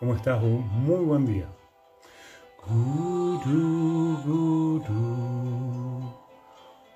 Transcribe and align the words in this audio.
¿Cómo 0.00 0.14
estás? 0.14 0.40
Muy 0.42 1.04
buen 1.04 1.26
día. 1.26 1.46
Guru, 2.66 4.16
guru, 4.24 6.12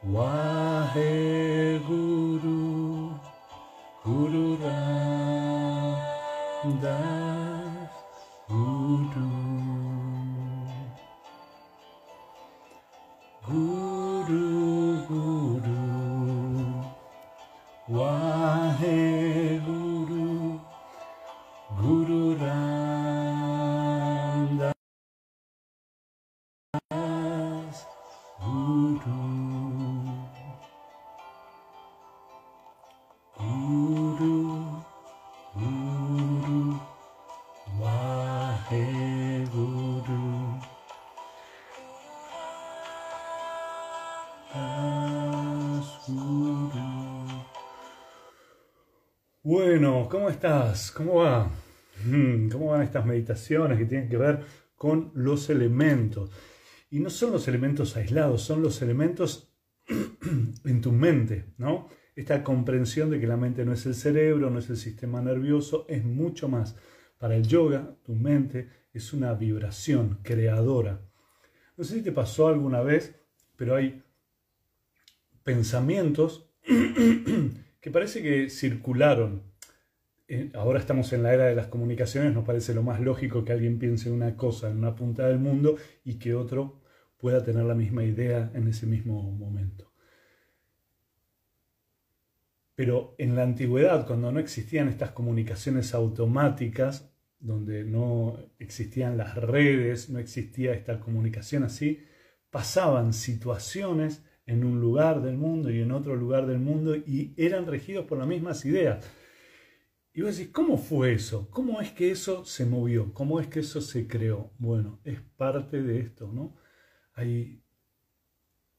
wahe 0.05 1.81
guru, 1.87 3.11
guru 4.05 4.57
das 6.81 7.12
¿cómo 50.13 50.29
estás? 50.29 50.91
¿Cómo 50.91 51.15
va? 51.21 51.51
Mm, 52.05 52.51
¿Cómo 52.51 52.67
van 52.67 52.83
estas 52.83 53.07
meditaciones 53.07 53.79
que 53.79 53.87
tienen 53.87 54.11
que 54.11 54.19
ver 54.19 54.41
con 54.77 55.11
los 55.15 55.49
elementos? 55.49 56.31
Y 56.91 57.01
no 57.01 57.09
son 57.09 57.33
los 57.33 57.49
elementos 57.49 57.97
aislados, 57.97 58.43
son 58.43 58.61
los 58.61 58.83
elementos 58.83 59.55
en 60.67 60.81
tu 60.83 60.93
mente, 60.93 61.55
¿no? 61.57 61.89
Esta 62.15 62.45
comprensión 62.45 63.09
de 63.09 63.19
que 63.21 63.27
la 63.27 63.39
mente 63.39 63.65
no 63.65 63.73
es 63.73 63.87
el 63.87 63.95
cerebro, 63.95 64.51
no 64.51 64.59
es 64.59 64.69
el 64.69 64.77
sistema 64.77 65.23
nervioso, 65.23 65.87
es 65.89 66.05
mucho 66.05 66.47
más. 66.47 66.77
Para 67.17 67.35
el 67.35 67.47
yoga, 67.47 67.97
tu 68.03 68.15
mente 68.15 68.69
es 68.93 69.15
una 69.15 69.33
vibración 69.33 70.19
creadora. 70.23 71.01
No 71.79 71.85
sé 71.85 71.95
si 71.95 72.03
te 72.03 72.13
pasó 72.13 72.49
alguna 72.49 72.83
vez, 72.83 73.15
pero 73.57 73.77
hay 73.77 74.03
pensamientos 75.43 76.51
que 77.81 77.91
parece 77.91 78.23
que 78.23 78.51
circularon 78.51 79.52
ahora 80.55 80.79
estamos 80.79 81.13
en 81.13 81.23
la 81.23 81.35
era 81.35 81.47
de 81.47 81.55
las 81.55 81.67
comunicaciones, 81.67 82.33
nos 82.35 82.45
parece 82.45 82.75
lo 82.75 82.83
más 82.83 83.01
lógico 83.01 83.45
que 83.45 83.53
alguien 83.53 83.79
piense 83.79 84.11
una 84.11 84.37
cosa 84.37 84.71
en 84.71 84.79
una 84.79 84.95
punta 84.95 85.27
del 85.27 85.39
mundo 85.39 85.77
y 86.05 86.19
que 86.19 86.35
otro 86.35 86.81
pueda 87.19 87.43
tener 87.45 87.65
la 87.65 87.75
misma 87.75 88.05
idea 88.05 88.51
en 88.55 88.69
ese 88.69 88.87
mismo 88.87 89.23
momento. 89.23 89.93
Pero 92.75 93.15
en 93.19 93.37
la 93.37 93.43
antigüedad, 93.43 94.07
cuando 94.07 94.33
no 94.33 94.41
existían 94.41 94.89
estas 94.89 95.11
comunicaciones 95.11 95.95
automáticas, 95.95 97.13
donde 97.39 97.85
no 97.85 98.39
existían 98.59 99.17
las 99.17 99.37
redes, 99.37 100.09
no 100.11 100.19
existía 100.19 100.73
esta 100.73 101.01
comunicación 101.01 101.65
así, 101.65 102.05
pasaban 102.51 103.13
situaciones 103.13 104.25
en 104.47 104.65
un 104.65 104.81
lugar 104.81 105.23
del 105.23 105.37
mundo 105.37 105.71
y 105.71 105.81
en 105.81 105.93
otro 105.93 106.17
lugar 106.17 106.47
del 106.47 106.59
mundo 106.59 106.97
y 106.97 107.35
eran 107.37 107.67
regidos 107.67 108.07
por 108.07 108.19
las 108.19 108.27
mismas 108.27 108.65
ideas. 108.65 109.05
Y 110.15 110.21
vos 110.21 110.37
decís, 110.37 110.53
¿cómo 110.53 110.77
fue 110.77 111.15
eso? 111.15 111.49
¿Cómo 111.51 111.81
es 111.81 111.91
que 111.93 112.11
eso 112.11 112.45
se 112.45 112.67
movió? 112.67 113.15
¿Cómo 113.15 113.41
es 113.41 113.47
que 113.47 113.61
eso 113.61 113.81
se 113.81 114.07
creó? 114.07 114.53
Bueno, 114.59 115.01
es 115.05 115.21
parte 115.21 115.83
de 115.83 116.01
esto, 116.01 116.31
¿no? 116.31 116.57
Hay, 117.15 117.63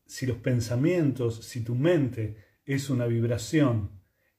si 0.05 0.27
los 0.27 0.37
pensamientos, 0.37 1.43
si 1.43 1.63
tu 1.63 1.73
mente 1.73 2.37
es 2.65 2.89
una 2.91 3.07
vibración, 3.07 3.89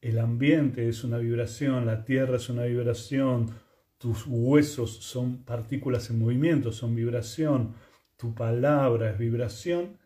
el 0.01 0.19
ambiente 0.19 0.89
es 0.89 1.03
una 1.03 1.19
vibración, 1.19 1.87
la 1.87 2.05
tierra 2.05 2.37
es 2.37 2.49
una 2.49 2.65
vibración, 2.65 3.51
tus 3.99 4.25
huesos 4.27 4.99
son 4.99 5.45
partículas 5.45 6.11
en 6.11 6.19
movimiento, 6.21 6.71
son 6.71 6.95
vibración, 6.95 7.75
tu 8.17 8.35
palabra 8.35 9.11
es 9.11 9.19
vibración, 9.19 9.99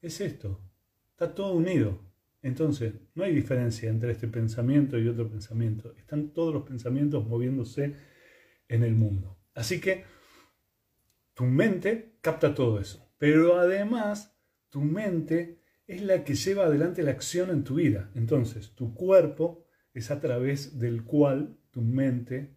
es 0.00 0.20
esto. 0.20 0.60
Está 1.12 1.34
todo 1.34 1.52
unido. 1.52 2.00
Entonces, 2.42 2.94
no 3.14 3.22
hay 3.24 3.34
diferencia 3.34 3.88
entre 3.88 4.12
este 4.12 4.26
pensamiento 4.28 4.98
y 4.98 5.08
otro 5.08 5.30
pensamiento. 5.30 5.94
Están 5.96 6.30
todos 6.30 6.52
los 6.52 6.64
pensamientos 6.64 7.26
moviéndose 7.26 7.94
en 8.68 8.82
el 8.82 8.94
mundo. 8.94 9.38
Así 9.54 9.80
que 9.80 10.04
tu 11.34 11.44
mente 11.44 12.16
capta 12.20 12.54
todo 12.54 12.80
eso. 12.80 13.14
Pero 13.18 13.58
además, 13.58 14.36
tu 14.68 14.80
mente 14.80 15.60
es 15.86 16.02
la 16.02 16.24
que 16.24 16.34
lleva 16.34 16.64
adelante 16.64 17.02
la 17.02 17.12
acción 17.12 17.50
en 17.50 17.62
tu 17.62 17.76
vida. 17.76 18.10
Entonces, 18.14 18.74
tu 18.74 18.94
cuerpo 18.94 19.64
es 19.94 20.10
a 20.10 20.20
través 20.20 20.78
del 20.78 21.04
cual 21.04 21.56
tu 21.70 21.82
mente 21.82 22.56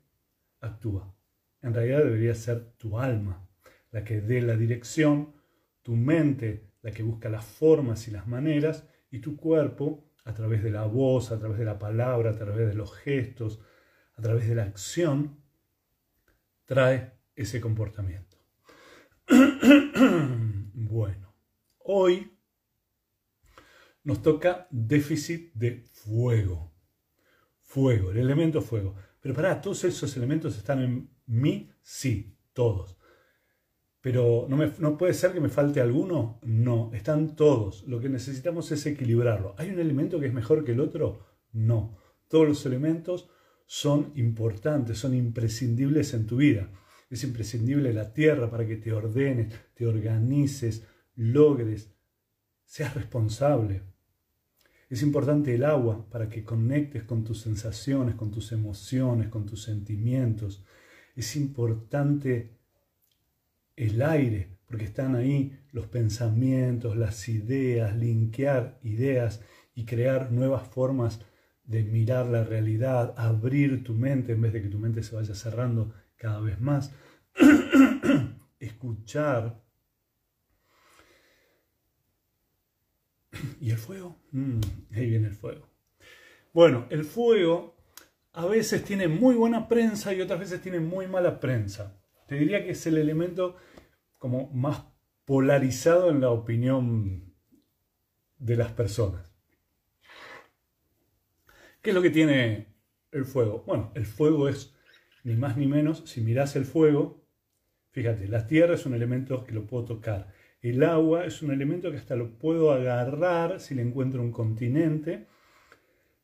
actúa. 0.61 1.15
En 1.61 1.73
realidad 1.73 2.03
debería 2.03 2.33
ser 2.33 2.71
tu 2.77 2.97
alma 2.99 3.47
la 3.91 4.03
que 4.03 4.19
dé 4.19 4.41
la 4.41 4.57
dirección, 4.57 5.33
tu 5.81 5.95
mente 5.95 6.71
la 6.81 6.91
que 6.91 7.03
busca 7.03 7.29
las 7.29 7.45
formas 7.45 8.07
y 8.07 8.11
las 8.11 8.27
maneras, 8.27 8.87
y 9.15 9.21
tu 9.21 9.37
cuerpo, 9.37 10.11
a 10.25 10.33
través 10.33 10.61
de 10.61 10.71
la 10.71 10.85
voz, 10.85 11.31
a 11.31 11.39
través 11.39 11.57
de 11.57 11.65
la 11.65 11.79
palabra, 11.79 12.31
a 12.31 12.35
través 12.35 12.67
de 12.67 12.73
los 12.73 12.93
gestos, 12.93 13.61
a 14.15 14.21
través 14.21 14.47
de 14.47 14.55
la 14.55 14.63
acción, 14.63 15.39
trae 16.65 17.13
ese 17.35 17.61
comportamiento. 17.61 18.37
bueno, 20.73 21.33
hoy 21.79 22.37
nos 24.03 24.21
toca 24.21 24.67
déficit 24.69 25.53
de 25.53 25.85
fuego. 25.91 26.73
Fuego, 27.61 28.11
el 28.11 28.17
elemento 28.17 28.61
fuego. 28.61 28.95
Pero 29.21 29.33
para 29.33 29.61
todos 29.61 29.83
esos 29.85 30.15
elementos 30.17 30.57
están 30.57 30.81
en 30.81 31.09
mí, 31.25 31.71
sí, 31.81 32.37
todos. 32.53 32.97
Pero 34.05 34.45
¿no, 34.47 34.55
me, 34.55 34.71
¿no 34.77 34.99
puede 34.99 35.15
ser 35.15 35.33
que 35.33 35.39
me 35.39 35.49
falte 35.49 35.81
alguno? 35.81 36.39
No, 36.43 36.91
están 36.93 37.35
todos. 37.35 37.87
Lo 37.87 37.99
que 37.99 38.07
necesitamos 38.07 38.71
es 38.71 38.85
equilibrarlo. 38.85 39.55
¿Hay 39.57 39.71
un 39.71 39.79
elemento 39.79 40.19
que 40.19 40.27
es 40.27 40.33
mejor 40.33 40.63
que 40.63 40.73
el 40.73 40.79
otro? 40.79 41.25
No. 41.53 41.97
Todos 42.27 42.47
los 42.47 42.63
elementos 42.67 43.31
son 43.65 44.11
importantes, 44.13 44.99
son 44.99 45.15
imprescindibles 45.15 46.13
en 46.13 46.27
tu 46.27 46.35
vida. 46.35 46.69
Es 47.09 47.23
imprescindible 47.23 47.93
la 47.93 48.13
tierra 48.13 48.47
para 48.51 48.67
que 48.67 48.75
te 48.75 48.93
ordenes, 48.93 49.51
te 49.73 49.87
organices, 49.87 50.85
logres, 51.15 51.89
seas 52.63 52.93
responsable. 52.93 53.81
Es 54.87 55.01
importante 55.01 55.55
el 55.55 55.63
agua 55.63 56.07
para 56.11 56.29
que 56.29 56.43
conectes 56.43 57.05
con 57.05 57.23
tus 57.23 57.41
sensaciones, 57.41 58.13
con 58.13 58.29
tus 58.29 58.51
emociones, 58.51 59.29
con 59.29 59.47
tus 59.47 59.63
sentimientos. 59.63 60.63
Es 61.15 61.35
importante 61.35 62.55
el 63.75 64.01
aire, 64.01 64.57
porque 64.67 64.85
están 64.85 65.15
ahí 65.15 65.59
los 65.71 65.87
pensamientos, 65.87 66.95
las 66.95 67.27
ideas, 67.27 67.95
linkear 67.95 68.79
ideas 68.83 69.41
y 69.73 69.85
crear 69.85 70.31
nuevas 70.31 70.67
formas 70.67 71.19
de 71.65 71.83
mirar 71.83 72.27
la 72.27 72.43
realidad, 72.43 73.13
abrir 73.17 73.83
tu 73.83 73.93
mente 73.93 74.33
en 74.33 74.41
vez 74.41 74.53
de 74.53 74.61
que 74.61 74.69
tu 74.69 74.79
mente 74.79 75.03
se 75.03 75.15
vaya 75.15 75.35
cerrando 75.35 75.93
cada 76.15 76.39
vez 76.39 76.59
más, 76.61 76.93
escuchar. 78.59 79.61
¿Y 83.59 83.71
el 83.71 83.77
fuego? 83.77 84.17
Mm, 84.31 84.61
ahí 84.93 85.09
viene 85.09 85.27
el 85.27 85.33
fuego. 85.33 85.67
Bueno, 86.53 86.85
el 86.89 87.03
fuego 87.03 87.75
a 88.31 88.45
veces 88.45 88.83
tiene 88.83 89.07
muy 89.07 89.35
buena 89.35 89.67
prensa 89.67 90.13
y 90.13 90.21
otras 90.21 90.39
veces 90.39 90.61
tiene 90.61 90.79
muy 90.79 91.07
mala 91.07 91.39
prensa. 91.39 91.99
Te 92.27 92.35
diría 92.35 92.63
que 92.63 92.71
es 92.71 92.85
el 92.87 92.97
elemento 92.97 93.55
como 94.17 94.49
más 94.51 94.83
polarizado 95.25 96.09
en 96.09 96.21
la 96.21 96.31
opinión 96.31 97.33
de 98.37 98.55
las 98.55 98.71
personas. 98.71 99.31
¿Qué 101.81 101.91
es 101.91 101.95
lo 101.95 102.01
que 102.01 102.09
tiene 102.09 102.67
el 103.11 103.25
fuego? 103.25 103.63
Bueno, 103.67 103.91
el 103.95 104.05
fuego 104.05 104.49
es 104.49 104.73
ni 105.23 105.35
más 105.35 105.57
ni 105.57 105.67
menos, 105.67 106.03
si 106.05 106.21
miras 106.21 106.55
el 106.55 106.65
fuego, 106.65 107.23
fíjate, 107.91 108.27
la 108.27 108.47
tierra 108.47 108.75
es 108.75 108.85
un 108.85 108.95
elemento 108.95 109.43
que 109.43 109.53
lo 109.53 109.65
puedo 109.65 109.85
tocar. 109.85 110.33
El 110.61 110.83
agua 110.83 111.25
es 111.25 111.43
un 111.43 111.51
elemento 111.51 111.91
que 111.91 111.97
hasta 111.97 112.15
lo 112.15 112.39
puedo 112.39 112.71
agarrar 112.71 113.59
si 113.59 113.75
le 113.75 113.83
encuentro 113.83 114.21
un 114.21 114.31
continente, 114.31 115.27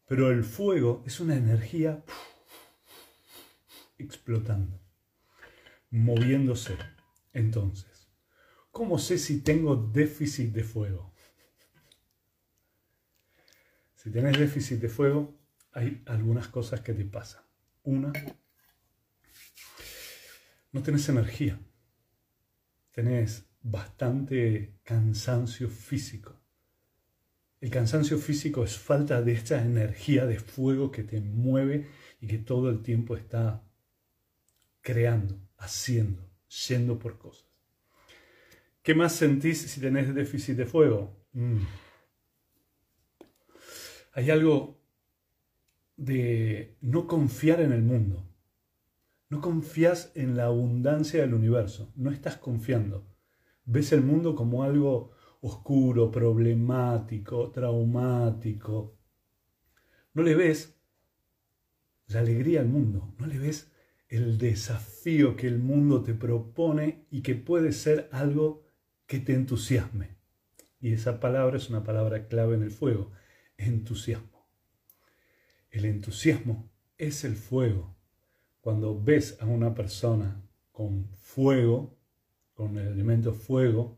pero 0.08 0.32
el 0.32 0.44
fuego 0.44 1.04
es 1.06 1.20
una 1.20 1.36
energía 1.36 2.04
explotando 4.00 4.81
moviéndose. 5.92 6.78
Entonces, 7.34 8.10
¿cómo 8.72 8.98
sé 8.98 9.18
si 9.18 9.42
tengo 9.42 9.76
déficit 9.76 10.52
de 10.52 10.64
fuego? 10.64 11.14
Si 13.96 14.10
tenés 14.10 14.40
déficit 14.40 14.80
de 14.80 14.90
fuego, 14.90 15.38
hay 15.74 16.02
algunas 16.08 16.48
cosas 16.48 16.82
que 16.82 16.94
te 16.94 17.06
pasan. 17.06 17.44
Una, 17.84 18.12
no 20.72 20.82
tenés 20.82 21.08
energía. 21.10 21.60
Tenés 22.92 23.46
bastante 23.62 24.80
cansancio 24.84 25.70
físico. 25.70 26.42
El 27.60 27.70
cansancio 27.70 28.18
físico 28.18 28.64
es 28.64 28.78
falta 28.78 29.22
de 29.22 29.34
esta 29.34 29.62
energía 29.62 30.26
de 30.26 30.40
fuego 30.40 30.92
que 30.92 31.04
te 31.04 31.22
mueve 31.22 31.88
y 32.20 32.28
que 32.28 32.40
todo 32.40 32.70
el 32.70 32.82
tiempo 32.82 33.16
está 33.16 33.64
creando, 34.82 35.40
haciendo, 35.62 36.28
yendo 36.68 37.00
por 37.00 37.18
cosas. 37.18 37.46
¿Qué 38.82 38.96
más 38.96 39.14
sentís 39.14 39.62
si 39.62 39.80
tenés 39.80 40.14
déficit 40.14 40.58
de 40.58 40.66
fuego? 40.66 41.16
Mm. 41.34 41.60
Hay 44.14 44.32
algo 44.32 44.82
de 45.98 46.78
no 46.82 47.08
confiar 47.08 47.62
en 47.62 47.72
el 47.72 47.84
mundo. 47.84 48.28
No 49.30 49.40
confías 49.40 50.12
en 50.16 50.36
la 50.36 50.46
abundancia 50.46 51.22
del 51.22 51.36
universo. 51.36 51.94
No 51.96 52.12
estás 52.12 52.38
confiando. 52.38 53.08
Ves 53.64 53.92
el 53.94 54.02
mundo 54.02 54.36
como 54.36 54.64
algo 54.64 55.12
oscuro, 55.42 56.12
problemático, 56.12 57.52
traumático. 57.52 58.98
No 60.14 60.24
le 60.24 60.36
ves 60.36 60.76
la 62.08 62.20
alegría 62.20 62.62
al 62.62 62.68
mundo. 62.68 63.14
No 63.20 63.28
le 63.28 63.38
ves 63.38 63.71
el 64.12 64.38
desafío 64.38 65.38
que 65.38 65.48
el 65.48 65.58
mundo 65.58 66.04
te 66.04 66.14
propone 66.14 67.06
y 67.10 67.22
que 67.22 67.34
puede 67.34 67.72
ser 67.72 68.10
algo 68.12 68.66
que 69.08 69.20
te 69.20 69.34
entusiasme. 69.34 70.18
Y 70.82 70.92
esa 70.92 71.22
palabra 71.22 71.56
es 71.56 71.70
una 71.70 71.86
palabra 71.86 72.28
clave 72.28 72.56
en 72.56 72.64
el 72.64 72.72
fuego, 72.72 73.14
entusiasmo. 73.56 74.46
El 75.70 75.86
entusiasmo 75.86 76.70
es 76.98 77.24
el 77.24 77.38
fuego. 77.38 77.96
Cuando 78.60 79.02
ves 79.02 79.38
a 79.40 79.46
una 79.46 79.74
persona 79.74 80.44
con 80.74 81.08
fuego, 81.16 81.98
con 82.54 82.78
el 82.78 82.88
elemento 82.88 83.34
fuego 83.34 83.98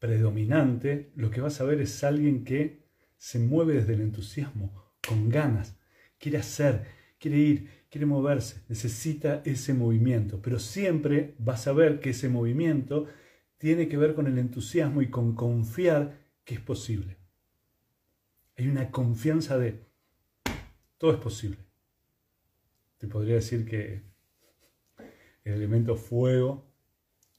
predominante, 0.00 1.12
lo 1.14 1.30
que 1.30 1.40
vas 1.40 1.60
a 1.60 1.64
ver 1.64 1.80
es 1.80 2.02
alguien 2.02 2.42
que 2.42 2.82
se 3.18 3.38
mueve 3.38 3.74
desde 3.74 3.94
el 3.94 4.00
entusiasmo, 4.00 4.96
con 5.06 5.28
ganas, 5.28 5.76
quiere 6.18 6.38
hacer, 6.38 6.86
quiere 7.20 7.38
ir, 7.38 7.81
quiere 7.92 8.06
moverse, 8.06 8.62
necesita 8.70 9.42
ese 9.44 9.74
movimiento, 9.74 10.40
pero 10.40 10.58
siempre 10.58 11.34
vas 11.38 11.66
a 11.66 11.74
ver 11.74 12.00
que 12.00 12.10
ese 12.10 12.30
movimiento 12.30 13.06
tiene 13.58 13.86
que 13.86 13.98
ver 13.98 14.14
con 14.14 14.26
el 14.26 14.38
entusiasmo 14.38 15.02
y 15.02 15.10
con 15.10 15.34
confiar 15.34 16.18
que 16.42 16.54
es 16.54 16.60
posible. 16.60 17.18
Hay 18.56 18.66
una 18.66 18.90
confianza 18.90 19.58
de 19.58 19.84
todo 20.96 21.12
es 21.12 21.18
posible. 21.18 21.58
Te 22.96 23.08
podría 23.08 23.34
decir 23.34 23.66
que 23.66 24.04
el 25.44 25.52
elemento 25.52 25.94
fuego, 25.96 26.72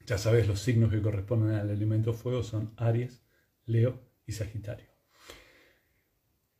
ya 0.05 0.19
sabes, 0.19 0.47
los 0.47 0.59
signos 0.59 0.91
que 0.91 1.01
corresponden 1.01 1.55
al 1.55 1.71
elemento 1.71 2.13
fuego 2.13 2.43
son 2.43 2.75
Aries, 2.77 3.23
Leo 3.65 3.99
y 4.27 4.33
Sagitario. 4.33 4.85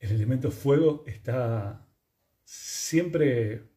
El 0.00 0.10
elemento 0.10 0.50
fuego 0.50 1.04
está 1.06 1.86
siempre 2.42 3.73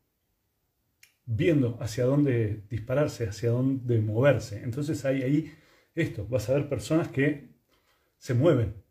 viendo 1.27 1.77
hacia 1.81 2.05
dónde 2.05 2.63
dispararse, 2.69 3.27
hacia 3.27 3.51
dónde 3.51 4.01
moverse. 4.01 4.63
Entonces 4.63 5.05
hay 5.05 5.21
ahí 5.21 5.53
esto, 5.93 6.25
vas 6.27 6.49
a 6.49 6.53
ver 6.53 6.69
personas 6.69 7.09
que 7.09 7.49
se 8.17 8.33
mueven, 8.33 8.81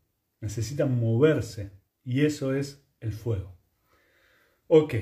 necesitan 0.41 0.99
moverse 1.00 1.73
y 2.05 2.25
eso 2.25 2.55
es 2.55 2.87
el 3.00 3.12
fuego. 3.12 3.56
Ok, 4.69 4.94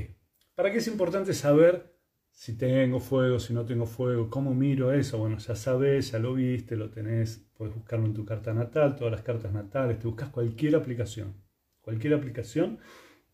¿para 0.54 0.70
qué 0.70 0.78
es 0.78 0.86
importante 0.86 1.34
saber 1.34 1.94
si 2.30 2.56
tengo 2.56 3.00
fuego, 3.00 3.40
si 3.40 3.52
no 3.52 3.64
tengo 3.64 3.86
fuego? 3.86 4.30
¿Cómo 4.30 4.54
miro 4.54 4.92
eso? 4.92 5.18
Bueno, 5.18 5.38
ya 5.38 5.56
sabes, 5.56 6.12
ya 6.12 6.18
lo 6.18 6.34
viste, 6.34 6.76
lo 6.76 6.90
tenés, 6.90 7.44
puedes 7.54 7.74
buscarlo 7.74 8.06
en 8.06 8.14
tu 8.14 8.24
carta 8.24 8.54
natal, 8.54 8.94
todas 8.94 9.12
las 9.12 9.22
cartas 9.22 9.52
natales, 9.52 9.98
te 9.98 10.06
buscas 10.06 10.28
cualquier 10.28 10.76
aplicación. 10.76 11.34
Cualquier 11.80 12.14
aplicación, 12.14 12.78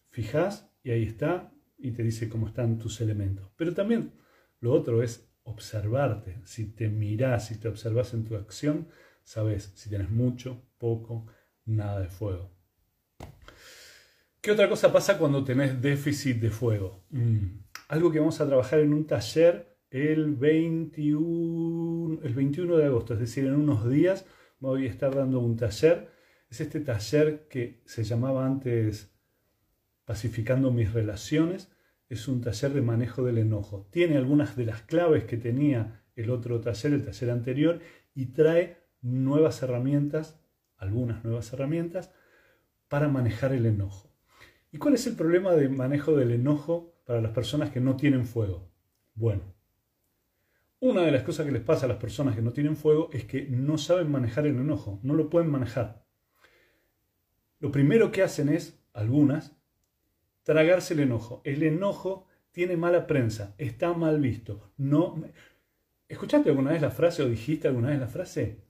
fijas 0.08 0.73
y 0.82 0.91
ahí 0.91 1.05
está 1.05 1.52
y 1.82 1.93
te 1.93 2.03
dice 2.03 2.29
cómo 2.29 2.49
están 2.49 2.79
tus 2.79 3.00
elementos. 3.00 3.50
Pero 3.56 3.75
también 3.75 4.12
lo 4.61 4.73
otro 4.73 5.03
es 5.03 5.29
observarte. 5.44 6.41
Si 6.44 6.67
te 6.73 6.88
mirás, 6.88 7.49
si 7.49 7.59
te 7.59 7.69
observas 7.69 8.15
en 8.15 8.25
tu 8.25 8.37
acción, 8.37 8.88
sabes 9.25 9.73
si 9.75 9.88
tienes 9.88 10.11
mucho, 10.11 10.62
poco, 10.79 11.27
nada 11.65 12.00
de 12.00 12.09
fuego. 12.09 12.50
¿Qué 14.41 14.53
otra 14.53 14.69
cosa 14.69 14.93
pasa 14.93 15.19
cuando 15.19 15.44
tenés 15.44 15.81
déficit 15.81 16.38
de 16.38 16.50
fuego? 16.50 17.05
Mm, 17.11 17.59
algo 17.88 18.11
que 18.11 18.19
vamos 18.19 18.41
a 18.41 18.47
trabajar 18.47 18.81
en 18.81 18.94
un 18.94 19.06
taller 19.06 19.76
el 19.91 20.35
21, 20.35 22.21
el 22.23 22.35
21 22.35 22.76
de 22.76 22.85
agosto, 22.87 23.15
es 23.15 23.21
decir, 23.21 23.44
en 23.44 23.55
unos 23.55 23.91
días 23.91 24.25
voy 24.61 24.87
a 24.87 24.91
estar 24.91 25.15
dando 25.15 25.41
un 25.41 25.56
taller. 25.56 26.09
Es 26.49 26.61
este 26.61 26.81
taller 26.81 27.49
que 27.49 27.83
se 27.85 28.03
llamaba 28.05 28.47
antes 28.47 29.11
Pacificando 30.11 30.73
mis 30.73 30.93
relaciones 30.93 31.71
es 32.09 32.27
un 32.27 32.41
taller 32.41 32.73
de 32.73 32.83
manejo 32.83 33.23
del 33.23 33.39
enojo. 33.39 33.87
Tiene 33.93 34.17
algunas 34.17 34.57
de 34.57 34.65
las 34.65 34.83
claves 34.83 35.23
que 35.23 35.37
tenía 35.37 36.03
el 36.17 36.31
otro 36.31 36.61
taller, 36.61 36.95
el 36.95 37.05
taller 37.05 37.31
anterior, 37.31 37.79
y 38.12 38.27
trae 38.33 38.79
nuevas 39.03 39.62
herramientas, 39.62 40.41
algunas 40.77 41.23
nuevas 41.23 41.53
herramientas, 41.53 42.11
para 42.89 43.07
manejar 43.07 43.53
el 43.53 43.67
enojo. 43.67 44.12
¿Y 44.73 44.79
cuál 44.79 44.95
es 44.95 45.07
el 45.07 45.15
problema 45.15 45.53
de 45.53 45.69
manejo 45.69 46.17
del 46.17 46.33
enojo 46.33 47.01
para 47.07 47.21
las 47.21 47.31
personas 47.31 47.71
que 47.71 47.79
no 47.79 47.95
tienen 47.95 48.27
fuego? 48.27 48.69
Bueno, 49.15 49.55
una 50.81 51.03
de 51.03 51.12
las 51.12 51.23
cosas 51.23 51.47
que 51.47 51.53
les 51.53 51.62
pasa 51.62 51.87
a 51.87 51.89
las 51.89 51.99
personas 51.99 52.35
que 52.35 52.43
no 52.43 52.53
tienen 52.53 52.75
fuego 52.75 53.11
es 53.12 53.27
que 53.27 53.47
no 53.49 53.79
saben 53.79 54.11
manejar 54.11 54.45
el 54.49 54.57
enojo, 54.57 54.99
no 55.05 55.15
lo 55.15 55.31
pueden 55.31 55.53
manejar. 55.53 56.05
Lo 57.61 57.71
primero 57.71 58.11
que 58.11 58.25
hacen 58.25 58.49
es, 58.49 58.77
algunas, 58.93 59.60
tragarse 60.50 60.94
el 60.94 61.00
enojo. 61.00 61.43
El 61.44 61.62
enojo 61.62 62.26
tiene 62.50 62.76
mala 62.76 63.06
prensa, 63.06 63.55
está 63.56 63.93
mal 63.93 64.20
visto. 64.20 64.73
No, 64.76 65.23
¿Escuchaste 66.08 66.49
alguna 66.49 66.73
vez 66.73 66.82
la 66.82 66.91
frase 66.91 67.23
o 67.23 67.29
dijiste 67.29 67.69
alguna 67.69 67.91
vez 67.91 68.00
la 68.00 68.08
frase? 68.08 68.64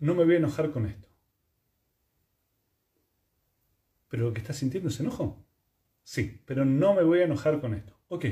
No 0.00 0.14
me 0.14 0.22
voy 0.24 0.34
a 0.34 0.36
enojar 0.36 0.70
con 0.70 0.84
esto. 0.84 1.08
¿Pero 4.10 4.24
lo 4.24 4.34
que 4.34 4.40
estás 4.40 4.58
sintiendo 4.58 4.90
es 4.90 5.00
enojo? 5.00 5.46
Sí, 6.02 6.42
pero 6.44 6.66
no 6.66 6.92
me 6.92 7.04
voy 7.04 7.20
a 7.20 7.24
enojar 7.24 7.58
con 7.62 7.72
esto. 7.72 7.98
Ok, 8.08 8.26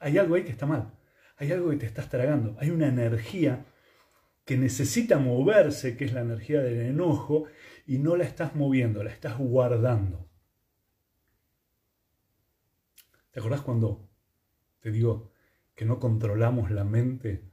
hay 0.00 0.16
algo 0.16 0.36
ahí 0.36 0.44
que 0.44 0.52
está 0.52 0.64
mal. 0.64 0.94
Hay 1.36 1.52
algo 1.52 1.68
que 1.68 1.76
te 1.76 1.86
estás 1.86 2.08
tragando. 2.08 2.56
Hay 2.58 2.70
una 2.70 2.88
energía 2.88 3.66
que 4.46 4.56
necesita 4.56 5.18
moverse, 5.18 5.98
que 5.98 6.06
es 6.06 6.14
la 6.14 6.22
energía 6.22 6.62
del 6.62 6.80
enojo, 6.80 7.44
y 7.86 7.98
no 7.98 8.16
la 8.16 8.24
estás 8.24 8.56
moviendo, 8.56 9.04
la 9.04 9.10
estás 9.10 9.36
guardando. 9.36 10.30
¿Te 13.34 13.40
acordás 13.40 13.62
cuando 13.62 14.08
te 14.78 14.92
digo 14.92 15.32
que 15.74 15.84
no 15.84 15.98
controlamos 15.98 16.70
la 16.70 16.84
mente, 16.84 17.50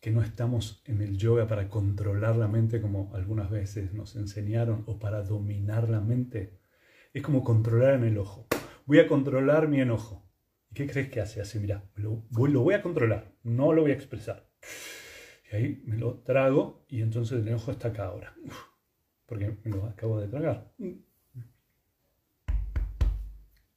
que 0.00 0.10
no 0.10 0.20
estamos 0.20 0.82
en 0.84 1.00
el 1.00 1.16
yoga 1.16 1.46
para 1.46 1.68
controlar 1.68 2.34
la 2.34 2.48
mente 2.48 2.80
como 2.80 3.14
algunas 3.14 3.48
veces 3.48 3.92
nos 3.92 4.16
enseñaron 4.16 4.82
o 4.86 4.98
para 4.98 5.22
dominar 5.22 5.88
la 5.88 6.00
mente? 6.00 6.58
Es 7.14 7.22
como 7.22 7.44
controlar 7.44 7.94
en 7.94 8.02
el 8.02 8.18
ojo. 8.18 8.48
Voy 8.84 8.98
a 8.98 9.06
controlar 9.06 9.68
mi 9.68 9.80
enojo. 9.80 10.28
¿Y 10.72 10.74
qué 10.74 10.88
crees 10.88 11.08
que 11.08 11.20
hace? 11.20 11.40
Así, 11.40 11.60
mira, 11.60 11.88
lo 11.94 12.24
voy, 12.30 12.50
lo 12.50 12.62
voy 12.62 12.74
a 12.74 12.82
controlar, 12.82 13.32
no 13.44 13.72
lo 13.72 13.82
voy 13.82 13.92
a 13.92 13.94
expresar. 13.94 14.50
Y 15.52 15.54
ahí 15.54 15.82
me 15.86 15.98
lo 15.98 16.18
trago 16.24 16.84
y 16.88 17.00
entonces 17.00 17.38
el 17.38 17.46
enojo 17.46 17.70
está 17.70 17.88
acá 17.88 18.06
ahora. 18.06 18.34
Porque 19.26 19.56
me 19.62 19.70
lo 19.70 19.86
acabo 19.86 20.20
de 20.20 20.26
tragar. 20.26 20.72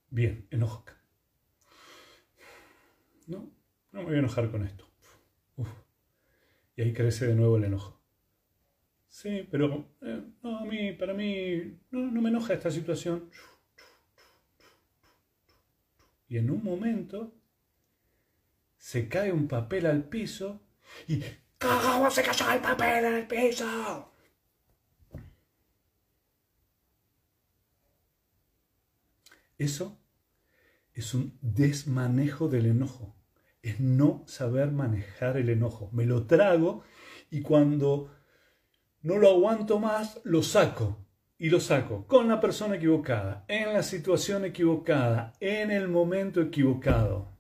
Bien, 0.10 0.48
enojo 0.50 0.80
acá. 0.80 1.05
No, 3.28 3.52
no 3.92 4.00
me 4.00 4.06
voy 4.06 4.16
a 4.16 4.20
enojar 4.20 4.52
con 4.52 4.64
esto. 4.64 4.86
Y 6.76 6.82
ahí 6.82 6.94
crece 6.94 7.28
de 7.28 7.36
nuevo 7.36 7.58
el 7.58 7.64
enojo. 7.64 8.02
Sí, 9.08 9.48
pero 9.50 9.88
eh, 10.02 10.22
no, 10.44 10.58
a 10.58 10.66
mí, 10.66 10.92
para 10.92 11.14
mí, 11.14 11.80
no, 11.92 12.12
no 12.12 12.22
me 12.22 12.30
enoja 12.30 12.54
esta 12.54 12.70
situación. 12.70 13.30
Y 16.28 16.38
en 16.38 16.52
un 16.52 16.64
momento 16.64 17.34
se 18.78 19.08
cae 19.08 19.32
un 19.32 19.48
papel 19.48 19.86
al 19.86 20.04
piso 20.04 20.60
y 21.08 21.24
¿Cómo 21.58 22.12
se 22.12 22.22
cayó 22.22 22.52
el 22.52 22.62
papel 22.62 23.06
en 23.06 23.14
el 23.16 23.28
piso? 23.28 24.12
Eso 29.58 29.98
es 30.94 31.14
un 31.14 31.38
desmanejo 31.42 32.48
del 32.50 32.68
enojo. 32.68 33.15
Es 33.66 33.80
no 33.80 34.24
saber 34.28 34.72
manejar 34.72 35.38
el 35.38 35.50
enojo. 35.50 35.90
Me 35.92 36.06
lo 36.06 36.28
trago 36.28 36.84
y 37.32 37.42
cuando 37.42 38.12
no 39.02 39.18
lo 39.18 39.30
aguanto 39.30 39.80
más, 39.80 40.22
lo 40.24 40.44
saco. 40.44 41.06
y 41.38 41.50
lo 41.50 41.60
saco 41.60 42.06
con 42.08 42.28
la 42.28 42.40
persona 42.40 42.76
equivocada, 42.76 43.44
en 43.48 43.74
la 43.74 43.84
situación 43.84 44.46
equivocada, 44.46 45.34
en 45.40 45.72
el 45.72 45.88
momento 45.90 46.42
equivocado. 46.42 47.38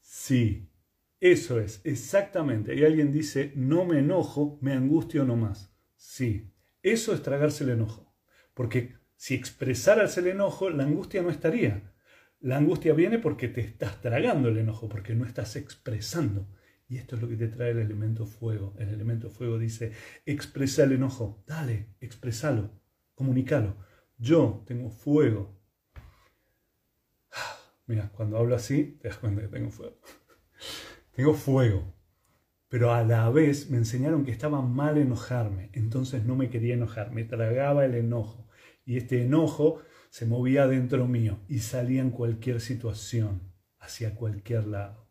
Sí, 0.00 0.68
eso 1.20 1.60
es, 1.60 1.80
exactamente. 1.84 2.74
Y 2.74 2.84
alguien 2.84 3.12
dice, 3.12 3.52
no 3.54 3.84
me 3.84 4.00
enojo, 4.00 4.58
me 4.60 4.72
angustio 4.72 5.24
no 5.24 5.36
más. 5.36 5.72
Sí, 5.96 6.52
eso 6.82 7.12
es 7.14 7.22
tragarse 7.22 7.64
el 7.64 7.70
enojo. 7.70 8.14
Porque 8.54 8.96
si 9.16 9.34
expresaras 9.34 10.16
el 10.18 10.26
enojo, 10.28 10.70
la 10.70 10.84
angustia 10.84 11.22
no 11.22 11.30
estaría. 11.30 11.92
La 12.46 12.58
angustia 12.58 12.94
viene 12.94 13.18
porque 13.18 13.48
te 13.48 13.60
estás 13.60 14.00
tragando 14.00 14.48
el 14.48 14.58
enojo, 14.58 14.88
porque 14.88 15.16
no 15.16 15.24
estás 15.24 15.56
expresando. 15.56 16.46
Y 16.88 16.96
esto 16.96 17.16
es 17.16 17.22
lo 17.22 17.28
que 17.28 17.34
te 17.34 17.48
trae 17.48 17.72
el 17.72 17.80
elemento 17.80 18.24
fuego. 18.24 18.72
El 18.78 18.90
elemento 18.90 19.30
fuego 19.30 19.58
dice, 19.58 19.90
expresa 20.24 20.84
el 20.84 20.92
enojo. 20.92 21.42
Dale, 21.44 21.88
expresalo, 22.00 22.70
comunícalo. 23.16 23.74
Yo 24.16 24.62
tengo 24.64 24.90
fuego. 24.90 25.60
Mira, 27.88 28.12
cuando 28.12 28.38
hablo 28.38 28.54
así, 28.54 28.96
te 29.02 29.08
das 29.08 29.18
cuenta 29.18 29.42
que 29.42 29.48
tengo 29.48 29.70
fuego. 29.70 29.98
tengo 31.16 31.34
fuego. 31.34 31.96
Pero 32.68 32.94
a 32.94 33.02
la 33.02 33.28
vez 33.28 33.70
me 33.70 33.78
enseñaron 33.78 34.24
que 34.24 34.30
estaba 34.30 34.62
mal 34.62 34.98
enojarme. 34.98 35.70
Entonces 35.72 36.24
no 36.24 36.36
me 36.36 36.48
quería 36.48 36.74
enojar. 36.74 37.10
Me 37.10 37.24
tragaba 37.24 37.84
el 37.84 37.96
enojo. 37.96 38.48
Y 38.84 38.98
este 38.98 39.22
enojo 39.22 39.82
se 40.16 40.24
movía 40.24 40.66
dentro 40.66 41.06
mío 41.06 41.40
y 41.46 41.58
salía 41.58 42.00
en 42.00 42.10
cualquier 42.10 42.62
situación, 42.62 43.52
hacia 43.80 44.14
cualquier 44.14 44.66
lado. 44.66 45.06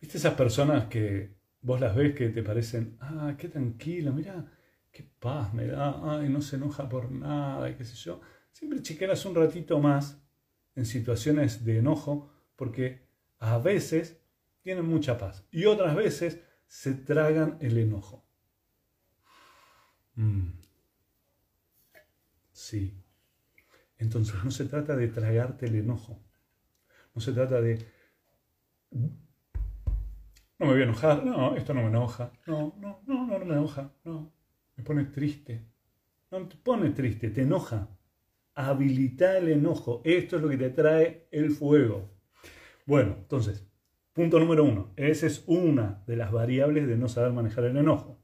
¿Viste 0.00 0.18
esas 0.18 0.34
personas 0.34 0.84
que 0.84 1.34
vos 1.60 1.80
las 1.80 1.96
ves 1.96 2.14
que 2.14 2.28
te 2.28 2.44
parecen, 2.44 2.96
ah, 3.00 3.34
qué 3.36 3.48
tranquila, 3.48 4.12
mira, 4.12 4.46
qué 4.92 5.10
paz 5.18 5.52
me 5.52 5.66
da, 5.66 6.20
ay, 6.20 6.28
no 6.28 6.40
se 6.40 6.54
enoja 6.54 6.88
por 6.88 7.10
nada, 7.10 7.76
qué 7.76 7.84
sé 7.84 7.96
yo? 7.96 8.20
Siempre 8.52 8.80
chequeras 8.80 9.26
un 9.26 9.34
ratito 9.34 9.80
más 9.80 10.22
en 10.76 10.86
situaciones 10.86 11.64
de 11.64 11.78
enojo, 11.78 12.32
porque 12.54 13.08
a 13.40 13.58
veces 13.58 14.22
tienen 14.62 14.84
mucha 14.84 15.18
paz 15.18 15.48
y 15.50 15.64
otras 15.64 15.96
veces 15.96 16.38
se 16.68 16.94
tragan 16.94 17.58
el 17.60 17.76
enojo. 17.76 18.24
Mm. 20.14 20.57
Sí. 22.58 23.00
Entonces 23.98 24.34
no 24.42 24.50
se 24.50 24.64
trata 24.64 24.96
de 24.96 25.06
tragarte 25.06 25.66
el 25.66 25.76
enojo. 25.76 26.20
No 27.14 27.20
se 27.20 27.32
trata 27.32 27.60
de 27.60 27.78
no 28.90 30.66
me 30.66 30.72
voy 30.72 30.80
a 30.80 30.84
enojar, 30.84 31.24
no, 31.24 31.54
esto 31.54 31.72
no 31.72 31.82
me 31.82 31.86
enoja, 31.86 32.32
no, 32.46 32.74
no, 32.80 33.00
no, 33.06 33.26
no, 33.28 33.38
me 33.38 33.44
enoja, 33.44 33.92
no, 34.02 34.32
me 34.76 34.82
pone 34.82 35.04
triste. 35.04 35.64
No 36.32 36.48
te 36.48 36.56
pone 36.56 36.90
triste, 36.90 37.30
te 37.30 37.42
enoja. 37.42 37.88
Habilita 38.54 39.38
el 39.38 39.50
enojo, 39.50 40.02
esto 40.04 40.36
es 40.36 40.42
lo 40.42 40.48
que 40.48 40.56
te 40.56 40.70
trae 40.70 41.28
el 41.30 41.52
fuego. 41.52 42.10
Bueno, 42.86 43.14
entonces, 43.18 43.64
punto 44.12 44.40
número 44.40 44.64
uno, 44.64 44.92
esa 44.96 45.28
es 45.28 45.44
una 45.46 46.02
de 46.08 46.16
las 46.16 46.32
variables 46.32 46.88
de 46.88 46.96
no 46.96 47.08
saber 47.08 47.32
manejar 47.32 47.64
el 47.64 47.76
enojo. 47.76 48.20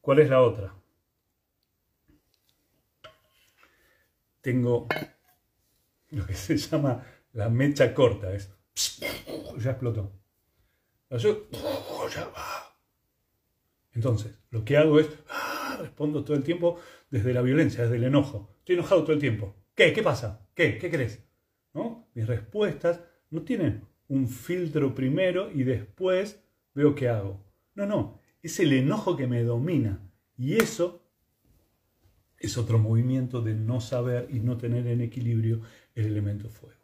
¿Cuál 0.00 0.18
es 0.18 0.30
la 0.30 0.42
otra? 0.42 0.74
Tengo 4.48 4.88
lo 6.08 6.26
que 6.26 6.32
se 6.32 6.56
llama 6.56 7.04
la 7.34 7.50
mecha 7.50 7.92
corta, 7.92 8.32
es 8.32 8.50
ya 9.58 9.72
explotó. 9.72 10.10
Entonces, 13.92 14.32
lo 14.48 14.64
que 14.64 14.78
hago 14.78 15.00
es, 15.00 15.10
ah, 15.28 15.76
respondo 15.82 16.24
todo 16.24 16.34
el 16.34 16.44
tiempo 16.44 16.80
desde 17.10 17.34
la 17.34 17.42
violencia, 17.42 17.82
desde 17.82 17.96
el 17.96 18.04
enojo. 18.04 18.54
Estoy 18.60 18.76
enojado 18.76 19.02
todo 19.02 19.12
el 19.12 19.18
tiempo. 19.20 19.54
¿Qué? 19.74 19.92
¿Qué 19.92 20.02
pasa? 20.02 20.48
¿Qué? 20.54 20.78
¿Qué 20.78 20.88
crees? 20.88 21.22
¿No? 21.74 22.08
Mis 22.14 22.26
respuestas 22.26 23.02
no 23.28 23.42
tienen 23.42 23.86
un 24.08 24.30
filtro 24.30 24.94
primero 24.94 25.50
y 25.52 25.64
después 25.64 26.42
veo 26.72 26.94
qué 26.94 27.10
hago. 27.10 27.44
No, 27.74 27.84
no, 27.84 28.22
es 28.42 28.58
el 28.60 28.72
enojo 28.72 29.14
que 29.14 29.26
me 29.26 29.42
domina. 29.42 30.10
Y 30.38 30.54
eso 30.54 31.04
es 32.38 32.56
otro 32.56 32.78
movimiento 32.78 33.42
de 33.42 33.54
no 33.54 33.80
saber 33.80 34.28
y 34.30 34.40
no 34.40 34.56
tener 34.56 34.86
en 34.86 35.00
equilibrio 35.00 35.60
el 35.94 36.06
elemento 36.06 36.48
fuego. 36.48 36.80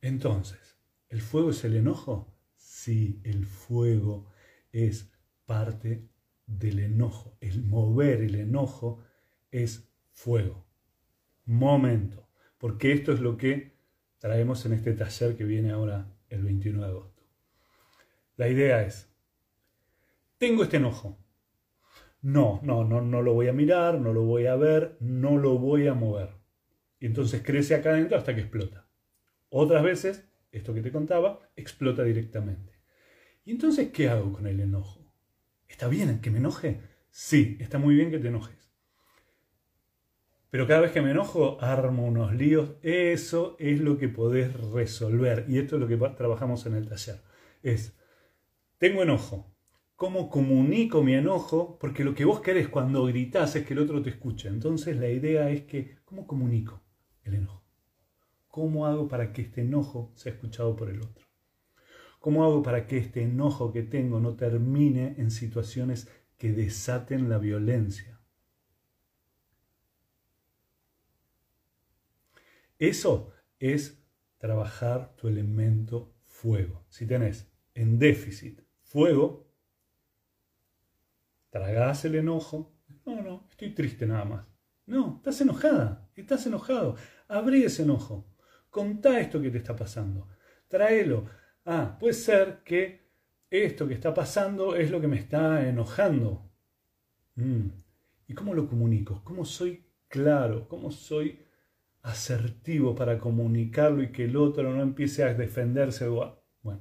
Entonces, 0.00 0.76
¿el 1.08 1.20
fuego 1.20 1.50
es 1.50 1.64
el 1.64 1.76
enojo? 1.76 2.34
Sí, 2.56 3.20
el 3.24 3.46
fuego 3.46 4.30
es 4.72 5.12
parte 5.44 6.08
del 6.46 6.78
enojo. 6.80 7.36
El 7.40 7.62
mover 7.62 8.22
el 8.22 8.34
enojo 8.34 9.02
es 9.50 9.88
fuego. 10.10 10.66
Momento. 11.44 12.28
Porque 12.58 12.92
esto 12.92 13.12
es 13.12 13.20
lo 13.20 13.36
que 13.36 13.76
traemos 14.18 14.64
en 14.66 14.72
este 14.72 14.92
taller 14.92 15.36
que 15.36 15.44
viene 15.44 15.72
ahora 15.72 16.12
el 16.28 16.42
21 16.42 16.80
de 16.80 16.88
agosto. 16.88 17.22
La 18.36 18.48
idea 18.48 18.82
es, 18.82 19.08
tengo 20.38 20.62
este 20.62 20.78
enojo. 20.78 21.21
No, 22.22 22.60
no, 22.62 22.84
no, 22.84 23.00
no 23.00 23.20
lo 23.20 23.34
voy 23.34 23.48
a 23.48 23.52
mirar, 23.52 24.00
no 24.00 24.12
lo 24.12 24.22
voy 24.22 24.46
a 24.46 24.56
ver, 24.56 24.96
no 25.00 25.36
lo 25.36 25.58
voy 25.58 25.88
a 25.88 25.94
mover. 25.94 26.30
Y 27.00 27.06
entonces 27.06 27.42
crece 27.44 27.74
acá 27.74 27.90
adentro 27.90 28.16
hasta 28.16 28.34
que 28.34 28.40
explota. 28.40 28.86
Otras 29.48 29.82
veces, 29.82 30.28
esto 30.52 30.72
que 30.72 30.82
te 30.82 30.92
contaba, 30.92 31.50
explota 31.56 32.04
directamente. 32.04 32.72
¿Y 33.44 33.50
entonces 33.50 33.90
qué 33.90 34.08
hago 34.08 34.32
con 34.32 34.46
el 34.46 34.60
enojo? 34.60 35.12
¿Está 35.68 35.88
bien 35.88 36.20
que 36.20 36.30
me 36.30 36.38
enoje? 36.38 36.80
Sí, 37.10 37.58
está 37.60 37.78
muy 37.78 37.96
bien 37.96 38.10
que 38.10 38.18
te 38.18 38.28
enojes. 38.28 38.72
Pero 40.48 40.66
cada 40.66 40.80
vez 40.80 40.92
que 40.92 41.02
me 41.02 41.10
enojo, 41.10 41.56
armo 41.60 42.06
unos 42.06 42.34
líos. 42.34 42.72
Eso 42.82 43.56
es 43.58 43.80
lo 43.80 43.98
que 43.98 44.08
podés 44.08 44.52
resolver. 44.70 45.46
Y 45.48 45.58
esto 45.58 45.76
es 45.76 45.80
lo 45.80 45.88
que 45.88 45.96
trabajamos 46.14 46.66
en 46.66 46.74
el 46.74 46.88
taller. 46.88 47.20
Es, 47.62 47.98
tengo 48.78 49.02
enojo. 49.02 49.51
¿Cómo 49.96 50.28
comunico 50.30 51.02
mi 51.02 51.14
enojo? 51.14 51.78
Porque 51.78 52.04
lo 52.04 52.14
que 52.14 52.24
vos 52.24 52.40
querés 52.40 52.68
cuando 52.68 53.04
gritás 53.04 53.54
es 53.56 53.66
que 53.66 53.74
el 53.74 53.80
otro 53.80 54.02
te 54.02 54.10
escuche. 54.10 54.48
Entonces 54.48 54.96
la 54.96 55.08
idea 55.08 55.50
es 55.50 55.62
que, 55.62 55.96
¿cómo 56.04 56.26
comunico 56.26 56.82
el 57.22 57.34
enojo? 57.34 57.64
¿Cómo 58.48 58.86
hago 58.86 59.08
para 59.08 59.32
que 59.32 59.42
este 59.42 59.62
enojo 59.62 60.12
sea 60.14 60.32
escuchado 60.32 60.76
por 60.76 60.90
el 60.90 61.00
otro? 61.00 61.24
¿Cómo 62.18 62.44
hago 62.44 62.62
para 62.62 62.86
que 62.86 62.98
este 62.98 63.22
enojo 63.22 63.72
que 63.72 63.82
tengo 63.82 64.20
no 64.20 64.36
termine 64.36 65.14
en 65.18 65.30
situaciones 65.30 66.08
que 66.36 66.52
desaten 66.52 67.28
la 67.28 67.38
violencia? 67.38 68.20
Eso 72.78 73.32
es 73.60 74.04
trabajar 74.38 75.14
tu 75.14 75.28
elemento 75.28 76.12
fuego. 76.24 76.84
Si 76.88 77.06
tenés 77.06 77.48
en 77.74 77.98
déficit 77.98 78.60
fuego, 78.82 79.41
tragás 81.52 82.04
el 82.06 82.16
enojo. 82.16 82.74
No, 83.04 83.22
no, 83.22 83.46
estoy 83.50 83.74
triste 83.74 84.06
nada 84.06 84.24
más. 84.24 84.46
No, 84.86 85.16
estás 85.18 85.40
enojada, 85.42 86.10
estás 86.16 86.46
enojado. 86.46 86.96
Abrí 87.28 87.62
ese 87.62 87.82
enojo. 87.82 88.26
Contá 88.70 89.20
esto 89.20 89.40
que 89.40 89.50
te 89.50 89.58
está 89.58 89.76
pasando. 89.76 90.28
Tráelo 90.66 91.26
ah, 91.66 91.96
puede 92.00 92.14
ser 92.14 92.62
que 92.64 93.02
esto 93.50 93.86
que 93.86 93.94
está 93.94 94.14
pasando 94.14 94.74
es 94.74 94.90
lo 94.90 95.00
que 95.00 95.08
me 95.08 95.18
está 95.18 95.68
enojando. 95.68 96.50
Mm. 97.34 97.68
¿Y 98.28 98.34
cómo 98.34 98.54
lo 98.54 98.66
comunico? 98.66 99.20
¿Cómo 99.22 99.44
soy 99.44 99.84
claro? 100.08 100.66
¿Cómo 100.68 100.90
soy 100.90 101.38
asertivo 102.00 102.94
para 102.94 103.18
comunicarlo 103.18 104.02
y 104.02 104.10
que 104.10 104.24
el 104.24 104.36
otro 104.36 104.72
no 104.74 104.82
empiece 104.82 105.22
a 105.22 105.34
defenderse? 105.34 106.08
Bueno, 106.08 106.80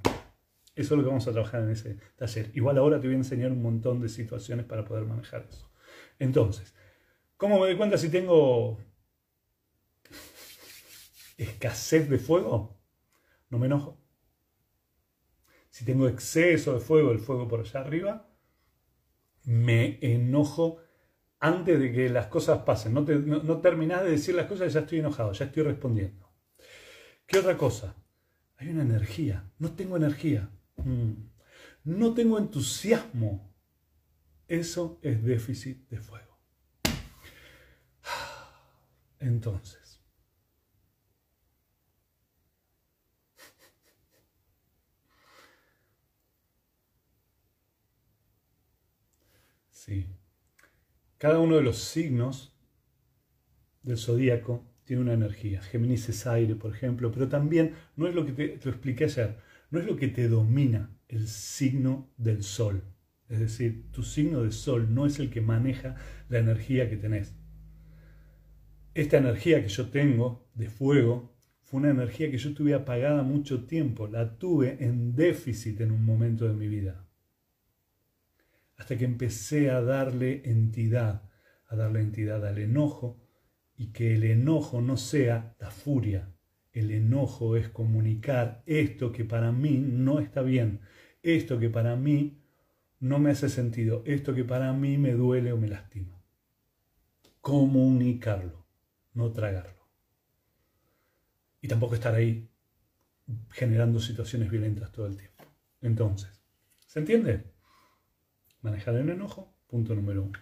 eso 0.76 0.94
es 0.94 0.98
lo 0.98 1.04
que 1.04 1.10
vamos 1.10 1.28
a 1.28 1.32
trabajar 1.32 1.64
en 1.64 1.72
ese 1.72 1.98
taller. 2.16 2.52
Igual 2.54 2.78
ahora 2.78 3.00
te 3.00 3.08
voy 3.08 3.16
a 3.16 3.20
enseñar 3.20 3.52
un 3.52 3.62
montón 3.62 4.00
de 4.00 4.10
situaciones 4.10 4.66
para 4.66 4.86
poder 4.86 5.06
manejar 5.06 5.48
eso. 5.50 5.72
Entonces, 6.20 6.74
¿cómo 7.38 7.60
me 7.60 7.68
doy 7.68 7.78
cuenta 7.78 7.98
si 7.98 8.10
tengo 8.10 8.80
escasez 11.38 12.10
de 12.10 12.18
fuego? 12.18 12.80
No 13.50 13.60
me 13.60 13.66
enojo. 13.66 14.00
Si 15.70 15.86
tengo 15.86 16.08
exceso 16.08 16.74
de 16.74 16.80
fuego, 16.80 17.12
el 17.12 17.20
fuego 17.20 17.48
por 17.48 17.62
allá 17.62 17.80
arriba, 17.82 18.30
me 19.44 20.00
enojo 20.02 20.78
antes 21.40 21.80
de 21.80 21.92
que 21.92 22.10
las 22.10 22.28
cosas 22.28 22.60
pasen. 22.60 22.94
No, 22.94 23.02
no, 23.02 23.62
terminás 23.62 24.04
de 24.04 24.12
decir 24.12 24.36
las 24.36 24.48
cosas 24.48 24.72
ya 24.72 24.82
estoy 24.82 25.00
enojado, 25.00 25.34
ya 25.34 25.46
estoy 25.46 25.64
respondiendo. 25.64 26.30
¿Qué 27.26 27.40
otra 27.40 27.58
cosa? 27.58 27.96
Hay 28.58 28.70
una 28.70 28.84
energía. 28.84 29.50
No 29.58 29.72
tengo 29.72 29.98
energía. 29.98 30.50
Mm. 30.86 31.30
No 31.86 32.14
tengo 32.14 32.38
entusiasmo. 32.38 33.52
Eso 34.48 35.00
es 35.02 35.24
déficit 35.24 35.88
de 35.90 36.00
fuego. 36.00 36.38
Entonces, 39.20 39.82
Sí. 49.82 50.06
Cada 51.18 51.40
uno 51.40 51.56
de 51.56 51.64
los 51.64 51.80
signos 51.80 52.54
del 53.82 53.98
zodíaco 53.98 54.64
tiene 54.86 55.02
una 55.02 55.14
energía. 55.14 55.62
Géminis 55.64 56.08
es 56.10 56.28
aire, 56.28 56.56
por 56.56 56.76
ejemplo, 56.76 57.12
pero 57.12 57.28
también 57.28 57.74
no 57.96 58.08
es 58.08 58.14
lo 58.14 58.24
que 58.24 58.32
te, 58.34 58.48
te 58.60 58.70
expliqué 58.70 59.06
ayer, 59.06 59.40
no 59.72 59.80
es 59.80 59.86
lo 59.86 59.96
que 59.96 60.10
te 60.10 60.28
domina 60.28 60.96
el 61.08 61.28
signo 61.28 62.14
del 62.18 62.44
sol. 62.44 62.84
Es 63.30 63.40
decir, 63.40 63.90
tu 63.92 64.04
signo 64.04 64.44
de 64.44 64.52
sol 64.52 64.94
no 64.94 65.06
es 65.06 65.18
el 65.20 65.30
que 65.30 65.42
maneja 65.42 65.96
la 66.30 66.40
energía 66.40 66.90
que 66.90 66.98
tenés. 66.98 67.34
Esta 68.94 69.18
energía 69.18 69.62
que 69.64 69.70
yo 69.70 69.90
tengo 69.90 70.50
de 70.54 70.70
fuego 70.70 71.34
fue 71.62 71.80
una 71.80 71.92
energía 71.92 72.30
que 72.30 72.38
yo 72.38 72.54
tuve 72.54 72.74
apagada 72.74 73.24
mucho 73.24 73.66
tiempo, 73.66 74.08
la 74.08 74.38
tuve 74.38 74.84
en 74.84 75.16
déficit 75.16 75.80
en 75.80 75.92
un 75.92 76.04
momento 76.04 76.46
de 76.46 76.54
mi 76.54 76.68
vida. 76.68 77.08
Hasta 78.76 78.98
que 78.98 79.06
empecé 79.06 79.70
a 79.70 79.82
darle 79.82 80.42
entidad, 80.44 81.30
a 81.68 81.78
darle 81.78 82.02
entidad 82.02 82.46
al 82.46 82.58
enojo 82.58 83.24
y 83.78 83.94
que 83.94 84.16
el 84.16 84.26
enojo 84.26 84.82
no 84.82 84.98
sea 84.98 85.56
la 85.60 85.72
furia. 85.72 86.31
El 86.74 86.92
enojo 86.92 87.56
es 87.56 87.70
comunicar 87.70 88.64
esto 88.66 89.12
que 89.12 89.26
para 89.26 89.52
mí 89.52 89.78
no 89.78 90.20
está 90.20 90.42
bien, 90.42 90.82
esto 91.22 91.60
que 91.60 91.70
para 91.70 91.96
mí 91.96 92.42
no 93.00 93.20
me 93.20 93.32
hace 93.32 93.50
sentido, 93.50 94.04
esto 94.06 94.34
que 94.34 94.44
para 94.44 94.72
mí 94.74 94.98
me 94.98 95.14
duele 95.14 95.52
o 95.52 95.58
me 95.58 95.68
lastima. 95.68 96.22
Comunicarlo, 97.42 98.66
no 99.14 99.32
tragarlo 99.32 99.82
y 101.62 101.68
tampoco 101.68 101.96
estar 101.96 102.16
ahí 102.16 102.50
generando 103.52 104.00
situaciones 104.00 104.50
violentas 104.50 104.92
todo 104.92 105.06
el 105.06 105.16
tiempo. 105.16 105.44
Entonces, 105.82 106.44
¿se 106.86 107.00
entiende? 107.00 107.44
Manejar 108.62 108.96
el 108.96 109.10
enojo, 109.10 109.54
punto 109.68 109.96
número 109.96 110.24
uno. 110.24 110.40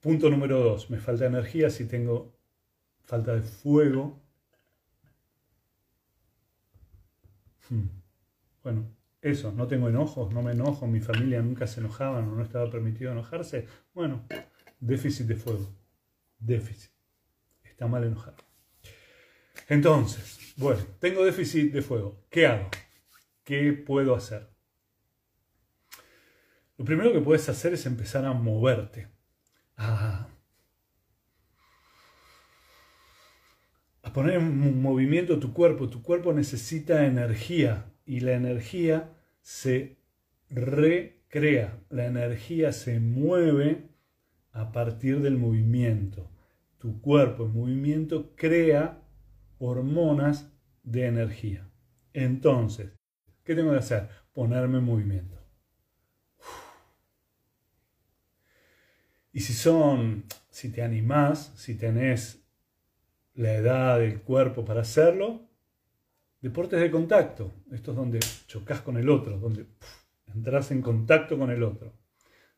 Punto 0.00 0.30
número 0.30 0.58
dos, 0.60 0.90
me 0.90 0.98
falta 0.98 1.26
energía 1.26 1.70
si 1.70 1.84
tengo 1.86 2.34
falta 3.04 3.34
de 3.34 3.42
fuego. 3.42 4.22
Hmm. 7.58 7.59
Bueno, 8.62 8.96
eso, 9.22 9.52
no 9.52 9.66
tengo 9.66 9.88
enojos, 9.88 10.32
no 10.32 10.42
me 10.42 10.52
enojo, 10.52 10.86
mi 10.86 11.00
familia 11.00 11.42
nunca 11.42 11.66
se 11.66 11.80
enojaban 11.80 12.28
o 12.28 12.34
no 12.34 12.42
estaba 12.42 12.70
permitido 12.70 13.12
enojarse. 13.12 13.66
Bueno, 13.94 14.26
déficit 14.80 15.26
de 15.26 15.36
fuego, 15.36 15.68
déficit. 16.38 16.90
Está 17.62 17.86
mal 17.86 18.04
enojar. 18.04 18.34
Entonces, 19.68 20.54
bueno, 20.56 20.82
tengo 20.98 21.24
déficit 21.24 21.72
de 21.72 21.82
fuego. 21.82 22.24
¿Qué 22.30 22.46
hago? 22.46 22.68
¿Qué 23.44 23.72
puedo 23.72 24.14
hacer? 24.14 24.48
Lo 26.76 26.84
primero 26.84 27.12
que 27.12 27.20
puedes 27.20 27.46
hacer 27.48 27.74
es 27.74 27.84
empezar 27.84 28.24
a 28.24 28.32
moverte. 28.32 29.08
A, 29.76 30.29
poner 34.12 34.36
en 34.36 34.82
movimiento 34.82 35.38
tu 35.38 35.52
cuerpo. 35.52 35.88
Tu 35.88 36.02
cuerpo 36.02 36.32
necesita 36.32 37.06
energía 37.06 37.92
y 38.04 38.20
la 38.20 38.32
energía 38.32 39.12
se 39.40 39.98
recrea. 40.48 41.78
La 41.90 42.06
energía 42.06 42.72
se 42.72 43.00
mueve 43.00 43.88
a 44.52 44.72
partir 44.72 45.20
del 45.20 45.36
movimiento. 45.38 46.30
Tu 46.78 47.00
cuerpo 47.00 47.44
en 47.44 47.52
movimiento 47.52 48.34
crea 48.36 49.02
hormonas 49.58 50.52
de 50.82 51.06
energía. 51.06 51.68
Entonces, 52.12 52.92
¿qué 53.44 53.54
tengo 53.54 53.72
que 53.72 53.78
hacer? 53.78 54.08
Ponerme 54.32 54.78
en 54.78 54.84
movimiento. 54.84 55.38
Y 59.32 59.40
si 59.40 59.52
son, 59.52 60.24
si 60.48 60.70
te 60.70 60.82
animás, 60.82 61.52
si 61.54 61.76
tenés 61.76 62.39
la 63.34 63.54
edad 63.54 63.98
del 63.98 64.22
cuerpo 64.22 64.64
para 64.64 64.82
hacerlo, 64.82 65.48
deportes 66.40 66.80
de 66.80 66.90
contacto. 66.90 67.52
Esto 67.70 67.92
es 67.92 67.96
donde 67.96 68.20
chocas 68.46 68.80
con 68.80 68.96
el 68.96 69.08
otro, 69.08 69.38
donde 69.38 69.66
entras 70.26 70.70
en 70.70 70.82
contacto 70.82 71.38
con 71.38 71.50
el 71.50 71.62
otro. 71.62 71.92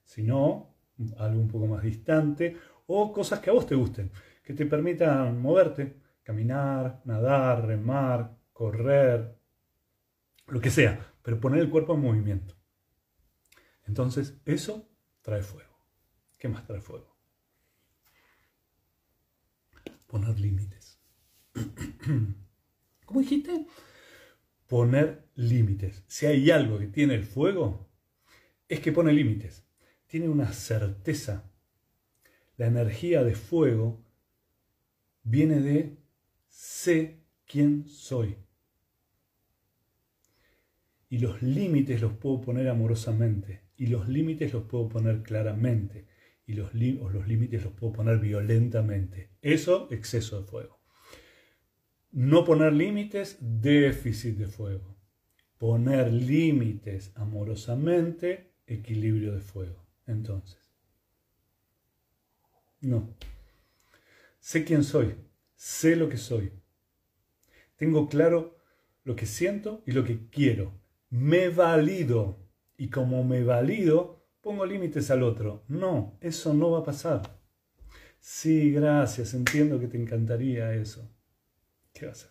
Si 0.05 0.23
no, 0.23 0.75
algo 1.19 1.41
un 1.41 1.49
poco 1.49 1.67
más 1.67 1.83
distante 1.83 2.57
o 2.87 3.13
cosas 3.13 3.41
que 3.41 3.51
a 3.51 3.53
vos 3.53 3.67
te 3.67 3.75
gusten, 3.75 4.11
que 4.43 4.55
te 4.55 4.67
permitan 4.67 5.41
moverte, 5.41 6.01
caminar, 6.23 7.01
nadar, 7.05 7.67
remar, 7.67 8.37
correr, 8.53 9.37
lo 10.47 10.61
que 10.61 10.71
sea, 10.71 11.15
pero 11.23 11.41
poner 11.41 11.61
el 11.61 11.71
cuerpo 11.71 11.95
en 11.95 12.01
movimiento. 12.01 12.55
Entonces, 13.87 14.41
eso 14.45 14.89
trae 15.23 15.43
fuego. 15.43 15.71
¿Qué 16.39 16.49
más 16.49 16.67
trae 16.67 16.81
fuego? 16.81 17.12
Poner 20.13 20.39
límites. 20.39 21.01
¿Cómo 23.07 23.21
dijiste? 23.21 23.67
Poner 24.67 25.27
límites. 25.37 26.05
Si 26.07 26.27
hay 26.27 26.51
algo 26.51 26.79
que 26.79 26.89
tiene 26.89 27.15
el 27.15 27.25
fuego, 27.25 27.89
es 28.69 28.81
que 28.81 28.93
pone 28.93 29.11
límites. 29.15 29.65
Tiene 30.07 30.29
una 30.29 30.53
certeza. 30.53 31.51
La 32.59 32.67
energía 32.67 33.25
de 33.25 33.35
fuego 33.35 34.05
viene 35.23 35.61
de 35.63 35.97
sé 36.47 37.23
quién 37.47 37.89
soy. 37.89 38.37
Y 41.09 41.21
los 41.21 41.41
límites 41.41 42.03
los 42.03 42.13
puedo 42.13 42.43
poner 42.43 42.69
amorosamente. 42.69 43.63
Y 43.79 43.87
los 43.87 44.11
límites 44.11 44.53
los 44.53 44.65
puedo 44.65 44.91
poner 44.91 45.23
claramente. 45.23 46.05
Y 46.53 46.55
los, 46.55 46.75
los 46.75 47.27
límites 47.27 47.65
los 47.65 47.73
puedo 47.73 47.95
poner 47.95 48.19
violentamente. 48.19 49.31
Eso, 49.41 49.89
exceso 49.91 50.43
de 50.43 50.47
fuego. 50.47 50.83
No 52.11 52.45
poner 52.45 52.75
límites, 52.75 53.39
déficit 53.41 54.37
de 54.37 54.49
fuego. 54.49 54.99
Poner 55.57 56.13
límites 56.13 57.11
amorosamente, 57.15 58.53
equilibrio 58.67 59.33
de 59.33 59.41
fuego. 59.41 59.83
Entonces, 60.07 60.59
no. 62.83 63.17
Sé 64.39 64.65
quién 64.65 64.85
soy, 64.85 65.15
sé 65.55 65.97
lo 65.97 66.11
que 66.11 66.19
soy. 66.19 66.53
Tengo 67.77 68.11
claro 68.11 68.59
lo 69.05 69.17
que 69.17 69.25
siento 69.25 69.83
y 69.87 69.93
lo 69.93 70.05
que 70.05 70.29
quiero. 70.29 70.79
Me 71.09 71.49
valido. 71.49 72.47
Y 72.77 72.89
como 72.89 73.25
me 73.25 73.43
valido, 73.43 74.22
pongo 74.43 74.67
límites 74.67 75.11
al 75.11 75.23
otro. 75.23 75.65
No, 75.69 76.19
eso 76.21 76.53
no 76.53 76.71
va 76.71 76.81
a 76.81 76.85
pasar. 76.85 77.41
Sí, 78.21 78.71
gracias, 78.71 79.33
entiendo 79.33 79.81
que 79.81 79.89
te 79.89 79.97
encantaría 79.97 80.75
eso. 80.75 81.11
¿Qué 81.95 82.05
va 82.05 82.11
a 82.11 82.13
hacer? 82.13 82.31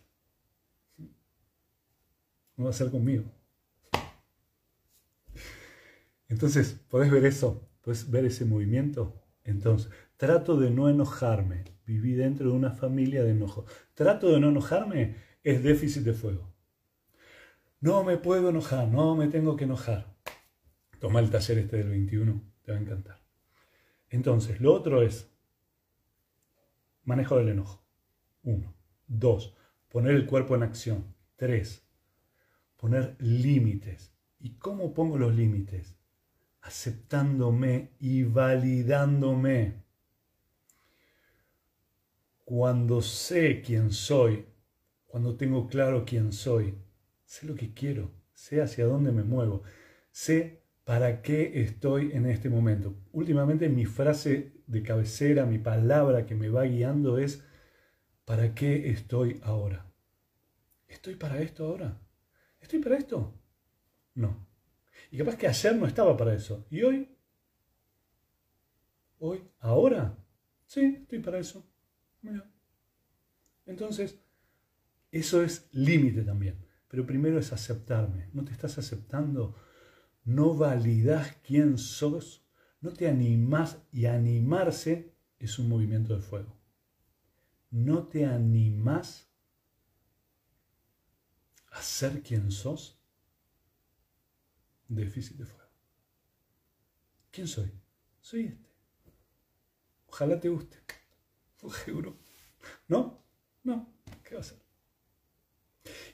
No 2.58 2.66
va 2.66 2.70
a 2.70 2.74
ser 2.74 2.92
conmigo. 2.92 3.26
Entonces, 6.30 6.80
¿podés 6.88 7.10
ver 7.10 7.26
eso? 7.26 7.68
¿Puedes 7.82 8.10
ver 8.12 8.26
ese 8.26 8.46
movimiento? 8.46 9.22
Entonces, 9.44 9.92
trato 10.18 10.58
de 10.60 10.70
no 10.70 10.88
enojarme 10.88 11.64
viví 11.92 12.14
dentro 12.14 12.50
de 12.50 12.56
una 12.56 12.72
familia 12.72 13.24
de 13.24 13.32
enojo. 13.32 13.66
Trato 13.94 14.30
de 14.30 14.40
no 14.40 14.50
enojarme, 14.50 15.16
es 15.44 15.64
déficit 15.64 16.04
de 16.04 16.14
fuego. 16.14 16.54
No 17.82 18.04
me 18.04 18.18
puedo 18.18 18.50
enojar, 18.50 18.88
no 18.88 19.16
me 19.16 19.28
tengo 19.28 19.56
que 19.56 19.66
enojar. 19.66 20.16
Toma 21.02 21.20
el 21.20 21.32
taller 21.32 21.58
este 21.58 21.78
del 21.78 21.90
21, 21.90 22.44
te 22.62 22.72
va 22.72 22.78
a 22.78 22.82
encantar. 22.82 23.20
Entonces, 24.08 24.62
lo 24.62 24.72
otro 24.72 25.02
es 25.02 25.32
manejo 27.06 27.38
del 27.38 27.50
enojo. 27.50 27.84
Uno. 28.44 28.76
Dos, 29.08 29.58
poner 29.90 30.14
el 30.14 30.28
cuerpo 30.28 30.54
en 30.54 30.62
acción. 30.62 31.16
Tres, 31.38 31.88
poner 32.78 33.16
límites. 33.18 34.14
¿Y 34.40 34.52
cómo 34.60 34.94
pongo 34.94 35.18
los 35.18 35.34
límites? 35.34 35.98
Aceptándome 36.62 37.94
y 38.00 38.22
validándome. 38.22 39.82
Cuando 42.46 43.02
sé 43.02 43.64
quién 43.64 43.92
soy, 43.92 44.46
cuando 45.08 45.36
tengo 45.36 45.68
claro 45.68 46.06
quién 46.06 46.32
soy, 46.32 46.76
sé 47.26 47.48
lo 47.48 47.56
que 47.56 47.74
quiero, 47.74 48.12
sé 48.36 48.62
hacia 48.62 48.86
dónde 48.86 49.12
me 49.12 49.24
muevo, 49.24 49.64
sé 50.12 50.61
para 50.84 51.22
qué 51.22 51.62
estoy 51.62 52.12
en 52.14 52.26
este 52.26 52.50
momento. 52.50 52.96
Últimamente 53.12 53.70
mi 53.70 53.86
frase 53.86 54.54
de 54.68 54.84
cabecera, 54.84 55.46
mi 55.46 55.60
palabra 55.60 56.26
que 56.26 56.36
me 56.36 56.50
va 56.50 56.64
guiando 56.64 57.18
es, 57.18 57.44
¿para 58.26 58.54
qué 58.54 58.90
estoy 58.90 59.40
ahora? 59.44 59.92
¿Estoy 60.88 61.16
para 61.16 61.42
esto 61.42 61.66
ahora? 61.66 62.02
¿Estoy 62.60 62.80
para 62.80 62.98
esto? 62.98 63.40
No. 64.16 64.48
Y 65.10 65.18
capaz 65.18 65.38
que 65.38 65.48
ayer 65.48 65.76
no 65.76 65.86
estaba 65.86 66.16
para 66.18 66.34
eso. 66.34 66.66
¿Y 66.70 66.84
hoy? 66.84 67.18
¿Hoy? 69.20 69.44
¿Ahora? 69.60 70.18
Sí, 70.66 71.00
estoy 71.02 71.20
para 71.20 71.40
eso. 71.40 71.66
Entonces, 73.66 74.20
eso 75.12 75.44
es 75.44 75.70
límite 75.72 76.24
también. 76.24 76.66
Pero 76.88 77.06
primero 77.06 77.40
es 77.40 77.54
aceptarme. 77.54 78.30
¿No 78.34 78.44
te 78.44 78.52
estás 78.52 78.78
aceptando? 78.78 79.56
¿No 80.24 80.56
validas 80.56 81.38
quién 81.44 81.78
sos? 81.78 82.46
No 82.80 82.94
te 82.94 83.08
animás 83.08 83.78
y 83.92 84.06
animarse 84.06 85.14
es 85.40 85.58
un 85.60 85.70
movimiento 85.70 86.16
de 86.16 86.22
fuego. 86.22 86.56
No 87.72 88.08
te 88.08 88.26
animás 88.26 89.28
a 91.72 91.82
ser 91.82 92.22
quien 92.22 92.52
sos. 92.52 93.00
Déficit 94.88 95.38
de 95.38 95.46
fuego. 95.46 95.72
¿Quién 97.32 97.48
soy? 97.48 97.72
Soy 98.20 98.48
este. 98.48 98.70
Ojalá 100.08 100.40
te 100.40 100.50
guste. 100.50 100.78
Seguro. 101.86 102.18
¿No? 102.88 103.24
No. 103.64 103.94
¿Qué 104.24 104.36
va 104.36 104.42
a 104.42 104.44
ser? 104.44 104.62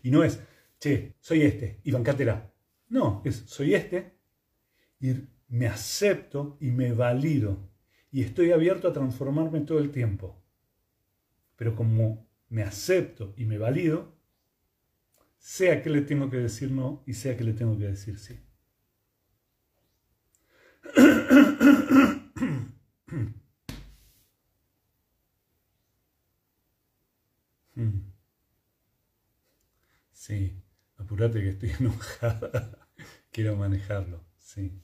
Y 0.03 0.11
no 0.11 0.23
es, 0.23 0.39
che, 0.79 1.15
soy 1.19 1.41
este 1.41 1.81
y 1.83 1.91
bancátela. 1.91 2.53
No, 2.89 3.21
soy 3.45 3.75
este 3.75 4.17
y 4.99 5.13
me 5.49 5.67
acepto 5.67 6.57
y 6.59 6.71
me 6.71 6.93
valido. 6.93 7.69
Y 8.11 8.23
estoy 8.23 8.51
abierto 8.51 8.87
a 8.87 8.93
transformarme 8.93 9.61
todo 9.61 9.79
el 9.79 9.91
tiempo. 9.91 10.41
Pero 11.55 11.75
como 11.75 12.27
me 12.49 12.63
acepto 12.63 13.33
y 13.37 13.45
me 13.45 13.57
valido, 13.57 14.15
sea 15.39 15.81
que 15.81 15.89
le 15.89 16.01
tengo 16.01 16.29
que 16.29 16.37
decir 16.37 16.71
no 16.71 17.03
y 17.05 17.13
sea 17.13 17.35
que 17.37 17.43
le 17.43 17.53
tengo 17.53 17.77
que 17.77 17.85
decir 17.85 18.17
sí. 18.19 18.39
Sí, 30.11 30.61
apúrate 31.07 31.39
que 31.39 31.49
estoy 31.49 31.71
enojada. 31.79 32.89
Quiero 33.31 33.55
manejarlo, 33.55 34.23
sí. 34.37 34.81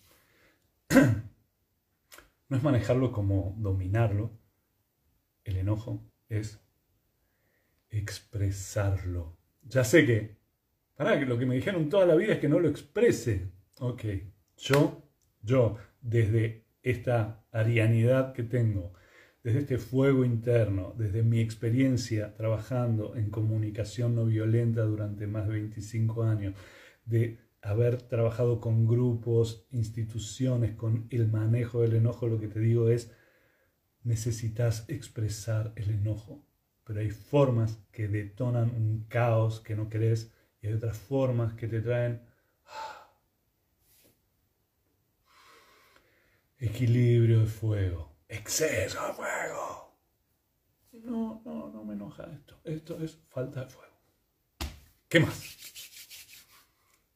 No 2.50 2.58
es 2.58 2.64
manejarlo 2.64 3.12
como 3.12 3.56
dominarlo. 3.58 4.30
El 5.44 5.58
enojo 5.58 6.04
es 6.30 6.60
expresarlo. 7.90 9.38
Ya 9.64 9.84
sé 9.84 10.06
que, 10.06 10.38
para 10.96 11.18
que 11.18 11.26
lo 11.26 11.40
que 11.40 11.48
me 11.48 11.56
dijeron 11.56 11.90
toda 11.90 12.06
la 12.06 12.14
vida 12.14 12.34
es 12.34 12.40
que 12.40 12.50
no 12.50 12.60
lo 12.60 12.70
exprese. 12.70 13.50
Ok, 13.80 14.04
yo, 14.58 15.10
yo, 15.42 15.78
desde 16.02 16.66
esta 16.84 17.44
arianidad 17.52 18.34
que 18.34 18.44
tengo, 18.44 18.94
desde 19.44 19.60
este 19.60 19.78
fuego 19.78 20.24
interno, 20.24 20.94
desde 20.98 21.22
mi 21.22 21.42
experiencia 21.42 22.34
trabajando 22.34 23.16
en 23.16 23.30
comunicación 23.30 24.16
no 24.16 24.26
violenta 24.26 24.84
durante 24.84 25.28
más 25.28 25.48
de 25.48 25.54
25 25.56 26.24
años, 26.24 26.56
de 27.06 27.40
haber 27.62 28.02
trabajado 28.02 28.62
con 28.62 28.88
grupos, 28.88 29.68
instituciones, 29.72 30.76
con 30.76 31.08
el 31.10 31.28
manejo 31.28 31.82
del 31.82 31.96
enojo, 31.96 32.28
lo 32.28 32.40
que 32.40 32.48
te 32.48 32.60
digo 32.60 32.90
es, 32.90 33.12
necesitas 34.04 34.86
expresar 34.90 35.74
el 35.76 35.92
enojo, 35.92 36.46
pero 36.86 37.02
hay 37.02 37.10
formas 37.10 37.80
que 37.92 38.08
detonan 38.08 38.70
un 38.70 39.06
caos 39.10 39.60
que 39.60 39.76
no 39.76 39.90
querés 39.90 40.34
y 40.62 40.68
hay 40.68 40.74
otras 40.74 40.98
formas 40.98 41.54
que 41.54 41.68
te 41.68 41.82
traen 41.82 42.22
ah, 42.66 43.10
equilibrio 46.60 47.42
de 47.42 47.46
fuego 47.48 48.13
exceso 48.34 49.06
de 49.08 49.14
fuego. 49.14 49.98
No, 50.94 51.42
no, 51.46 51.70
no 51.70 51.84
me 51.84 51.94
enoja 51.94 52.24
esto. 52.32 52.60
Esto 52.64 53.02
es 53.02 53.18
falta 53.30 53.66
de 53.66 53.70
fuego. 53.70 53.94
¿Qué 55.08 55.20
más? 55.20 55.42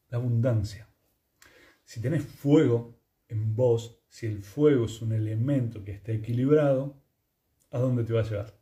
La 0.10 0.18
abundancia. 0.18 0.88
Si 1.84 2.02
tenés 2.02 2.24
fuego 2.24 3.00
en 3.28 3.56
vos, 3.56 4.00
si 4.10 4.26
el 4.26 4.42
fuego 4.42 4.86
es 4.86 5.02
un 5.02 5.14
elemento 5.14 5.84
que 5.84 5.92
está 5.92 6.12
equilibrado, 6.12 7.02
¿a 7.72 7.80
dónde 7.80 8.04
te 8.04 8.14
va 8.14 8.22
a 8.22 8.30
llevar? 8.30 8.60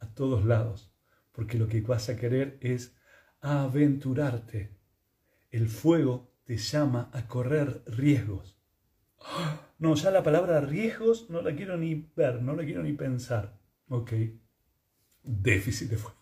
A 0.00 0.14
todos 0.14 0.44
lados. 0.44 0.92
Porque 1.32 1.58
lo 1.58 1.68
que 1.68 1.80
vas 1.80 2.08
a 2.08 2.16
querer 2.16 2.58
es 2.60 2.96
aventurarte. 3.40 4.76
El 5.50 5.68
fuego 5.68 6.34
te 6.44 6.56
llama 6.56 7.10
a 7.12 7.26
correr 7.26 7.82
riesgos. 7.86 8.58
No, 9.78 9.94
ya 9.94 10.10
la 10.10 10.24
palabra 10.24 10.60
riesgos 10.60 11.30
no 11.30 11.40
la 11.40 11.54
quiero 11.54 11.76
ni 11.76 11.94
ver, 12.16 12.42
no 12.42 12.54
la 12.54 12.64
quiero 12.64 12.82
ni 12.82 12.94
pensar. 12.94 13.60
Ok. 13.88 14.12
Déficit 15.22 15.90
de 15.90 15.96
fuego. 15.96 16.18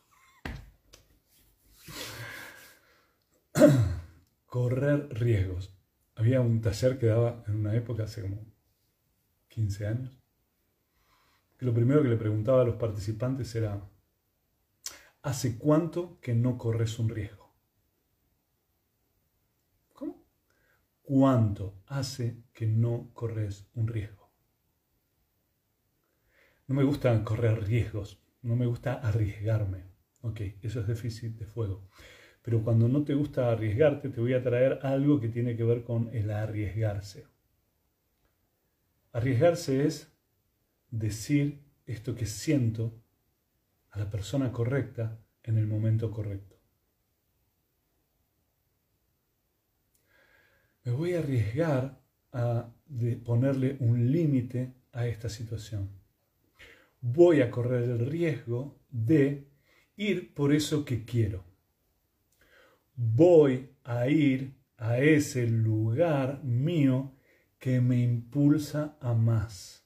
Correr 4.47 5.09
riesgos. 5.11 5.75
Había 6.15 6.43
un 6.43 6.61
taller 6.61 6.99
que 6.99 7.07
daba 7.07 7.45
en 7.47 7.57
una 7.57 7.75
época, 7.75 8.05
hace 8.05 8.21
como 8.23 8.45
15 9.49 9.87
años, 9.87 10.23
que 11.57 11.65
lo 11.65 11.73
primero 11.73 12.03
que 12.03 12.09
le 12.09 12.17
preguntaba 12.17 12.61
a 12.61 12.65
los 12.65 12.77
participantes 12.77 13.55
era, 13.55 13.89
¿hace 15.23 15.57
cuánto 15.57 16.21
que 16.21 16.35
no 16.35 16.59
corres 16.59 16.99
un 16.99 17.09
riesgo? 17.09 17.46
¿Cuánto 21.09 21.85
hace 21.87 22.43
que 22.53 22.67
no 22.67 23.11
corres 23.15 23.71
un 23.75 23.87
riesgo? 23.87 24.29
No 26.67 26.75
me 26.75 26.83
gusta 26.83 27.23
correr 27.23 27.63
riesgos, 27.63 28.21
no 28.43 28.57
me 28.57 28.67
gusta 28.67 28.95
arriesgarme. 28.95 29.85
Ok, 30.23 30.41
eso 30.63 30.81
es 30.81 30.89
déficit 30.89 31.37
de 31.37 31.47
fuego. 31.47 31.89
Pero 32.43 32.61
cuando 32.65 32.89
no 32.89 33.05
te 33.05 33.15
gusta 33.15 33.53
arriesgarte, 33.53 34.09
te 34.09 34.21
voy 34.21 34.35
a 34.35 34.43
traer 34.43 34.81
algo 34.83 35.21
que 35.21 35.29
tiene 35.29 35.57
que 35.57 35.63
ver 35.63 35.85
con 35.85 36.13
el 36.13 36.29
arriesgarse. 36.29 37.29
Arriesgarse 39.13 39.87
es 39.87 40.13
decir 40.91 41.63
esto 41.87 42.17
que 42.17 42.27
siento 42.27 43.01
a 43.91 44.01
la 44.01 44.11
persona 44.11 44.51
correcta 44.51 45.21
en 45.45 45.57
el 45.57 45.69
momento 45.69 46.11
correcto. 46.11 46.56
Me 50.87 50.93
voy 50.93 51.15
a 51.15 51.19
arriesgar 51.19 52.01
a 52.33 52.73
ponerle 53.25 53.77
un 53.81 54.13
límite 54.13 54.73
a 54.93 55.09
esta 55.09 55.29
situación. 55.29 55.91
Voy 57.01 57.41
a 57.41 57.51
correr 57.51 57.91
el 57.91 58.07
riesgo 58.07 58.79
de 58.89 59.49
ir 59.97 60.33
por 60.33 60.55
eso 60.55 60.85
que 60.85 61.05
quiero. 61.05 61.45
Voy 62.95 63.69
a 63.83 64.09
ir 64.09 64.55
a 64.77 65.01
ese 65.01 65.49
lugar 65.49 66.45
mío 66.45 67.17
que 67.59 67.81
me 67.81 68.01
impulsa 68.01 68.97
a 69.01 69.13
más. 69.13 69.85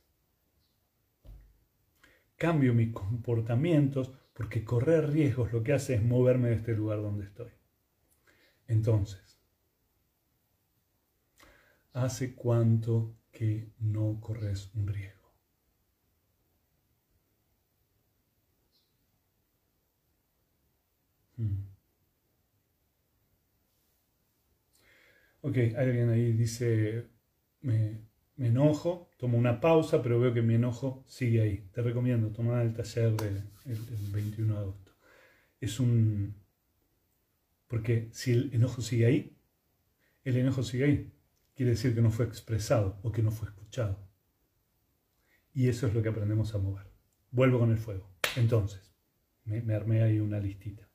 Cambio 2.36 2.74
mis 2.74 2.92
comportamientos 2.92 4.12
porque 4.34 4.64
correr 4.64 5.10
riesgos 5.10 5.50
lo 5.50 5.62
que 5.62 5.72
hace 5.72 5.94
es 5.94 6.02
moverme 6.02 6.50
de 6.50 6.56
este 6.56 6.74
lugar 6.74 7.00
donde 7.00 7.24
estoy. 7.24 7.50
Entonces, 8.66 9.29
¿Hace 11.92 12.34
cuánto 12.34 13.16
que 13.32 13.72
no 13.80 14.20
corres 14.20 14.70
un 14.74 14.86
riesgo? 14.86 15.32
Hmm. 21.36 21.70
Ok, 25.42 25.56
alguien 25.76 26.10
ahí 26.10 26.32
dice, 26.32 27.08
me, 27.62 28.02
enojo, 28.38 29.10
tomo 29.18 29.38
una 29.38 29.60
pausa, 29.60 30.02
pero 30.02 30.20
veo 30.20 30.34
que 30.34 30.42
mi 30.42 30.54
enojo 30.54 31.02
sigue 31.08 31.40
ahí. 31.42 31.68
Te 31.72 31.82
recomiendo 31.82 32.30
tomar 32.30 32.64
el 32.64 32.74
taller 32.74 33.12
del 33.16 33.42
21 34.12 34.54
de 34.54 34.60
agosto. 34.60 34.92
Es 35.60 35.80
un... 35.80 36.34
Porque 37.68 38.08
si 38.12 38.32
el 38.32 38.54
enojo 38.54 38.82
sigue 38.82 39.06
ahí, 39.06 39.36
el 40.24 40.36
enojo 40.36 40.62
sigue 40.62 40.84
ahí 40.84 41.12
quiere 41.60 41.72
decir 41.72 41.94
que 41.94 42.00
no 42.00 42.10
fue 42.10 42.24
expresado 42.24 42.98
o 43.02 43.12
que 43.12 43.22
no 43.22 43.30
fue 43.30 43.46
escuchado. 43.46 43.98
Y 45.52 45.68
eso 45.68 45.86
es 45.86 45.92
lo 45.92 46.02
que 46.02 46.08
aprendemos 46.08 46.54
a 46.54 46.58
mover. 46.58 46.86
Vuelvo 47.30 47.58
con 47.58 47.70
el 47.70 47.76
fuego. 47.76 48.08
Entonces, 48.36 48.94
me, 49.44 49.74
armé 49.74 50.02
ahí 50.02 50.20
una 50.20 50.38
listita. 50.40 50.88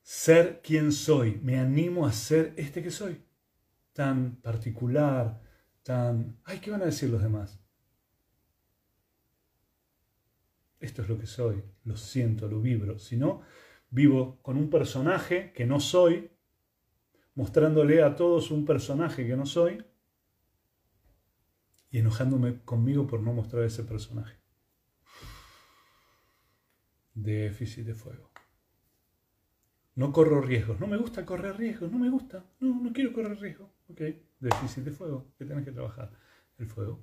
Ser 0.00 0.60
quien 0.62 0.92
soy. 0.92 1.40
Me 1.42 1.58
animo 1.58 2.06
a 2.06 2.12
ser 2.12 2.54
este 2.56 2.84
que 2.84 2.92
soy. 2.92 3.20
Tan 3.92 4.36
particular, 4.36 5.42
tan... 5.82 6.38
Ay, 6.44 6.60
¿qué 6.60 6.70
van 6.70 6.82
a 6.82 6.86
decir 6.86 7.10
los 7.10 7.20
demás? 7.20 7.60
Esto 10.78 11.02
es 11.02 11.08
lo 11.08 11.18
que 11.18 11.26
soy. 11.26 11.64
Lo 11.82 11.96
siento, 11.96 12.46
lo 12.46 12.60
vibro. 12.60 13.00
Si 13.00 13.16
no, 13.16 13.42
vivo 13.90 14.40
con 14.40 14.56
un 14.56 14.70
personaje 14.70 15.52
que 15.52 15.66
no 15.66 15.80
soy, 15.80 16.30
mostrándole 17.40 18.02
a 18.02 18.16
todos 18.16 18.50
un 18.50 18.66
personaje 18.66 19.26
que 19.26 19.34
no 19.34 19.46
soy 19.46 19.82
y 21.90 21.98
enojándome 22.00 22.60
conmigo 22.66 23.06
por 23.06 23.22
no 23.22 23.32
mostrar 23.32 23.64
ese 23.64 23.82
personaje. 23.82 24.38
Déficit 27.14 27.86
de 27.86 27.94
fuego. 27.94 28.30
No 29.94 30.12
corro 30.12 30.42
riesgos. 30.42 30.78
No 30.80 30.86
me 30.86 30.98
gusta 30.98 31.24
correr 31.24 31.56
riesgos. 31.56 31.90
No 31.90 31.98
me 31.98 32.10
gusta. 32.10 32.44
No, 32.60 32.78
no 32.78 32.92
quiero 32.92 33.14
correr 33.14 33.40
riesgos. 33.40 33.70
Ok. 33.88 34.02
Déficit 34.38 34.84
de 34.84 34.90
fuego. 34.90 35.32
¿Qué 35.38 35.46
tenés 35.46 35.64
que 35.64 35.72
trabajar? 35.72 36.12
El 36.58 36.66
fuego. 36.66 37.02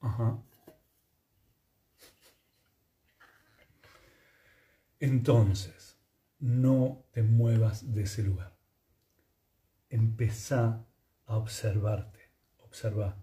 Ajá. 0.00 0.42
Entonces, 5.00 5.79
no 6.40 7.04
te 7.12 7.22
muevas 7.22 7.92
de 7.92 8.02
ese 8.02 8.22
lugar. 8.22 8.56
Empezá 9.90 10.86
a 11.26 11.36
observarte. 11.36 12.18
Observa 12.58 13.22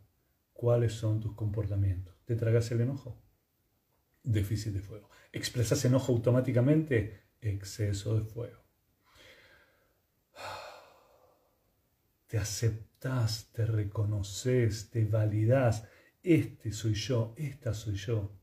cuáles 0.54 0.94
son 0.94 1.20
tus 1.20 1.34
comportamientos. 1.34 2.16
¿Te 2.26 2.36
tragas 2.36 2.70
el 2.72 2.82
enojo? 2.82 3.22
Déficit 4.24 4.74
de 4.74 4.82
fuego. 4.82 5.10
¿Expresas 5.32 5.84
enojo 5.86 6.14
automáticamente? 6.14 7.24
Exceso 7.42 8.16
de 8.16 8.24
fuego. 8.24 8.64
Te 12.28 12.38
aceptas, 12.38 13.50
te 13.54 13.66
reconoces, 13.66 14.90
te 14.90 15.06
validas. 15.06 15.88
Este 16.22 16.74
soy 16.74 16.94
yo, 16.94 17.34
esta 17.38 17.74
soy 17.74 17.96
yo. 17.96 18.38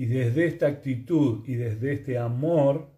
Y 0.00 0.06
desde 0.06 0.46
esta 0.46 0.66
actitud 0.66 1.46
y 1.46 1.56
desde 1.56 1.92
este 1.92 2.16
amor, 2.16 2.90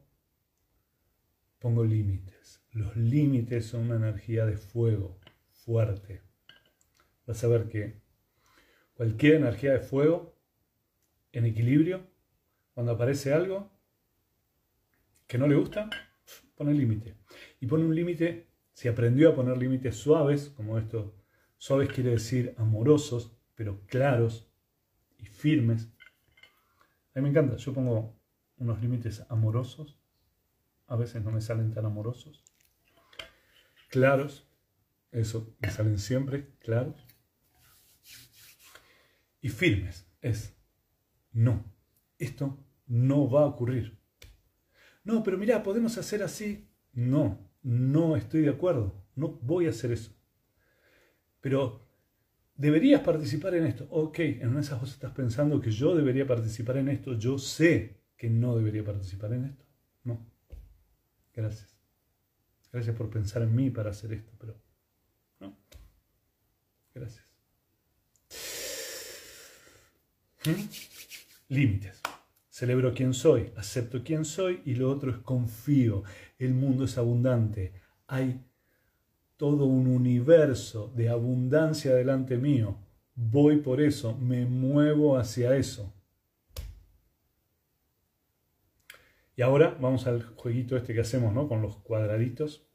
pongo 1.59 1.83
límites. 1.83 2.63
Los 2.71 2.95
límites 2.97 3.67
son 3.67 3.91
una 3.91 3.97
energía 3.97 4.47
de 4.47 4.57
fuego 4.57 5.19
fuerte. 5.51 6.23
Vas 7.27 7.43
a 7.43 7.49
ver 7.49 7.69
que 7.69 8.01
cualquier 8.95 9.35
energía 9.35 9.73
de 9.73 9.81
fuego 9.81 10.39
en 11.33 11.47
equilibrio, 11.47 12.07
cuando 12.73 12.93
aparece 12.93 13.33
algo 13.33 13.73
que 15.27 15.39
no 15.39 15.49
le 15.49 15.57
gusta, 15.57 15.91
pone 16.55 16.73
límite. 16.73 17.17
Y 17.59 17.67
pone 17.67 17.85
un 17.85 17.97
límite, 17.97 18.47
si 18.75 18.87
aprendió 18.87 19.31
a 19.31 19.35
poner 19.35 19.59
límites 19.59 19.97
suaves, 19.97 20.51
como 20.51 20.79
esto, 20.79 21.17
suaves 21.57 21.89
quiere 21.89 22.11
decir 22.11 22.55
amorosos, 22.59 23.37
pero 23.57 23.85
claros 23.89 24.49
y 25.19 25.27
firmes. 25.27 25.93
A 27.15 27.19
mí 27.19 27.23
me 27.23 27.29
encanta, 27.29 27.57
yo 27.57 27.73
pongo 27.75 28.19
unos 28.57 28.81
límites 28.81 29.25
amorosos, 29.29 29.99
a 30.87 30.97
veces 30.97 31.23
no 31.23 31.31
me 31.31 31.41
salen 31.41 31.73
tan 31.73 31.85
amorosos, 31.85 32.45
claros, 33.89 34.49
eso 35.11 35.55
me 35.61 35.71
salen 35.71 35.99
siempre 35.99 36.55
claros, 36.59 37.07
y 39.41 39.49
firmes, 39.49 40.07
es, 40.21 40.57
no, 41.33 41.65
esto 42.19 42.65
no 42.87 43.29
va 43.29 43.43
a 43.43 43.47
ocurrir. 43.47 43.99
No, 45.05 45.23
pero 45.23 45.37
mira, 45.37 45.63
podemos 45.63 45.99
hacer 45.99 46.23
así. 46.23 46.69
No, 46.93 47.51
no 47.63 48.17
estoy 48.17 48.43
de 48.43 48.51
acuerdo, 48.51 49.05
no 49.17 49.29
voy 49.43 49.67
a 49.67 49.71
hacer 49.71 49.91
eso. 49.91 50.15
Pero 51.41 51.82
deberías 52.63 53.01
participar 53.01 53.57
en 53.57 53.67
esto. 53.67 53.89
Ok, 53.91 54.21
en 54.21 54.49
una 54.49 54.61
esas 54.61 54.79
cosas 54.79 54.95
estás 54.95 55.11
pensando 55.11 55.61
que 55.61 55.73
yo 55.73 55.97
debería 55.97 56.25
participar 56.25 56.77
en 56.77 56.91
esto, 56.91 57.15
yo 57.15 57.37
sé 57.37 57.97
que 58.17 58.31
no 58.31 58.57
debería 58.57 58.85
participar 58.85 59.33
en 59.33 59.47
esto. 59.47 59.65
No. 60.05 60.25
Gracias. 61.35 61.77
Gracias 62.73 62.95
por 62.95 63.11
pensar 63.11 63.43
en 63.43 63.53
mí 63.53 63.71
para 63.71 63.91
hacer 63.91 64.13
esto, 64.13 64.33
pero 64.39 64.55
no. 65.41 65.57
Gracias. 66.95 67.25
¿Mm? 70.47 71.55
Límites. 71.55 72.01
Celebro 72.49 72.95
quién 72.95 73.13
soy, 73.13 73.51
acepto 73.57 74.05
quién 74.05 74.25
soy 74.25 74.63
y 74.65 74.77
lo 74.77 74.89
otro 74.89 75.11
es 75.11 75.17
confío. 75.17 76.05
El 76.39 76.55
mundo 76.55 76.85
es 76.85 76.97
abundante. 76.97 77.73
Hay 78.07 78.41
todo 79.43 79.67
un 79.67 79.89
universo 79.89 80.93
de 80.95 81.09
abundancia 81.09 81.93
delante 81.97 82.39
mío. 82.39 82.79
Voy 83.17 83.57
por 83.57 83.81
eso, 83.81 84.17
me 84.17 84.47
muevo 84.47 85.19
hacia 85.19 85.57
eso. 85.57 85.93
Y 89.35 89.43
ahora 89.43 89.77
vamos 89.81 90.07
al 90.07 90.23
jueguito 90.23 90.77
este 90.77 90.95
que 90.95 91.01
hacemos 91.01 91.35
¿no? 91.35 91.49
con 91.49 91.61
los 91.61 91.77
cuadraditos. 91.79 92.69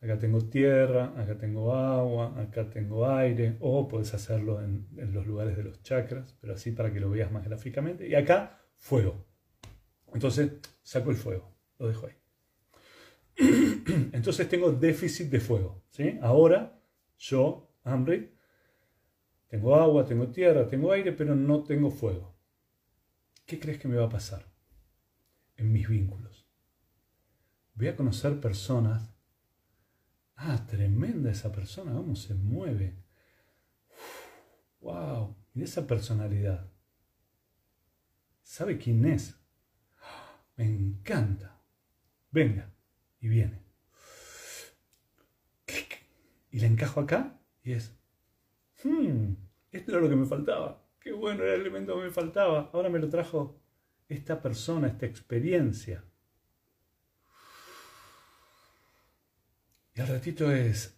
Acá 0.00 0.18
tengo 0.18 0.40
tierra, 0.40 1.12
acá 1.20 1.36
tengo 1.36 1.74
agua, 1.74 2.40
acá 2.40 2.70
tengo 2.70 3.06
aire, 3.06 3.58
o 3.60 3.88
puedes 3.88 4.14
hacerlo 4.14 4.62
en, 4.62 4.88
en 4.96 5.12
los 5.12 5.26
lugares 5.26 5.54
de 5.54 5.64
los 5.64 5.82
chakras, 5.82 6.34
pero 6.40 6.54
así 6.54 6.72
para 6.72 6.90
que 6.90 6.98
lo 6.98 7.10
veas 7.10 7.30
más 7.30 7.44
gráficamente. 7.44 8.08
Y 8.08 8.14
acá 8.14 8.58
fuego. 8.78 9.26
Entonces 10.14 10.50
saco 10.82 11.10
el 11.10 11.16
fuego, 11.18 11.54
lo 11.78 11.88
dejo 11.88 12.06
ahí. 12.06 12.14
Entonces 14.12 14.48
tengo 14.48 14.72
déficit 14.72 15.30
de 15.30 15.40
fuego. 15.40 15.84
¿sí? 15.90 16.18
Ahora 16.20 16.80
yo, 17.18 17.70
hambre, 17.84 18.34
tengo 19.48 19.74
agua, 19.76 20.04
tengo 20.04 20.28
tierra, 20.28 20.68
tengo 20.68 20.92
aire, 20.92 21.12
pero 21.12 21.34
no 21.34 21.62
tengo 21.62 21.90
fuego. 21.90 22.36
¿Qué 23.46 23.58
crees 23.58 23.78
que 23.78 23.88
me 23.88 23.96
va 23.96 24.06
a 24.06 24.10
pasar 24.10 24.44
en 25.56 25.72
mis 25.72 25.88
vínculos? 25.88 26.46
Voy 27.74 27.88
a 27.88 27.96
conocer 27.96 28.40
personas. 28.40 29.14
Ah, 30.34 30.66
tremenda 30.66 31.30
esa 31.30 31.50
persona, 31.50 31.92
cómo 31.92 32.14
se 32.14 32.34
mueve. 32.34 32.96
wow, 34.80 35.36
y 35.54 35.62
esa 35.62 35.86
personalidad 35.86 36.70
sabe 38.42 38.78
quién 38.78 39.04
es. 39.04 39.38
Me 40.56 40.64
encanta. 40.64 41.60
Venga, 42.30 42.72
y 43.20 43.28
viene. 43.28 43.62
Y 46.50 46.60
le 46.60 46.66
encajo 46.66 47.00
acá 47.00 47.38
y 47.62 47.72
es, 47.72 47.94
hmm, 48.82 49.34
esto 49.70 49.92
era 49.92 50.00
lo 50.00 50.08
que 50.08 50.16
me 50.16 50.26
faltaba. 50.26 50.82
Qué 50.98 51.12
bueno 51.12 51.44
era 51.44 51.54
el 51.54 51.60
elemento 51.60 51.96
que 51.96 52.04
me 52.04 52.10
faltaba. 52.10 52.70
Ahora 52.72 52.88
me 52.88 52.98
lo 52.98 53.08
trajo 53.08 53.60
esta 54.08 54.40
persona, 54.40 54.88
esta 54.88 55.06
experiencia. 55.06 56.04
Y 59.94 60.00
al 60.00 60.08
ratito 60.08 60.50
es... 60.50 60.96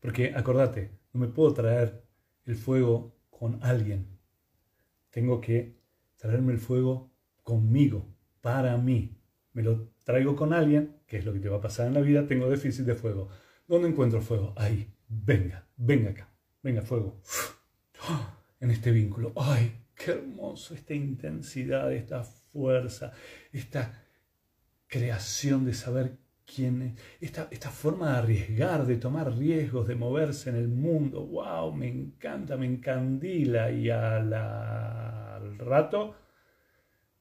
Porque 0.00 0.34
acordate, 0.34 0.98
no 1.12 1.20
me 1.20 1.28
puedo 1.28 1.54
traer 1.54 2.04
el 2.44 2.56
fuego 2.56 3.16
con 3.30 3.62
alguien. 3.62 4.18
Tengo 5.10 5.40
que 5.40 5.80
traerme 6.16 6.52
el 6.52 6.58
fuego 6.58 7.10
conmigo, 7.42 8.13
para 8.44 8.76
mí. 8.76 9.16
Me 9.54 9.62
lo 9.62 9.88
traigo 10.04 10.36
con 10.36 10.52
alguien, 10.52 10.98
que 11.06 11.16
es 11.16 11.24
lo 11.24 11.32
que 11.32 11.40
te 11.40 11.48
va 11.48 11.56
a 11.56 11.60
pasar 11.62 11.86
en 11.86 11.94
la 11.94 12.02
vida, 12.02 12.26
tengo 12.26 12.50
déficit 12.50 12.84
de 12.84 12.94
fuego. 12.94 13.30
¿Dónde 13.66 13.88
encuentro 13.88 14.20
fuego? 14.20 14.52
Ahí. 14.54 14.92
Venga, 15.08 15.66
venga 15.78 16.10
acá. 16.10 16.28
Venga, 16.62 16.82
fuego. 16.82 17.22
En 18.60 18.70
este 18.70 18.90
vínculo. 18.90 19.32
¡Ay, 19.36 19.72
qué 19.94 20.12
hermoso! 20.12 20.74
Esta 20.74 20.94
intensidad, 20.94 21.92
esta 21.92 22.22
fuerza, 22.22 23.12
esta 23.52 24.02
creación 24.86 25.66
de 25.66 25.74
saber 25.74 26.16
quién 26.46 26.96
esta, 27.20 27.48
esta 27.50 27.70
forma 27.70 28.12
de 28.12 28.18
arriesgar, 28.18 28.86
de 28.86 28.96
tomar 28.96 29.36
riesgos, 29.36 29.86
de 29.86 29.96
moverse 29.96 30.50
en 30.50 30.56
el 30.56 30.68
mundo, 30.68 31.26
wow, 31.26 31.72
me 31.74 31.88
encanta, 31.88 32.56
me 32.56 32.66
encandila 32.66 33.70
y 33.70 33.90
al 33.90 35.58
rato, 35.58 36.14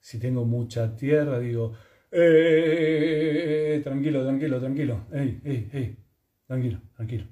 si 0.04 0.20
tengo 0.20 0.44
mucha 0.46 0.96
tierra, 0.98 1.40
digo, 1.40 1.74
eh, 2.12 3.80
tranquilo, 3.84 4.22
tranquilo, 4.24 4.60
tranquilo, 4.60 5.08
ey, 5.14 5.42
ey, 5.46 5.70
ey, 5.72 5.98
tranquilo, 6.46 6.82
tranquilo, 6.96 7.26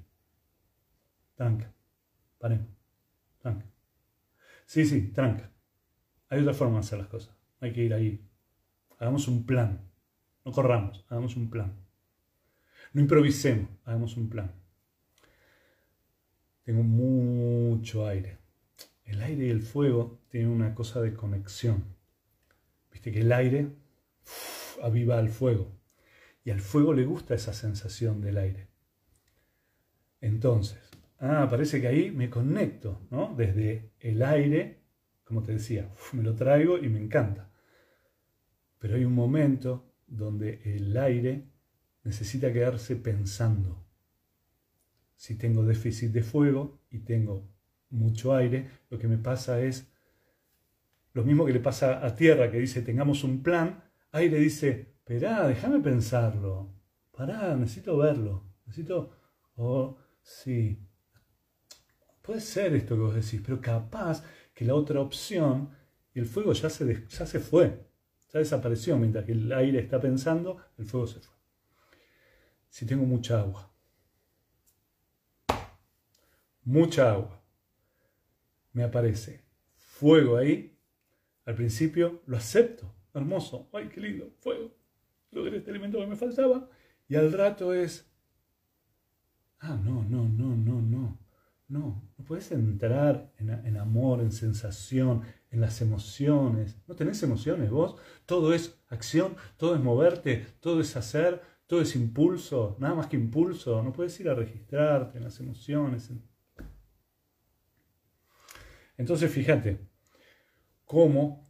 tranca, 1.34 1.70
paremos, 2.38 2.68
tranca. 3.42 3.66
Sí, 4.64 4.86
sí, 4.86 5.08
tranca. 5.12 5.50
Hay 6.30 6.40
otra 6.40 6.54
forma 6.54 6.76
de 6.76 6.80
hacer 6.80 6.98
las 6.98 7.08
cosas, 7.08 7.36
hay 7.60 7.72
que 7.74 7.82
ir 7.84 7.92
ahí. 7.92 8.26
Hagamos 8.98 9.28
un 9.28 9.44
plan, 9.44 9.90
no 10.46 10.52
corramos, 10.52 11.04
hagamos 11.10 11.36
un 11.36 11.50
plan. 11.50 11.74
No 12.94 13.02
improvisemos, 13.02 13.68
hagamos 13.84 14.16
un 14.16 14.30
plan. 14.30 14.50
Tengo 16.64 16.82
mucho 16.82 18.06
aire. 18.06 18.38
El 19.04 19.20
aire 19.20 19.46
y 19.48 19.50
el 19.50 19.60
fuego 19.60 20.20
tienen 20.30 20.48
una 20.50 20.74
cosa 20.74 21.02
de 21.02 21.12
conexión. 21.12 21.91
Viste 22.92 23.10
que 23.10 23.20
el 23.20 23.32
aire 23.32 23.68
aviva 24.82 25.18
al 25.18 25.28
fuego. 25.28 25.72
Y 26.44 26.50
al 26.50 26.60
fuego 26.60 26.92
le 26.92 27.04
gusta 27.04 27.34
esa 27.34 27.52
sensación 27.52 28.20
del 28.20 28.38
aire. 28.38 28.68
Entonces, 30.20 30.78
ah, 31.18 31.46
parece 31.48 31.80
que 31.80 31.88
ahí 31.88 32.10
me 32.10 32.30
conecto, 32.30 33.00
¿no? 33.10 33.34
Desde 33.36 33.92
el 34.00 34.22
aire, 34.22 34.82
como 35.24 35.42
te 35.42 35.52
decía, 35.52 35.88
me 36.12 36.22
lo 36.22 36.34
traigo 36.34 36.78
y 36.78 36.88
me 36.88 37.00
encanta. 37.00 37.50
Pero 38.78 38.96
hay 38.96 39.04
un 39.04 39.14
momento 39.14 39.94
donde 40.06 40.60
el 40.64 40.96
aire 40.96 41.48
necesita 42.04 42.52
quedarse 42.52 42.96
pensando. 42.96 43.84
Si 45.14 45.36
tengo 45.36 45.64
déficit 45.64 46.10
de 46.10 46.22
fuego 46.22 46.80
y 46.90 47.00
tengo 47.00 47.48
mucho 47.90 48.34
aire, 48.34 48.68
lo 48.90 48.98
que 48.98 49.06
me 49.06 49.18
pasa 49.18 49.60
es 49.60 49.91
lo 51.12 51.24
mismo 51.24 51.44
que 51.44 51.52
le 51.52 51.60
pasa 51.60 52.04
a 52.04 52.14
tierra, 52.14 52.50
que 52.50 52.58
dice 52.58 52.82
tengamos 52.82 53.24
un 53.24 53.42
plan, 53.42 53.84
aire 54.12 54.38
dice, 54.38 54.94
esperá, 54.98 55.46
déjame 55.46 55.80
pensarlo, 55.80 56.74
pará, 57.10 57.54
necesito 57.56 57.96
verlo, 57.98 58.54
necesito, 58.66 59.16
oh, 59.56 59.98
sí, 60.22 60.86
puede 62.22 62.40
ser 62.40 62.74
esto 62.74 62.94
que 62.94 63.00
vos 63.00 63.14
decís, 63.14 63.40
pero 63.44 63.60
capaz 63.60 64.24
que 64.54 64.64
la 64.64 64.74
otra 64.74 65.00
opción, 65.00 65.70
el 66.14 66.26
fuego 66.26 66.52
ya 66.52 66.70
se, 66.70 67.06
ya 67.08 67.26
se 67.26 67.40
fue, 67.40 67.86
ya 68.32 68.38
desapareció, 68.38 68.96
mientras 68.96 69.24
que 69.24 69.32
el 69.32 69.52
aire 69.52 69.80
está 69.80 70.00
pensando, 70.00 70.58
el 70.78 70.86
fuego 70.86 71.06
se 71.06 71.20
fue. 71.20 71.34
Si 72.68 72.86
tengo 72.86 73.04
mucha 73.04 73.40
agua, 73.40 73.70
mucha 76.64 77.12
agua, 77.12 77.42
me 78.72 78.84
aparece 78.84 79.44
fuego 79.76 80.36
ahí, 80.36 80.71
al 81.44 81.54
principio 81.54 82.22
lo 82.26 82.36
acepto, 82.36 82.94
hermoso, 83.14 83.68
ay, 83.72 83.88
qué 83.88 84.00
lindo, 84.00 84.30
fuego, 84.40 84.70
logré 85.30 85.58
este 85.58 85.70
elemento 85.70 85.98
que 85.98 86.06
me 86.06 86.16
faltaba, 86.16 86.68
y 87.08 87.16
al 87.16 87.32
rato 87.32 87.74
es, 87.74 88.10
ah, 89.60 89.76
no, 89.82 90.04
no, 90.04 90.28
no, 90.28 90.56
no, 90.56 90.80
no, 90.80 91.18
no, 91.68 92.02
no 92.16 92.24
puedes 92.24 92.52
entrar 92.52 93.32
en, 93.38 93.50
en, 93.50 93.76
amor, 93.76 94.20
en 94.20 94.32
sensación, 94.32 95.22
en 95.50 95.60
las 95.60 95.80
emociones. 95.80 96.78
¿No 96.86 96.94
tenés 96.94 97.22
emociones 97.22 97.70
vos? 97.70 97.96
Todo 98.26 98.54
es 98.54 98.78
acción, 98.88 99.36
todo 99.56 99.74
es 99.74 99.80
moverte, 99.80 100.46
todo 100.60 100.80
es 100.80 100.96
hacer, 100.96 101.42
todo 101.66 101.80
es 101.80 101.96
impulso, 101.96 102.76
nada 102.78 102.94
más 102.94 103.06
que 103.06 103.16
impulso. 103.16 103.82
No 103.82 103.92
puedes 103.92 104.18
ir 104.20 104.28
a 104.28 104.34
registrarte 104.34 105.18
en 105.18 105.24
las 105.24 105.40
emociones. 105.40 106.10
Entonces 108.96 109.30
fíjate 109.30 109.91
cómo 110.84 111.48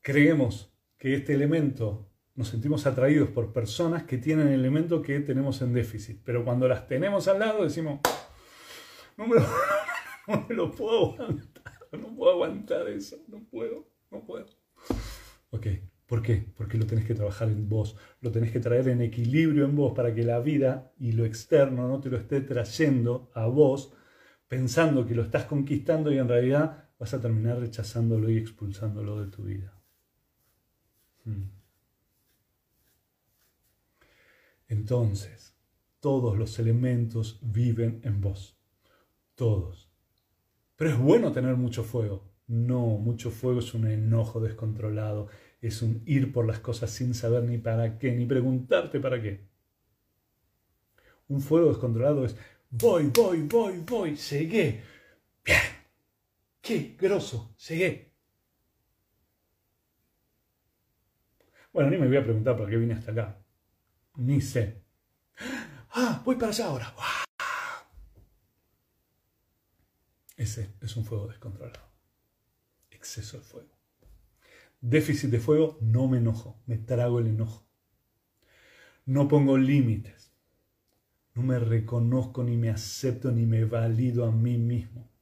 creemos 0.00 0.72
que 0.98 1.14
este 1.14 1.34
elemento 1.34 2.08
nos 2.34 2.48
sentimos 2.48 2.86
atraídos 2.86 3.30
por 3.30 3.52
personas 3.52 4.04
que 4.04 4.18
tienen 4.18 4.48
el 4.48 4.60
elemento 4.60 5.00
que 5.00 5.20
tenemos 5.20 5.62
en 5.62 5.72
déficit. 5.72 6.20
Pero 6.22 6.44
cuando 6.44 6.68
las 6.68 6.86
tenemos 6.86 7.26
al 7.28 7.38
lado 7.38 7.64
decimos, 7.64 8.00
no 9.16 9.26
me, 9.26 10.54
lo, 10.54 10.70
puedo 10.70 11.14
aguantar, 11.14 11.72
no 11.92 12.14
puedo 12.14 12.32
aguantar 12.32 12.88
eso, 12.88 13.16
no 13.28 13.42
puedo, 13.44 13.88
no 14.10 14.24
puedo. 14.24 14.46
Ok, 15.50 15.66
¿por 16.06 16.22
qué? 16.22 16.46
Porque 16.56 16.76
lo 16.76 16.86
tenés 16.86 17.06
que 17.06 17.14
trabajar 17.14 17.48
en 17.48 17.68
vos, 17.68 17.96
lo 18.20 18.30
tenés 18.30 18.52
que 18.52 18.60
traer 18.60 18.88
en 18.88 19.00
equilibrio 19.00 19.64
en 19.64 19.74
vos 19.74 19.94
para 19.94 20.14
que 20.14 20.22
la 20.22 20.40
vida 20.40 20.92
y 20.98 21.12
lo 21.12 21.24
externo 21.24 21.88
no 21.88 22.00
te 22.00 22.10
lo 22.10 22.18
esté 22.18 22.42
trayendo 22.42 23.30
a 23.34 23.46
vos 23.46 23.94
pensando 24.46 25.06
que 25.06 25.14
lo 25.14 25.22
estás 25.22 25.44
conquistando 25.44 26.12
y 26.12 26.18
en 26.18 26.28
realidad 26.28 26.85
vas 26.98 27.14
a 27.14 27.20
terminar 27.20 27.58
rechazándolo 27.58 28.30
y 28.30 28.36
expulsándolo 28.38 29.20
de 29.24 29.30
tu 29.30 29.42
vida. 29.44 29.72
Hmm. 31.24 31.50
Entonces, 34.68 35.54
todos 36.00 36.36
los 36.36 36.58
elementos 36.58 37.38
viven 37.42 38.00
en 38.04 38.20
vos 38.20 38.56
todos. 39.36 39.88
Pero 40.74 40.90
es 40.90 40.98
bueno 40.98 41.30
tener 41.30 41.54
mucho 41.54 41.84
fuego. 41.84 42.24
No, 42.48 42.80
mucho 42.98 43.30
fuego 43.30 43.60
es 43.60 43.74
un 43.74 43.86
enojo 43.86 44.40
descontrolado, 44.40 45.28
es 45.60 45.82
un 45.82 46.02
ir 46.06 46.32
por 46.32 46.46
las 46.46 46.58
cosas 46.58 46.90
sin 46.90 47.14
saber 47.14 47.44
ni 47.44 47.58
para 47.58 47.98
qué, 47.98 48.12
ni 48.12 48.26
preguntarte 48.26 48.98
para 48.98 49.22
qué. 49.22 49.46
Un 51.28 51.40
fuego 51.40 51.68
descontrolado 51.68 52.24
es 52.24 52.36
voy, 52.70 53.10
voy, 53.14 53.42
voy, 53.42 53.82
voy, 53.86 54.16
llegué. 54.16 54.82
Qué 56.66 56.96
grosso, 56.98 57.54
llegué. 57.68 58.12
Bueno, 61.72 61.90
ni 61.90 61.96
me 61.96 62.08
voy 62.08 62.16
a 62.16 62.24
preguntar 62.24 62.56
para 62.56 62.68
qué 62.68 62.76
vine 62.76 62.94
hasta 62.94 63.12
acá. 63.12 63.40
Ni 64.16 64.40
sé. 64.40 64.82
Ah, 65.90 66.20
voy 66.24 66.34
para 66.34 66.50
allá 66.50 66.66
ahora. 66.66 66.92
Ese 70.36 70.74
es 70.80 70.96
un 70.96 71.04
fuego 71.04 71.28
descontrolado. 71.28 71.88
Exceso 72.90 73.38
de 73.38 73.44
fuego. 73.44 73.78
Déficit 74.80 75.30
de 75.30 75.38
fuego, 75.38 75.78
no 75.80 76.08
me 76.08 76.18
enojo, 76.18 76.60
me 76.66 76.78
trago 76.78 77.20
el 77.20 77.28
enojo. 77.28 77.64
No 79.04 79.28
pongo 79.28 79.56
límites. 79.56 80.32
No 81.32 81.44
me 81.44 81.60
reconozco, 81.60 82.42
ni 82.42 82.56
me 82.56 82.70
acepto, 82.70 83.30
ni 83.30 83.46
me 83.46 83.64
valido 83.64 84.24
a 84.24 84.32
mí 84.32 84.58
mismo. 84.58 85.15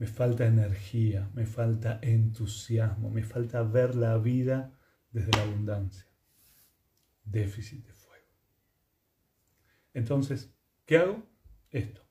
Me 0.00 0.08
falta 0.08 0.46
energía, 0.46 1.30
me 1.34 1.46
falta 1.46 2.00
entusiasmo, 2.02 3.08
me 3.08 3.22
falta 3.22 3.62
ver 3.62 3.94
la 3.94 4.18
vida 4.18 4.76
desde 5.12 5.30
la 5.36 5.42
abundancia. 5.42 6.10
Déficit 7.24 7.86
de 7.86 8.00
entonces, 9.94 10.54
¿qué 10.86 10.98
hago? 10.98 11.22
Esto. 11.70 12.02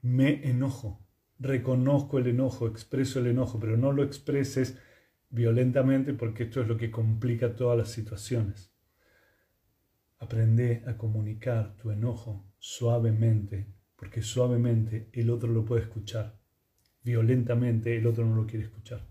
Me 0.00 0.48
enojo, 0.48 1.06
reconozco 1.38 2.18
el 2.18 2.26
enojo, 2.26 2.66
expreso 2.66 3.20
el 3.20 3.28
enojo, 3.28 3.60
pero 3.60 3.76
no 3.76 3.92
lo 3.92 4.02
expreses 4.02 4.78
violentamente 5.30 6.12
porque 6.14 6.44
esto 6.44 6.60
es 6.60 6.68
lo 6.68 6.76
que 6.76 6.90
complica 6.90 7.54
todas 7.54 7.78
las 7.78 7.90
situaciones. 7.90 8.74
Aprende 10.18 10.84
a 10.86 10.96
comunicar 10.96 11.76
tu 11.76 11.90
enojo 11.90 12.52
suavemente, 12.58 13.72
porque 14.02 14.20
suavemente 14.20 15.08
el 15.12 15.30
otro 15.30 15.48
lo 15.48 15.64
puede 15.64 15.82
escuchar. 15.82 16.36
Violentamente 17.04 17.96
el 17.96 18.08
otro 18.08 18.26
no 18.26 18.34
lo 18.34 18.48
quiere 18.48 18.64
escuchar. 18.64 19.06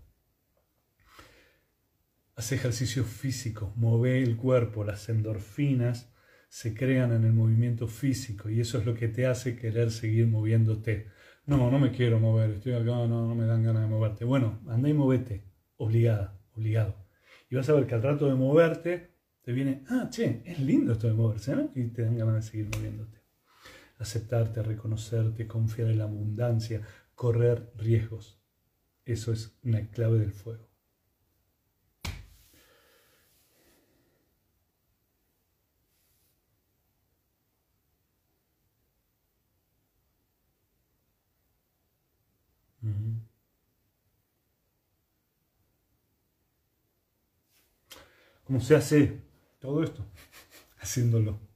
Haz 2.36 2.52
ejercicio 2.52 3.02
físico, 3.02 3.72
mueve 3.76 4.22
el 4.22 4.36
cuerpo, 4.36 4.84
las 4.84 5.08
endorfinas 5.08 6.12
se 6.50 6.74
crean 6.74 7.10
en 7.12 7.24
el 7.24 7.32
movimiento 7.32 7.88
físico 7.88 8.50
y 8.50 8.60
eso 8.60 8.76
es 8.76 8.84
lo 8.84 8.94
que 8.94 9.08
te 9.08 9.24
hace 9.24 9.56
querer 9.56 9.90
seguir 9.90 10.26
moviéndote. 10.26 11.08
No, 11.46 11.70
no 11.70 11.78
me 11.78 11.90
quiero 11.90 12.20
mover, 12.20 12.50
estoy 12.50 12.74
acá, 12.74 12.84
no, 12.84 13.06
no 13.06 13.34
me 13.34 13.46
dan 13.46 13.62
ganas 13.62 13.84
de 13.84 13.88
moverte. 13.88 14.26
Bueno, 14.26 14.60
anda 14.68 14.90
y 14.90 14.92
movete, 14.92 15.46
obligada, 15.78 16.38
obligado. 16.52 17.06
Y 17.48 17.56
vas 17.56 17.66
a 17.70 17.72
ver 17.72 17.86
que 17.86 17.94
al 17.94 18.02
rato 18.02 18.28
de 18.28 18.34
moverte 18.34 19.14
te 19.40 19.52
viene, 19.52 19.84
ah, 19.88 20.10
che, 20.10 20.42
es 20.44 20.60
lindo 20.60 20.92
esto 20.92 21.06
de 21.06 21.14
moverse, 21.14 21.56
¿no? 21.56 21.70
Y 21.74 21.84
te 21.84 22.02
dan 22.02 22.18
ganas 22.18 22.34
de 22.34 22.42
seguir 22.42 22.68
moviéndote. 22.76 23.21
Aceptarte, 24.02 24.62
reconocerte, 24.62 25.46
confiar 25.46 25.88
en 25.88 25.98
la 25.98 26.04
abundancia, 26.04 26.82
correr 27.14 27.72
riesgos. 27.76 28.38
Eso 29.04 29.32
es 29.32 29.56
una 29.62 29.88
clave 29.90 30.18
del 30.18 30.32
fuego. 30.32 30.68
¿Cómo 48.44 48.60
se 48.60 48.76
hace 48.76 49.20
todo 49.60 49.82
esto? 49.82 50.04
Haciéndolo. 50.80 51.51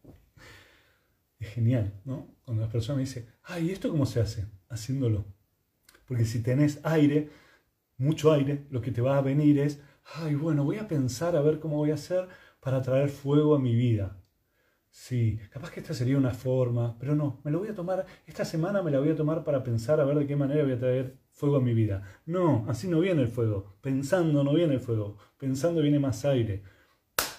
Es 1.38 1.48
genial, 1.48 2.00
¿no? 2.04 2.34
Cuando 2.44 2.62
la 2.62 2.68
persona 2.70 2.96
me 2.96 3.02
dice, 3.02 3.28
ay, 3.42 3.70
¿esto 3.70 3.90
cómo 3.90 4.06
se 4.06 4.20
hace? 4.20 4.46
Haciéndolo. 4.68 5.26
Porque 6.06 6.24
si 6.24 6.42
tenés 6.42 6.80
aire, 6.84 7.30
mucho 7.98 8.32
aire, 8.32 8.66
lo 8.70 8.80
que 8.80 8.92
te 8.92 9.02
va 9.02 9.18
a 9.18 9.22
venir 9.22 9.58
es, 9.58 9.80
ay, 10.14 10.34
bueno, 10.34 10.64
voy 10.64 10.78
a 10.78 10.88
pensar 10.88 11.36
a 11.36 11.42
ver 11.42 11.58
cómo 11.58 11.76
voy 11.76 11.90
a 11.90 11.94
hacer 11.94 12.28
para 12.60 12.80
traer 12.82 13.08
fuego 13.08 13.54
a 13.54 13.58
mi 13.58 13.74
vida. 13.74 14.22
Sí, 14.90 15.38
capaz 15.50 15.70
que 15.70 15.80
esta 15.80 15.92
sería 15.92 16.16
una 16.16 16.30
forma, 16.30 16.98
pero 16.98 17.14
no, 17.14 17.40
me 17.44 17.50
lo 17.50 17.58
voy 17.58 17.68
a 17.68 17.74
tomar, 17.74 18.06
esta 18.26 18.46
semana 18.46 18.82
me 18.82 18.90
la 18.90 18.98
voy 18.98 19.10
a 19.10 19.16
tomar 19.16 19.44
para 19.44 19.62
pensar 19.62 20.00
a 20.00 20.04
ver 20.06 20.16
de 20.18 20.26
qué 20.26 20.36
manera 20.36 20.64
voy 20.64 20.72
a 20.72 20.78
traer 20.78 21.18
fuego 21.36 21.56
a 21.56 21.60
mi 21.60 21.74
vida. 21.74 22.02
No, 22.24 22.64
así 22.66 22.88
no 22.88 23.00
viene 23.00 23.20
el 23.22 23.28
fuego. 23.28 23.76
Pensando 23.82 24.42
no 24.42 24.54
viene 24.54 24.74
el 24.74 24.80
fuego. 24.80 25.18
Pensando 25.36 25.82
viene 25.82 25.98
más 25.98 26.24
aire. 26.24 26.62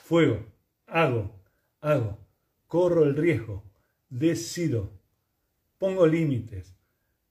Fuego. 0.03 0.45
Hago. 0.85 1.41
Hago. 1.81 2.19
Corro 2.67 3.03
el 3.05 3.15
riesgo. 3.15 3.63
Decido. 4.09 4.91
Pongo 5.77 6.07
límites. 6.07 6.75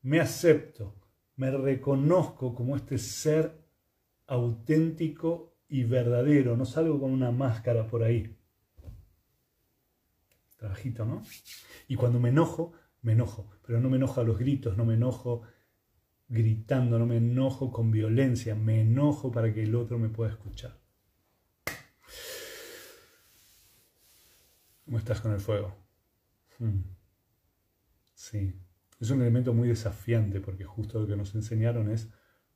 Me 0.02 0.20
acepto. 0.20 0.94
Me 1.36 1.50
reconozco 1.50 2.54
como 2.54 2.76
este 2.76 2.98
ser 2.98 3.64
auténtico 4.26 5.56
y 5.68 5.84
verdadero. 5.84 6.56
No 6.56 6.64
salgo 6.64 7.00
con 7.00 7.10
una 7.12 7.30
máscara 7.30 7.86
por 7.86 8.02
ahí. 8.02 8.36
Trabajito, 10.56 11.04
¿no? 11.04 11.22
Y 11.88 11.96
cuando 11.96 12.18
me 12.18 12.30
enojo, 12.30 12.72
me 13.02 13.12
enojo. 13.12 13.50
Pero 13.66 13.80
no 13.80 13.90
me 13.90 13.96
enojo 13.96 14.20
a 14.20 14.24
los 14.24 14.38
gritos, 14.38 14.76
no 14.76 14.84
me 14.84 14.94
enojo 14.94 15.42
gritando, 16.28 16.98
no 16.98 17.06
me 17.06 17.18
enojo 17.18 17.70
con 17.70 17.90
violencia, 17.90 18.54
me 18.54 18.80
enojo 18.80 19.30
para 19.30 19.52
que 19.52 19.62
el 19.62 19.74
otro 19.74 19.98
me 19.98 20.08
pueda 20.08 20.32
escuchar. 20.32 20.76
¿Cómo 24.84 24.98
estás 24.98 25.20
con 25.20 25.32
el 25.32 25.40
fuego? 25.40 25.85
Hmm. 26.58 26.82
Sí, 28.14 28.54
es 28.98 29.10
un 29.10 29.20
elemento 29.20 29.52
muy 29.52 29.68
desafiante 29.68 30.40
porque 30.40 30.64
justo 30.64 31.00
lo 31.00 31.06
que 31.06 31.16
nos 31.16 31.34
enseñaron 31.34 31.90
es 31.90 32.08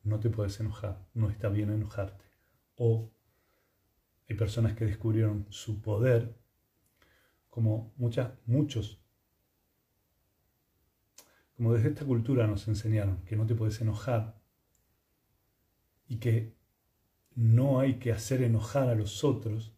no 0.03 0.19
te 0.21 0.31
puedes 0.31 0.59
enojar, 0.61 1.07
no 1.15 1.29
está 1.29 1.49
bien 1.49 1.71
enojarte. 1.71 2.25
O 2.77 3.11
hay 4.29 4.37
personas 4.37 4.75
que 4.75 4.87
descubrieron 4.87 5.47
su 5.51 5.83
poder, 5.83 6.35
como 7.51 7.93
muchas, 7.97 8.33
muchos, 8.47 9.03
como 11.57 11.75
desde 11.75 11.91
esta 11.91 12.07
cultura 12.07 12.47
nos 12.47 12.67
enseñaron 12.69 13.23
que 13.25 13.37
no 13.37 13.45
te 13.45 13.55
puedes 13.55 13.81
enojar 13.83 14.41
y 16.09 16.17
que 16.17 16.55
no 17.35 17.81
hay 17.81 17.99
que 17.99 18.13
hacer 18.13 18.43
enojar 18.43 18.89
a 18.89 18.95
los 18.95 19.25
otros, 19.25 19.77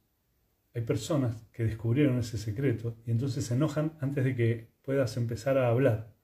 hay 0.75 0.83
personas 0.83 1.43
que 1.53 1.65
descubrieron 1.65 2.19
ese 2.19 2.39
secreto 2.39 2.97
y 3.07 3.11
entonces 3.11 3.45
se 3.45 3.55
enojan 3.55 3.97
antes 4.01 4.25
de 4.25 4.35
que 4.35 4.73
puedas 4.83 5.17
empezar 5.17 5.59
a 5.59 5.69
hablar. 5.69 6.15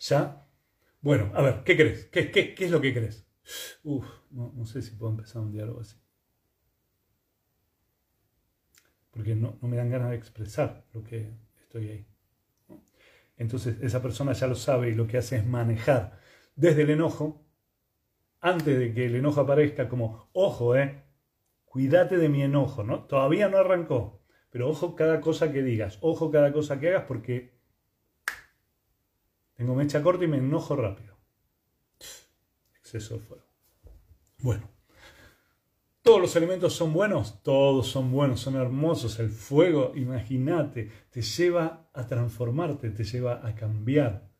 Ya, 0.00 0.46
bueno, 1.00 1.30
a 1.34 1.42
ver, 1.42 1.62
¿qué 1.64 1.76
crees? 1.76 2.06
¿Qué, 2.06 2.54
es 2.58 2.70
lo 2.70 2.80
que 2.80 2.94
crees? 2.94 3.26
Uf, 3.82 4.06
no, 4.30 4.66
sé 4.66 4.82
si 4.82 4.92
puedo 4.92 5.12
empezar 5.12 5.42
un 5.42 5.52
diálogo 5.52 5.80
así. 5.80 5.96
Porque 9.10 9.34
no, 9.34 9.58
me 9.62 9.76
dan 9.76 9.90
ganas 9.90 10.10
de 10.10 10.16
expresar 10.16 10.86
lo 10.92 11.02
que 11.02 11.30
estoy 11.60 11.88
ahí. 11.88 12.06
Entonces 13.36 13.76
esa 13.82 14.02
persona 14.02 14.32
ya 14.32 14.46
lo 14.46 14.54
sabe 14.54 14.90
y 14.90 14.94
lo 14.94 15.06
que 15.06 15.18
hace 15.18 15.36
es 15.36 15.46
manejar 15.46 16.18
desde 16.56 16.82
el 16.82 16.90
enojo, 16.90 17.46
antes 18.40 18.78
de 18.78 18.92
que 18.92 19.06
el 19.06 19.16
enojo 19.16 19.40
aparezca 19.40 19.88
como, 19.88 20.28
ojo, 20.32 20.76
eh, 20.76 21.04
cuídate 21.68 22.16
de 22.16 22.28
mi 22.28 22.42
enojo, 22.42 22.82
¿no? 22.82 23.04
Todavía 23.04 23.48
no 23.48 23.58
arrancó, 23.58 24.22
pero 24.50 24.68
ojo 24.68 24.94
cada 24.94 25.20
cosa 25.20 25.52
que 25.52 25.62
digas, 25.62 25.98
ojo 26.00 26.30
cada 26.30 26.52
cosa 26.52 26.80
que 26.80 26.88
hagas 26.88 27.04
porque 27.04 27.58
tengo 29.54 29.74
mecha 29.74 30.02
corta 30.02 30.24
y 30.24 30.28
me 30.28 30.38
enojo 30.38 30.76
rápido. 30.76 31.16
Exceso 32.78 33.14
de 33.14 33.20
fuego. 33.20 33.44
Bueno, 34.40 34.70
¿todos 36.00 36.20
los 36.20 36.36
elementos 36.36 36.74
son 36.74 36.92
buenos? 36.92 37.42
Todos 37.42 37.88
son 37.88 38.12
buenos, 38.12 38.38
son 38.38 38.54
hermosos. 38.54 39.18
El 39.18 39.30
fuego, 39.30 39.92
imagínate, 39.96 40.90
te 41.10 41.22
lleva 41.22 41.90
a 41.92 42.06
transformarte, 42.06 42.90
te 42.90 43.02
lleva 43.02 43.44
a 43.46 43.56
cambiar. 43.56 44.30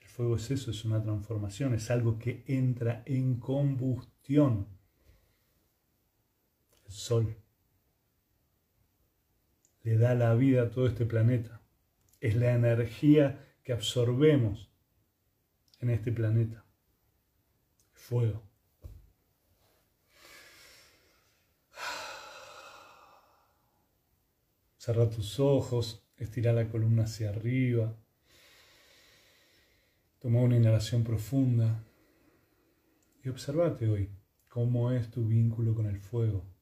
El 0.00 0.06
fuego 0.06 0.36
es 0.36 0.48
eso, 0.52 0.70
es 0.70 0.84
una 0.84 1.02
transformación, 1.02 1.74
es 1.74 1.90
algo 1.90 2.20
que 2.20 2.44
entra 2.46 3.02
en 3.04 3.40
combustión. 3.40 4.77
Sol 6.88 7.36
le 9.88 9.96
da 9.96 10.14
la 10.14 10.34
vida 10.34 10.64
a 10.64 10.70
todo 10.70 10.86
este 10.86 11.06
planeta. 11.06 11.62
Es 12.20 12.36
la 12.36 12.52
energía 12.52 13.42
que 13.62 13.72
absorbemos 13.72 14.70
en 15.80 15.88
este 15.88 16.12
planeta. 16.12 16.66
Fuego. 17.94 18.42
Cerra 24.76 25.08
tus 25.08 25.40
ojos, 25.40 26.06
estira 26.18 26.52
la 26.52 26.68
columna 26.68 27.04
hacia 27.04 27.30
arriba. 27.30 27.96
Toma 30.18 30.40
una 30.40 30.56
inhalación 30.56 31.02
profunda 31.02 31.82
y 33.22 33.28
observate 33.30 33.88
hoy 33.88 34.10
cómo 34.48 34.90
es 34.92 35.10
tu 35.10 35.26
vínculo 35.26 35.74
con 35.74 35.86
el 35.86 35.98
fuego. 35.98 36.57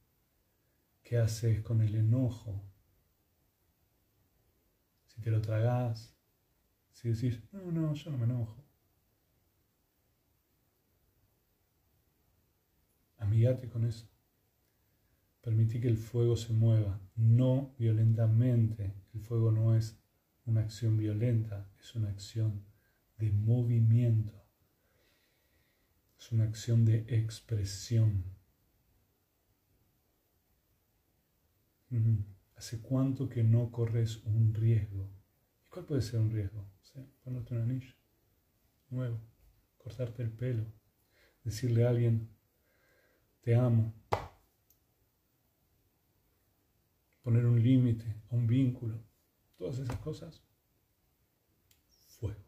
¿Qué 1.06 1.18
haces 1.18 1.60
con 1.60 1.82
el 1.82 1.94
enojo? 1.94 2.68
Si 5.06 5.20
te 5.20 5.30
lo 5.30 5.40
tragas, 5.40 6.12
si 6.90 7.10
decís, 7.10 7.40
no, 7.52 7.70
no, 7.70 7.94
yo 7.94 8.10
no 8.10 8.18
me 8.18 8.24
enojo. 8.24 8.66
Amigate 13.18 13.68
con 13.68 13.84
eso. 13.84 14.10
Permití 15.42 15.80
que 15.80 15.86
el 15.86 15.96
fuego 15.96 16.36
se 16.36 16.52
mueva, 16.52 17.00
no 17.14 17.72
violentamente. 17.78 18.92
El 19.14 19.20
fuego 19.20 19.52
no 19.52 19.76
es 19.76 19.96
una 20.44 20.62
acción 20.62 20.96
violenta, 20.96 21.70
es 21.78 21.94
una 21.94 22.08
acción 22.08 22.66
de 23.16 23.30
movimiento. 23.30 24.44
Es 26.18 26.32
una 26.32 26.42
acción 26.42 26.84
de 26.84 27.04
expresión. 27.06 28.35
¿Hace 32.56 32.80
cuánto 32.80 33.28
que 33.28 33.44
no 33.44 33.70
corres 33.70 34.22
un 34.24 34.54
riesgo? 34.54 35.10
¿Y 35.64 35.68
cuál 35.68 35.86
puede 35.86 36.02
ser 36.02 36.20
un 36.20 36.30
riesgo? 36.30 36.66
ponerte 37.22 37.54
un 37.54 37.60
anillo 37.60 37.94
nuevo, 38.88 39.20
cortarte 39.76 40.22
el 40.22 40.30
pelo, 40.30 40.64
decirle 41.44 41.84
a 41.84 41.90
alguien, 41.90 42.30
te 43.42 43.54
amo. 43.54 43.92
Poner 47.22 47.44
un 47.44 47.62
límite 47.62 48.16
un 48.30 48.46
vínculo. 48.46 49.02
Todas 49.56 49.78
esas 49.78 49.96
cosas. 49.98 50.42
Fuego. 52.18 52.44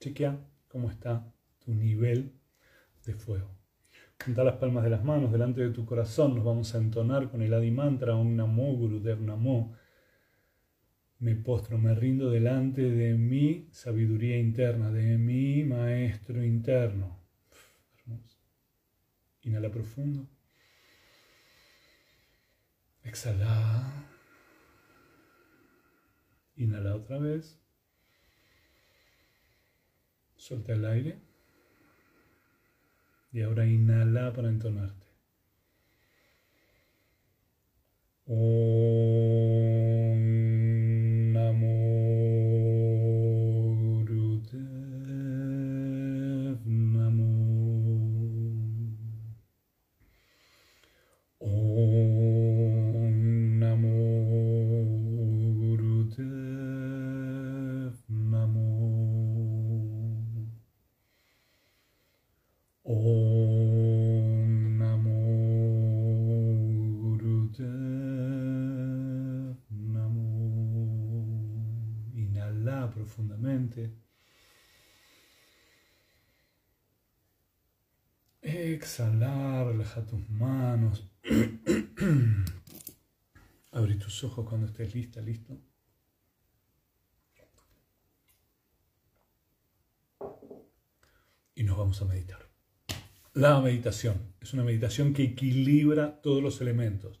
Chequea 0.00 0.38
cómo 0.68 0.90
está 0.90 1.32
tu 1.58 1.74
nivel 1.74 2.40
de 3.04 3.14
fuego. 3.14 3.50
Junta 4.22 4.44
las 4.44 4.56
palmas 4.56 4.84
de 4.84 4.90
las 4.90 5.04
manos 5.04 5.32
delante 5.32 5.60
de 5.60 5.70
tu 5.70 5.84
corazón. 5.84 6.34
Nos 6.34 6.44
vamos 6.44 6.74
a 6.74 6.78
entonar 6.78 7.30
con 7.30 7.42
el 7.42 7.52
Adi 7.52 7.70
Mantra 7.70 8.14
Om 8.14 8.36
Namo 8.36 8.74
Gurudev 8.74 9.20
Namo. 9.20 9.76
Me 11.18 11.34
postro, 11.34 11.78
me 11.78 11.94
rindo 11.94 12.30
delante 12.30 12.82
de 12.82 13.14
mi 13.14 13.68
sabiduría 13.70 14.38
interna, 14.38 14.90
de 14.90 15.16
mi 15.18 15.64
maestro 15.64 16.42
interno. 16.42 17.18
Inhala 19.42 19.70
profundo. 19.70 20.26
Exhala. 23.02 24.06
Inhala 26.56 26.96
otra 26.96 27.18
vez. 27.18 27.58
Suelta 30.36 30.72
el 30.72 30.84
aire. 30.84 31.23
Y 33.34 33.42
ahora 33.42 33.66
inhala 33.66 34.32
para 34.32 34.48
entonarte. 34.48 35.06
Cuando 84.54 84.68
estés 84.68 84.94
lista, 84.94 85.20
listo. 85.20 85.58
Y 91.56 91.64
nos 91.64 91.76
vamos 91.76 92.00
a 92.00 92.04
meditar. 92.04 92.38
La 93.32 93.60
meditación 93.60 94.34
es 94.40 94.54
una 94.54 94.62
meditación 94.62 95.12
que 95.12 95.24
equilibra 95.24 96.20
todos 96.22 96.40
los 96.40 96.60
elementos 96.60 97.20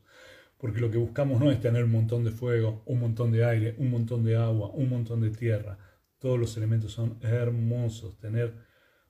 porque 0.58 0.80
lo 0.80 0.92
que 0.92 0.96
buscamos 0.96 1.40
no 1.40 1.50
es 1.50 1.60
tener 1.60 1.82
un 1.82 1.90
montón 1.90 2.22
de 2.22 2.30
fuego, 2.30 2.84
un 2.86 3.00
montón 3.00 3.32
de 3.32 3.44
aire, 3.44 3.74
un 3.78 3.90
montón 3.90 4.22
de 4.22 4.36
agua, 4.36 4.70
un 4.72 4.88
montón 4.88 5.20
de 5.20 5.30
tierra. 5.30 5.76
Todos 6.20 6.38
los 6.38 6.56
elementos 6.56 6.92
son 6.92 7.18
hermosos. 7.20 8.16
Tener 8.18 8.54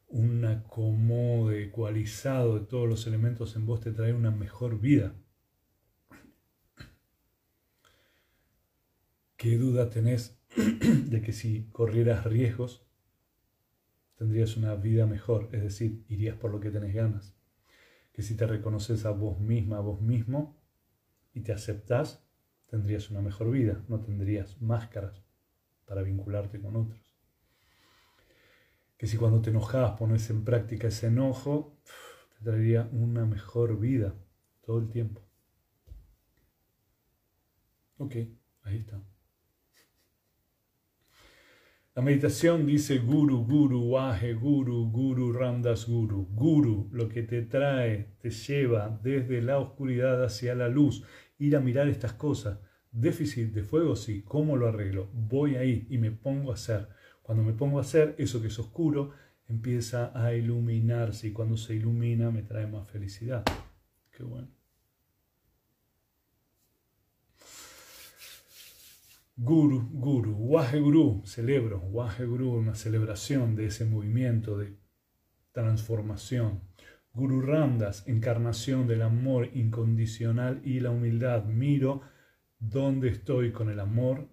un 0.09 0.47
acomodo 0.47 1.53
ecualizado 1.53 2.59
de 2.59 2.67
todos 2.67 2.89
los 2.89 3.07
elementos 3.07 3.55
en 3.55 3.67
vos 3.67 3.81
te 3.81 3.93
trae 3.93 4.15
una 4.15 4.31
mejor 4.31 4.81
vida. 4.81 5.15
¿Qué 9.45 9.59
duda 9.59 9.91
tenés 9.91 10.41
de 10.57 11.21
que 11.21 11.35
si 11.35 11.69
corrieras 11.71 12.25
riesgos 12.25 12.89
tendrías 14.17 14.57
una 14.57 14.75
vida 14.75 15.05
mejor? 15.05 15.51
Es 15.53 15.63
decir, 15.63 16.03
irías 16.09 16.39
por 16.39 16.51
lo 16.51 16.61
que 16.61 16.71
tenés 16.71 16.95
ganas. 16.95 17.37
Que 18.15 18.23
si 18.23 18.39
te 18.39 18.47
reconoces 18.47 19.05
a 19.05 19.11
vos 19.11 19.39
misma, 19.39 19.77
a 19.77 19.81
vos 19.81 20.01
mismo, 20.01 20.59
y 21.35 21.43
te 21.43 21.53
aceptas, 21.53 22.27
tendrías 22.71 23.11
una 23.11 23.21
mejor 23.21 23.51
vida, 23.51 23.85
no 23.87 24.01
tendrías 24.01 24.63
máscaras 24.63 25.23
para 25.85 26.01
vincularte 26.01 26.59
con 26.59 26.77
otros. 26.77 27.15
Que 28.97 29.07
si 29.07 29.19
cuando 29.19 29.43
te 29.43 29.51
enojas 29.51 29.99
pones 29.99 30.31
en 30.31 30.43
práctica 30.43 30.89
ese 30.89 31.09
enojo, 31.09 31.77
te 32.39 32.45
traería 32.45 32.89
una 32.93 33.27
mejor 33.27 33.79
vida 33.79 34.15
todo 34.63 34.79
el 34.79 34.89
tiempo. 34.89 35.21
Ok, 37.99 38.15
ahí 38.63 38.79
está. 38.79 39.03
La 41.97 42.03
meditación 42.03 42.67
dice 42.67 42.99
Guru, 42.99 43.47
Guru, 43.47 43.81
Waje, 43.91 44.35
Guru, 44.35 44.91
Guru, 44.91 45.33
Ramdas, 45.33 45.87
Guru. 45.87 46.27
Guru, 46.33 46.89
lo 46.91 47.09
que 47.09 47.23
te 47.23 47.43
trae, 47.43 48.17
te 48.21 48.31
lleva 48.31 48.99
desde 49.01 49.41
la 49.41 49.61
oscuridad 49.61 50.25
hacia 50.25 50.57
la 50.57 50.67
luz. 50.67 51.05
Ir 51.39 51.55
a 51.55 51.61
mirar 51.61 51.87
estas 51.87 52.15
cosas. 52.15 52.59
Déficit 52.91 53.55
de 53.55 53.63
fuego, 53.63 53.95
sí. 53.95 54.23
¿Cómo 54.23 54.57
lo 54.57 54.67
arreglo? 54.67 55.09
Voy 55.13 55.55
ahí 55.55 55.87
y 55.89 55.99
me 55.99 56.11
pongo 56.11 56.51
a 56.51 56.55
hacer. 56.55 56.89
Cuando 57.23 57.45
me 57.45 57.53
pongo 57.53 57.79
a 57.79 57.83
hacer, 57.83 58.17
eso 58.19 58.41
que 58.41 58.49
es 58.49 58.59
oscuro 58.59 59.13
empieza 59.49 60.11
a 60.21 60.35
iluminarse 60.35 61.29
y 61.29 61.33
cuando 61.33 61.57
se 61.57 61.77
ilumina 61.77 62.33
me 62.33 62.43
trae 62.43 62.67
más 62.67 62.89
felicidad. 62.89 63.45
Qué 64.11 64.25
bueno. 64.25 64.49
Guru, 69.37 69.91
Guru, 69.91 70.31
Waje 70.37 70.79
Guru, 70.79 71.23
celebro, 71.25 71.81
Waje 71.91 72.25
Guru, 72.25 72.53
una 72.53 72.77
celebración 72.77 73.57
de 73.57 73.67
ese 73.67 73.85
movimiento 73.85 74.57
de 74.57 74.79
transformación. 75.51 76.61
Guru 77.13 77.41
Ramdas, 77.41 78.07
encarnación 78.07 78.87
del 78.87 79.03
amor 79.03 79.51
incondicional 79.53 80.61
y 80.65 80.79
la 80.79 80.93
humildad. 80.93 81.47
Miro 81.47 82.03
dónde 82.61 83.09
estoy 83.09 83.51
con 83.51 83.71
el 83.71 83.81
amor 83.81 84.29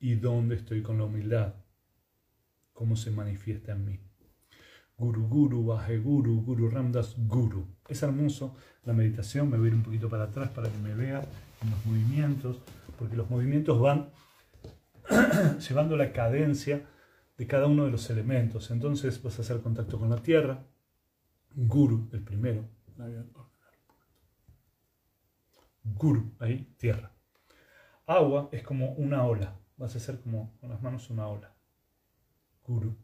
y 0.00 0.16
dónde 0.16 0.56
estoy 0.56 0.82
con 0.82 0.98
la 0.98 1.04
humildad. 1.04 1.54
Cómo 2.72 2.96
se 2.96 3.12
manifiesta 3.12 3.72
en 3.72 3.84
mí. 3.84 4.00
Guru 4.96 5.28
Guru, 5.28 5.60
Waje 5.60 5.98
Guru, 5.98 6.42
Guru 6.42 6.68
Ramdas, 6.68 7.14
Guru. 7.16 7.76
Es 7.88 8.02
hermoso 8.02 8.56
la 8.82 8.92
meditación, 8.92 9.48
me 9.48 9.56
voy 9.56 9.66
a 9.66 9.68
ir 9.68 9.74
un 9.76 9.84
poquito 9.84 10.08
para 10.08 10.24
atrás 10.24 10.50
para 10.50 10.68
que 10.68 10.78
me 10.78 10.94
vea 10.96 11.20
en 11.62 11.70
los 11.70 11.86
movimientos, 11.86 12.60
porque 12.98 13.14
los 13.14 13.30
movimientos 13.30 13.80
van 13.80 14.10
llevando 15.68 15.96
la 15.96 16.12
cadencia 16.12 16.86
de 17.36 17.46
cada 17.46 17.66
uno 17.66 17.84
de 17.84 17.90
los 17.90 18.08
elementos. 18.10 18.70
Entonces 18.70 19.22
vas 19.22 19.38
a 19.38 19.42
hacer 19.42 19.60
contacto 19.60 19.98
con 19.98 20.10
la 20.10 20.22
tierra, 20.22 20.64
guru, 21.54 22.08
el 22.12 22.22
primero. 22.22 22.68
Guru, 25.84 26.34
ahí, 26.38 26.72
tierra. 26.76 27.12
Agua 28.06 28.48
es 28.52 28.62
como 28.62 28.92
una 28.92 29.24
ola. 29.26 29.58
Vas 29.76 29.94
a 29.94 29.98
hacer 29.98 30.20
como 30.20 30.56
con 30.60 30.70
las 30.70 30.82
manos 30.82 31.10
una 31.10 31.26
ola. 31.26 31.54
Guru. 32.64 32.96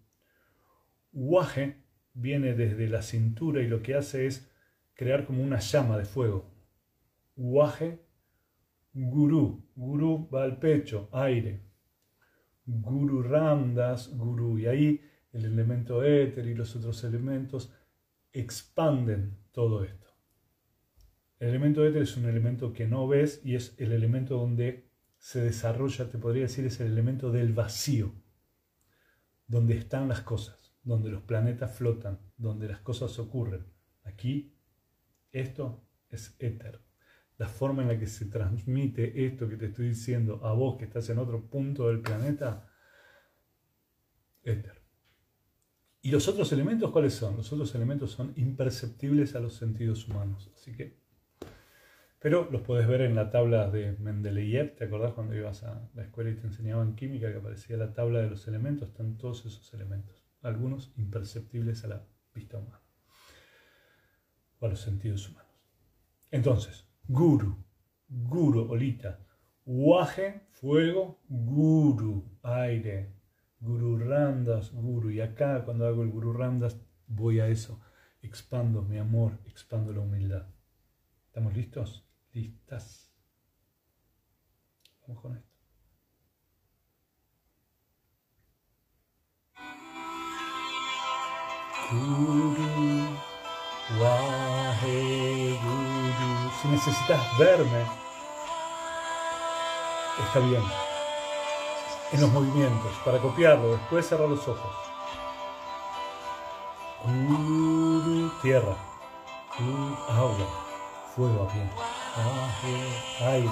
Waje 1.12 1.82
viene 2.14 2.54
desde 2.54 2.88
la 2.88 3.02
cintura 3.02 3.62
y 3.62 3.68
lo 3.68 3.82
que 3.82 3.94
hace 3.94 4.26
es 4.26 4.50
crear 4.94 5.26
como 5.26 5.42
una 5.42 5.58
llama 5.58 5.98
de 5.98 6.04
fuego. 6.04 6.50
Waje, 7.36 8.04
guru. 8.92 9.68
Guru 9.74 10.28
va 10.32 10.44
al 10.44 10.58
pecho, 10.58 11.08
aire. 11.12 11.67
Guru 12.70 13.22
Ramdas, 13.22 14.14
Guru, 14.14 14.58
y 14.58 14.66
ahí 14.66 15.00
el 15.32 15.46
elemento 15.46 16.04
éter 16.04 16.46
y 16.46 16.54
los 16.54 16.76
otros 16.76 17.02
elementos 17.02 17.72
expanden 18.30 19.38
todo 19.52 19.84
esto. 19.84 20.08
El 21.38 21.48
elemento 21.48 21.82
éter 21.86 22.02
es 22.02 22.16
un 22.18 22.26
elemento 22.26 22.74
que 22.74 22.86
no 22.86 23.08
ves 23.08 23.40
y 23.42 23.54
es 23.54 23.74
el 23.78 23.92
elemento 23.92 24.36
donde 24.36 24.90
se 25.16 25.40
desarrolla, 25.40 26.10
te 26.10 26.18
podría 26.18 26.42
decir, 26.42 26.66
es 26.66 26.78
el 26.80 26.88
elemento 26.88 27.32
del 27.32 27.54
vacío, 27.54 28.12
donde 29.46 29.78
están 29.78 30.06
las 30.06 30.20
cosas, 30.20 30.74
donde 30.82 31.08
los 31.08 31.22
planetas 31.22 31.74
flotan, 31.74 32.20
donde 32.36 32.68
las 32.68 32.80
cosas 32.80 33.18
ocurren. 33.18 33.64
Aquí, 34.04 34.54
esto 35.32 35.88
es 36.10 36.36
éter. 36.38 36.87
La 37.38 37.48
forma 37.48 37.82
en 37.82 37.88
la 37.88 37.98
que 37.98 38.06
se 38.06 38.26
transmite 38.26 39.24
esto 39.26 39.48
que 39.48 39.56
te 39.56 39.66
estoy 39.66 39.88
diciendo 39.88 40.44
a 40.44 40.52
vos 40.52 40.76
que 40.76 40.84
estás 40.84 41.08
en 41.10 41.18
otro 41.18 41.48
punto 41.48 41.88
del 41.88 42.00
planeta, 42.00 42.68
éter. 44.42 44.82
¿Y 46.00 46.10
los 46.10 46.28
otros 46.28 46.52
elementos 46.52 46.90
cuáles 46.90 47.14
son? 47.14 47.36
Los 47.36 47.52
otros 47.52 47.74
elementos 47.74 48.12
son 48.12 48.32
imperceptibles 48.36 49.34
a 49.34 49.40
los 49.40 49.54
sentidos 49.54 50.08
humanos. 50.08 50.50
Así 50.54 50.72
que, 50.72 50.98
pero 52.18 52.48
los 52.50 52.62
puedes 52.62 52.88
ver 52.88 53.02
en 53.02 53.14
la 53.14 53.30
tabla 53.30 53.70
de 53.70 53.92
Mendeleev. 53.98 54.74
¿Te 54.74 54.84
acordás 54.84 55.12
cuando 55.12 55.36
ibas 55.36 55.62
a 55.64 55.88
la 55.94 56.02
escuela 56.02 56.30
y 56.30 56.34
te 56.34 56.46
enseñaban 56.46 56.94
química 56.94 57.30
que 57.30 57.38
aparecía 57.38 57.76
la 57.76 57.94
tabla 57.94 58.20
de 58.20 58.30
los 58.30 58.48
elementos? 58.48 58.88
Están 58.88 59.16
todos 59.16 59.44
esos 59.46 59.72
elementos. 59.74 60.24
Algunos 60.42 60.92
imperceptibles 60.96 61.84
a 61.84 61.88
la 61.88 62.06
vista 62.34 62.58
humana 62.58 62.80
o 64.60 64.66
a 64.66 64.68
los 64.68 64.80
sentidos 64.80 65.28
humanos. 65.28 65.52
Entonces, 66.30 66.87
guru, 67.08 67.56
guru, 68.08 68.70
olita, 68.70 69.18
waje, 69.64 70.42
fuego, 70.52 71.18
guru, 71.28 72.24
aire, 72.42 73.14
guru 73.60 73.98
randas, 73.98 74.70
guru. 74.72 75.10
Y 75.10 75.20
acá 75.20 75.64
cuando 75.64 75.86
hago 75.86 76.02
el 76.02 76.10
guru 76.10 76.32
randas 76.32 76.78
voy 77.06 77.40
a 77.40 77.48
eso, 77.48 77.80
expando 78.22 78.82
mi 78.82 78.98
amor, 78.98 79.38
expando 79.46 79.92
la 79.92 80.00
humildad. 80.00 80.46
¿Estamos 81.26 81.54
listos? 81.54 82.04
Listas. 82.32 83.10
Vamos 85.06 85.22
con 85.22 85.36
esto. 85.36 85.48
Guru, 91.90 93.16
Wahe. 93.98 95.47
Si 96.60 96.68
necesitas 96.68 97.38
verme, 97.38 97.86
está 100.26 100.40
bien. 100.40 100.62
En 102.10 102.20
los 102.20 102.30
movimientos, 102.32 102.92
para 103.04 103.18
copiarlo, 103.18 103.72
después 103.72 104.08
cerrar 104.08 104.28
los 104.28 104.48
ojos. 104.48 104.72
Tierra. 108.42 108.74
Agua. 110.08 110.46
Fuego. 111.14 111.48
Wahe, 112.16 113.34
aire. 113.34 113.50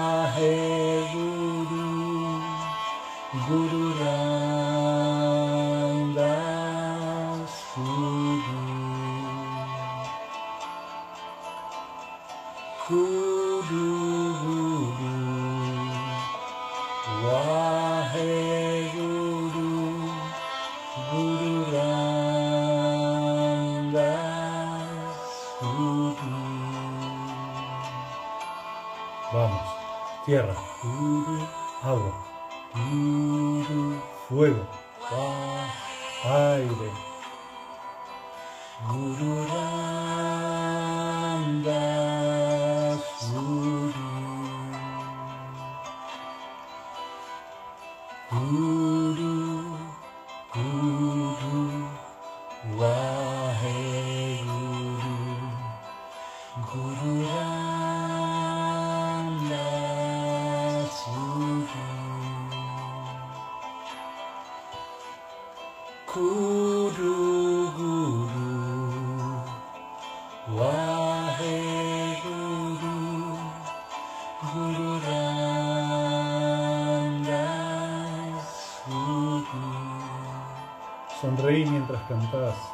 Sonreí 81.21 81.65
mientras 81.65 82.03
cantás. 82.03 82.74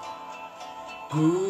Guru, 1.10 1.49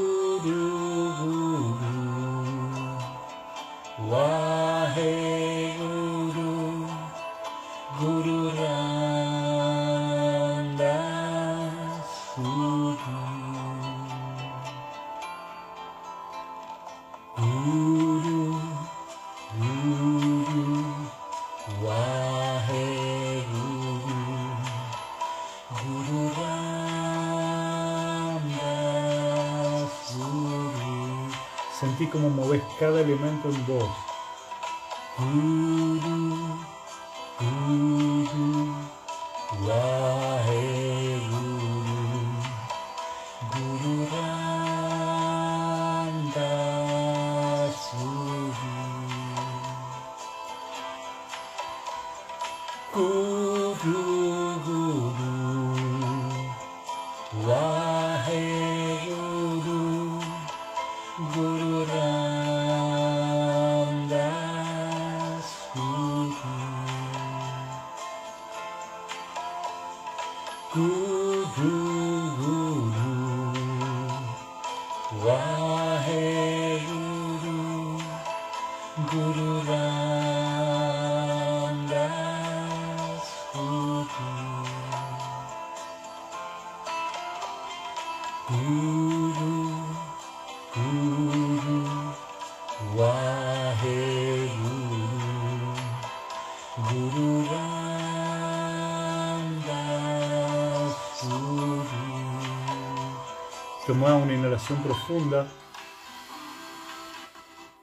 Toma 104.01 104.17
una 104.17 104.33
inhalación 104.33 104.83
profunda. 104.83 105.47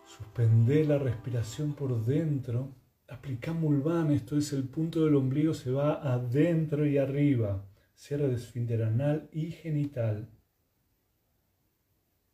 Suspende 0.07 0.83
la 0.83 0.97
respiración 0.97 1.73
por 1.73 2.03
dentro. 2.03 2.73
Aplica 3.07 3.53
Mulvan, 3.53 4.09
esto 4.11 4.35
es 4.35 4.51
el 4.51 4.67
punto 4.67 5.05
del 5.05 5.13
ombligo, 5.13 5.53
se 5.53 5.69
va 5.69 6.01
adentro 6.01 6.87
y 6.87 6.97
arriba. 6.97 7.63
Cierre 7.93 8.29
de 8.29 8.33
esfínter 8.33 8.81
anal 8.81 9.29
y 9.31 9.51
genital. 9.51 10.27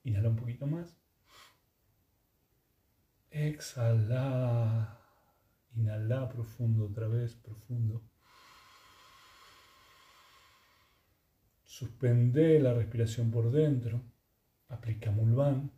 Inhala 0.06 0.30
un 0.30 0.38
poquito 0.38 0.66
más. 0.66 0.98
Exhala. 3.32 4.98
Inhala 5.76 6.30
profundo, 6.30 6.86
otra 6.86 7.10
vez 7.10 7.36
profundo. 7.36 8.02
Suspende 11.74 12.60
la 12.60 12.72
respiración 12.72 13.32
por 13.32 13.50
dentro. 13.50 14.04
Aplica 14.68 15.10
Mulvan. 15.10 15.72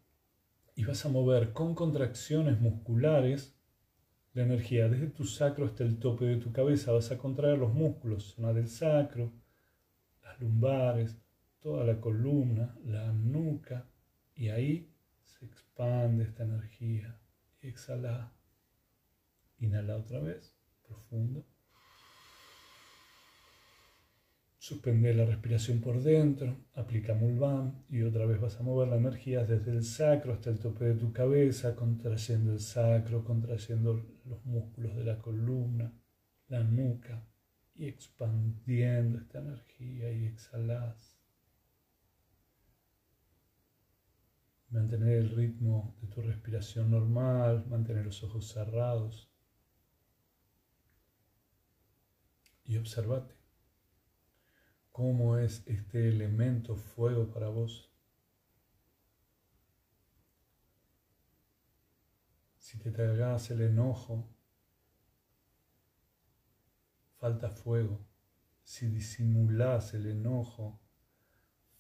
Y 0.75 0.83
vas 0.83 1.05
a 1.05 1.09
mover 1.09 1.53
con 1.53 1.73
contracciones 1.73 2.59
musculares 2.59 3.57
la 4.33 4.43
energía 4.43 4.89
desde 4.89 5.07
tu 5.07 5.23
sacro 5.23 5.65
hasta 5.65 5.85
el 5.85 5.97
tope 5.97 6.25
de 6.25 6.35
tu 6.35 6.51
cabeza. 6.51 6.91
Vas 6.91 7.11
a 7.11 7.17
contraer 7.17 7.57
los 7.59 7.73
músculos, 7.73 8.33
zona 8.35 8.51
del 8.51 8.67
sacro, 8.67 9.31
las 10.21 10.37
lumbares, 10.41 11.15
toda 11.61 11.85
la 11.85 12.01
columna, 12.01 12.77
la 12.83 13.13
nuca. 13.13 13.87
Y 14.35 14.49
ahí 14.49 14.91
se 15.23 15.45
expande 15.45 16.25
esta 16.25 16.43
energía. 16.43 17.17
Exhala. 17.61 18.33
Inhala 19.59 19.95
otra 19.95 20.19
vez, 20.19 20.57
profundo. 20.85 21.45
Suspende 24.67 25.13
la 25.13 25.25
respiración 25.25 25.79
por 25.79 26.01
dentro, 26.01 26.57
aplica 26.73 27.13
Mulvan 27.13 27.85
y 27.87 28.01
otra 28.01 28.25
vez 28.25 28.41
vas 28.41 28.59
a 28.59 28.63
mover 28.63 28.87
la 28.87 28.95
energía 28.95 29.45
desde 29.45 29.69
el 29.69 29.83
sacro 29.83 30.33
hasta 30.33 30.49
el 30.49 30.57
tope 30.57 30.85
de 30.85 30.95
tu 30.95 31.13
cabeza, 31.13 31.75
contrayendo 31.75 32.51
el 32.51 32.59
sacro, 32.59 33.23
contrayendo 33.23 34.03
los 34.25 34.43
músculos 34.43 34.95
de 34.95 35.03
la 35.03 35.19
columna, 35.19 35.93
la 36.47 36.63
nuca 36.63 37.29
y 37.75 37.85
expandiendo 37.85 39.19
esta 39.19 39.37
energía 39.37 40.11
y 40.11 40.25
exhalas. 40.25 41.15
Mantener 44.71 45.17
el 45.17 45.29
ritmo 45.29 45.95
de 46.01 46.07
tu 46.07 46.23
respiración 46.23 46.89
normal, 46.89 47.67
mantener 47.67 48.03
los 48.03 48.23
ojos 48.23 48.47
cerrados 48.47 49.31
y 52.63 52.77
observate. 52.77 53.44
¿Cómo 54.95 55.37
es 55.37 55.61
este 55.65 56.07
elemento 56.07 56.77
fuego 56.77 57.29
para 57.29 57.49
vos? 57.49 57.91
Si 62.57 62.77
te 62.79 62.91
tragas 62.91 63.51
el 63.51 63.59
enojo, 63.63 64.25
falta 67.17 67.49
fuego. 67.49 68.07
Si 68.63 68.87
disimulas 68.87 69.93
el 69.95 70.05
enojo, 70.05 70.79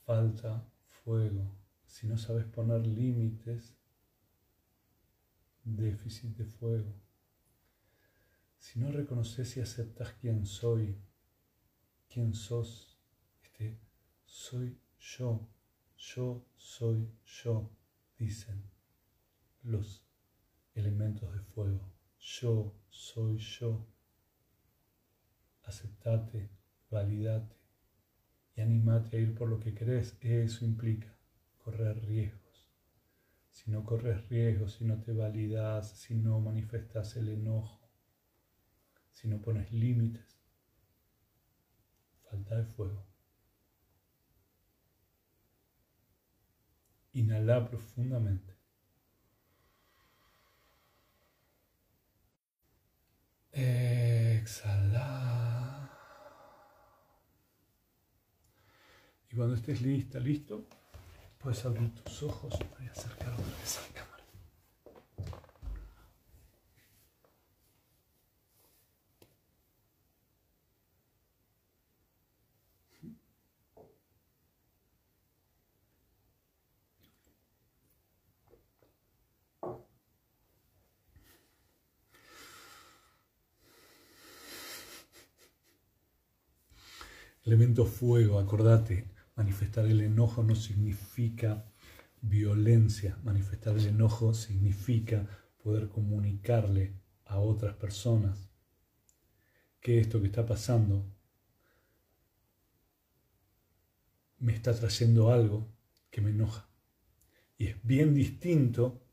falta 0.03 0.69
fuego. 0.83 1.55
Si 1.85 2.07
no 2.07 2.17
sabes 2.17 2.43
poner 2.43 2.85
límites, 2.85 3.77
déficit 5.63 6.35
de 6.35 6.43
fuego. 6.43 6.93
Si 8.57 8.77
no 8.77 8.91
reconoces 8.91 9.55
y 9.55 9.61
aceptas 9.61 10.11
quién 10.19 10.45
soy, 10.45 11.01
quién 12.09 12.33
sos, 12.33 12.94
soy 14.35 14.77
yo, 14.99 15.47
yo 15.95 16.45
soy 16.57 17.09
yo, 17.23 17.71
dicen 18.17 18.69
los 19.63 20.05
elementos 20.73 21.33
de 21.33 21.39
fuego. 21.39 21.89
Yo 22.19 22.75
soy 22.89 23.37
yo. 23.37 23.87
Aceptate, 25.63 26.49
validate 26.91 27.55
y 28.55 28.61
animate 28.61 29.15
a 29.15 29.19
ir 29.21 29.33
por 29.33 29.47
lo 29.47 29.57
que 29.57 29.73
querés. 29.73 30.17
Eso 30.19 30.65
implica 30.65 31.17
correr 31.57 32.05
riesgos. 32.05 32.69
Si 33.49 33.71
no 33.71 33.85
corres 33.85 34.27
riesgos, 34.27 34.73
si 34.73 34.83
no 34.83 35.01
te 35.01 35.13
validas, 35.13 35.97
si 35.97 36.13
no 36.13 36.41
manifestas 36.41 37.15
el 37.15 37.29
enojo, 37.29 37.89
si 39.13 39.29
no 39.29 39.41
pones 39.41 39.71
límites, 39.71 40.37
falta 42.29 42.57
de 42.57 42.65
fuego. 42.65 43.14
Inhala 47.15 47.65
profundamente. 47.65 48.53
Exhala. 53.53 55.05
Y 59.31 59.35
cuando 59.35 59.55
estés 59.55 59.81
lista, 59.81 60.19
listo, 60.19 60.67
puedes 61.39 61.63
abrir 61.65 61.95
tus 61.95 62.23
ojos. 62.23 62.53
Voy 62.77 62.87
a 62.87 62.91
acercar 62.91 63.31
otra. 63.33 64.14
Elemento 87.45 87.85
fuego, 87.85 88.39
acordate, 88.39 89.15
Manifestar 89.35 89.85
el 89.85 89.99
enojo 89.99 90.43
no 90.43 90.55
significa 90.55 91.65
violencia. 92.21 93.19
Manifestar 93.23 93.77
el 93.77 93.85
enojo 93.87 94.33
significa 94.33 95.27
poder 95.61 95.89
comunicarle 95.89 96.93
a 97.25 97.39
otras 97.39 97.75
personas 97.75 98.49
que 99.81 99.99
esto 99.99 100.21
que 100.21 100.27
está 100.27 100.45
pasando 100.45 101.05
me 104.39 104.53
está 104.53 104.73
trayendo 104.73 105.31
algo 105.31 105.67
que 106.09 106.21
me 106.21 106.31
enoja. 106.31 106.69
Y 107.57 107.67
es 107.67 107.75
bien 107.83 108.13
distinto 108.13 109.03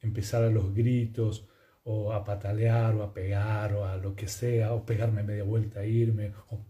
empezar 0.00 0.44
a 0.44 0.50
los 0.50 0.72
gritos 0.72 1.48
o 1.82 2.12
a 2.12 2.24
patalear 2.24 2.94
o 2.94 3.02
a 3.02 3.12
pegar 3.12 3.74
o 3.74 3.84
a 3.86 3.96
lo 3.96 4.14
que 4.14 4.28
sea, 4.28 4.72
o 4.72 4.86
pegarme 4.86 5.22
media 5.22 5.42
vuelta, 5.42 5.84
irme, 5.84 6.32
o 6.50 6.64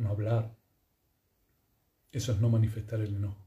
no 0.00 0.10
hablar. 0.10 0.56
Eso 2.12 2.32
es 2.32 2.40
no 2.40 2.48
manifestar 2.48 3.00
el 3.00 3.14
enojo. 3.14 3.46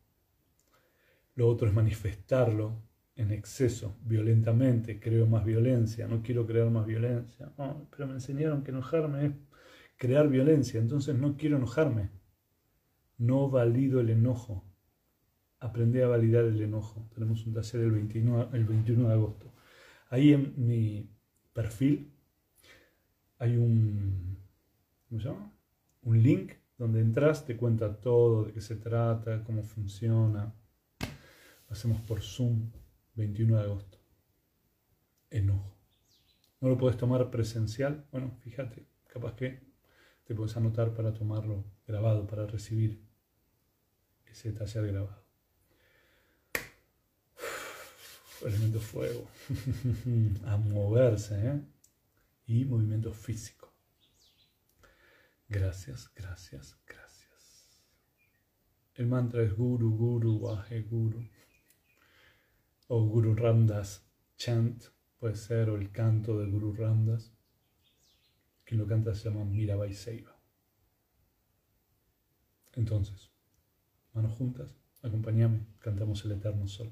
Lo 1.35 1.47
otro 1.49 1.67
es 1.67 1.73
manifestarlo 1.73 2.81
en 3.15 3.31
exceso, 3.31 3.97
violentamente, 4.01 4.99
creo 4.99 5.27
más 5.27 5.45
violencia, 5.45 6.07
no 6.07 6.21
quiero 6.21 6.45
crear 6.47 6.69
más 6.69 6.85
violencia. 6.85 7.51
pero 7.91 8.07
me 8.07 8.13
enseñaron 8.13 8.63
que 8.63 8.71
enojarme 8.71 9.25
es 9.25 9.31
crear 9.97 10.27
violencia, 10.29 10.79
entonces 10.79 11.15
no 11.15 11.37
quiero 11.37 11.57
enojarme. 11.57 12.09
No 13.17 13.49
valido 13.49 13.99
el 13.99 14.09
enojo. 14.09 14.63
Aprendí 15.59 16.01
a 16.01 16.07
validar 16.07 16.45
el 16.45 16.61
enojo. 16.61 17.07
Tenemos 17.13 17.45
un 17.45 17.53
taller 17.53 17.81
el 17.81 17.91
21, 17.91 18.49
el 18.53 18.65
21 18.65 19.07
de 19.07 19.13
agosto. 19.13 19.53
Ahí 20.09 20.33
en 20.33 20.53
mi 20.57 21.09
perfil 21.53 22.11
hay 23.39 23.57
un, 23.57 24.37
¿cómo 25.09 25.21
se 25.21 25.27
llama? 25.29 25.52
Un 26.03 26.21
link 26.21 26.53
donde 26.77 27.01
entras, 27.01 27.45
te 27.45 27.55
cuenta 27.55 27.99
todo, 27.99 28.45
de 28.45 28.53
qué 28.53 28.61
se 28.61 28.75
trata, 28.75 29.43
cómo 29.43 29.63
funciona. 29.63 30.53
hacemos 31.69 32.01
por 32.01 32.21
Zoom 32.21 32.71
21 33.15 33.57
de 33.57 33.63
agosto. 33.63 33.97
Enojo. 35.29 35.75
¿No 36.59 36.69
lo 36.69 36.77
puedes 36.77 36.97
tomar 36.97 37.29
presencial? 37.31 38.05
Bueno, 38.11 38.37
fíjate, 38.39 38.87
capaz 39.07 39.35
que 39.35 39.63
te 40.23 40.35
puedes 40.35 40.55
anotar 40.55 40.93
para 40.93 41.13
tomarlo 41.13 41.65
grabado, 41.87 42.25
para 42.27 42.45
recibir 42.47 43.01
ese 44.25 44.51
taller 44.51 44.87
grabado. 44.87 45.23
elemento 48.45 48.79
fuego. 48.79 49.27
A 50.45 50.57
moverse, 50.57 51.35
¿eh? 51.35 51.61
Y 52.47 52.65
movimiento 52.65 53.13
físico. 53.13 53.72
Gracias, 55.53 56.11
gracias, 56.15 56.75
gracias. 56.87 57.69
El 58.95 59.05
mantra 59.05 59.43
es 59.43 59.55
Guru, 59.55 59.95
Guru, 59.95 60.37
Wahe, 60.37 60.81
Guru. 60.81 61.29
O 62.87 63.05
Guru 63.05 63.35
Ramdas 63.35 64.03
Chant, 64.35 64.85
puede 65.19 65.35
ser, 65.35 65.69
o 65.69 65.77
el 65.77 65.91
canto 65.91 66.39
de 66.39 66.49
Guru 66.49 66.73
Ramdas. 66.73 67.35
Quien 68.63 68.79
lo 68.79 68.87
canta 68.87 69.13
se 69.13 69.29
llama 69.29 69.45
Mirabai 69.45 69.93
Seiva. 69.93 70.35
Entonces, 72.73 73.29
manos 74.13 74.35
juntas, 74.35 74.75
acompáñame, 75.03 75.67
cantamos 75.77 76.25
el 76.25 76.31
eterno 76.31 76.67
sol. 76.67 76.91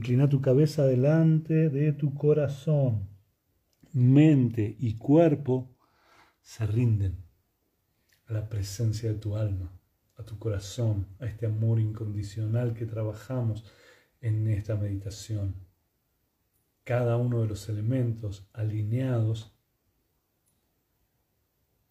Inclina 0.00 0.30
tu 0.30 0.40
cabeza 0.40 0.86
delante 0.86 1.68
de 1.68 1.92
tu 1.92 2.14
corazón. 2.14 3.10
Mente 3.92 4.74
y 4.78 4.96
cuerpo 4.96 5.76
se 6.40 6.66
rinden 6.66 7.22
a 8.24 8.32
la 8.32 8.48
presencia 8.48 9.12
de 9.12 9.18
tu 9.18 9.36
alma, 9.36 9.78
a 10.16 10.22
tu 10.24 10.38
corazón, 10.38 11.06
a 11.18 11.26
este 11.26 11.44
amor 11.44 11.78
incondicional 11.80 12.72
que 12.72 12.86
trabajamos 12.86 13.70
en 14.22 14.48
esta 14.48 14.74
meditación. 14.74 15.54
Cada 16.82 17.18
uno 17.18 17.42
de 17.42 17.48
los 17.48 17.68
elementos 17.68 18.48
alineados 18.54 19.54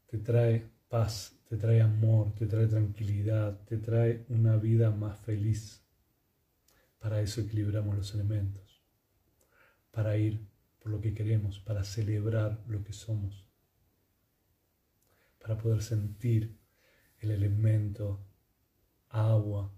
te 0.08 0.18
trae 0.18 0.68
paz, 0.88 1.40
te 1.48 1.58
trae 1.58 1.80
amor, 1.80 2.34
te 2.34 2.48
trae 2.48 2.66
tranquilidad, 2.66 3.62
te 3.66 3.78
trae 3.78 4.26
una 4.30 4.58
vida 4.58 4.90
más 4.90 5.20
feliz. 5.20 5.86
Para 7.00 7.22
eso 7.22 7.42
equilibramos 7.42 7.96
los 7.96 8.14
elementos, 8.14 8.84
para 9.92 10.18
ir 10.18 10.46
por 10.80 10.92
lo 10.92 11.02
que 11.02 11.14
queremos, 11.14 11.60
para 11.60 11.84
celebrar 11.84 12.64
lo 12.68 12.84
que 12.84 12.94
somos, 12.94 13.48
para 15.40 15.58
poder 15.58 15.82
sentir 15.82 16.58
el 17.20 17.32
elemento 17.32 18.26
agua, 19.10 19.74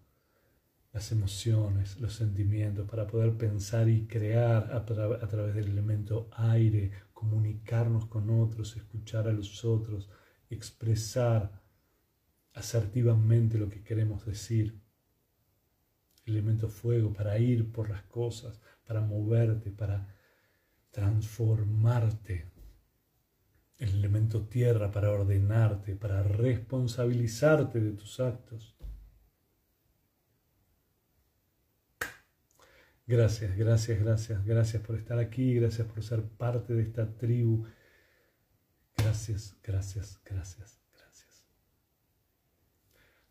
las 0.93 1.11
emociones, 1.11 1.99
los 2.01 2.13
sentimientos, 2.13 2.89
para 2.89 3.07
poder 3.07 3.37
pensar 3.37 3.87
y 3.87 4.07
crear 4.07 4.73
a, 4.73 4.85
través 4.85 5.55
del 5.55 5.69
elemento 5.69 6.29
aire, 6.33 6.91
comunicarnos 7.13 8.07
con 8.07 8.29
otros, 8.29 8.75
escuchar 8.75 9.27
a 9.27 9.31
los 9.31 9.63
otros, 9.63 10.09
expresar 10.49 11.61
asertivamente 12.53 13.57
lo 13.57 13.69
que 13.69 13.83
queremos 13.83 14.25
decir. 14.25 14.81
Elemento 16.25 16.69
fuego 16.69 17.13
para 17.13 17.37
ir 17.39 17.71
por 17.71 17.89
las 17.89 18.03
cosas, 18.03 18.61
para 18.85 19.01
moverte, 19.01 19.71
para 19.71 20.15
transformarte. 20.91 22.51
El 23.77 23.95
elemento 23.95 24.47
tierra 24.47 24.91
para 24.91 25.11
ordenarte, 25.11 25.95
para 25.95 26.21
responsabilizarte 26.21 27.79
de 27.79 27.91
tus 27.93 28.19
actos. 28.19 28.75
Gracias, 33.07 33.57
gracias, 33.57 33.99
gracias, 33.99 34.45
gracias 34.45 34.83
por 34.83 34.95
estar 34.95 35.17
aquí, 35.17 35.55
gracias 35.55 35.87
por 35.87 36.03
ser 36.03 36.23
parte 36.23 36.73
de 36.73 36.83
esta 36.83 37.17
tribu. 37.17 37.65
Gracias, 38.95 39.57
gracias, 39.63 40.21
gracias. 40.23 40.81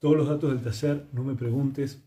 Todos 0.01 0.17
los 0.17 0.29
datos 0.29 0.51
del 0.51 0.63
taller, 0.63 1.09
no 1.13 1.23
me 1.23 1.35
preguntes 1.35 2.03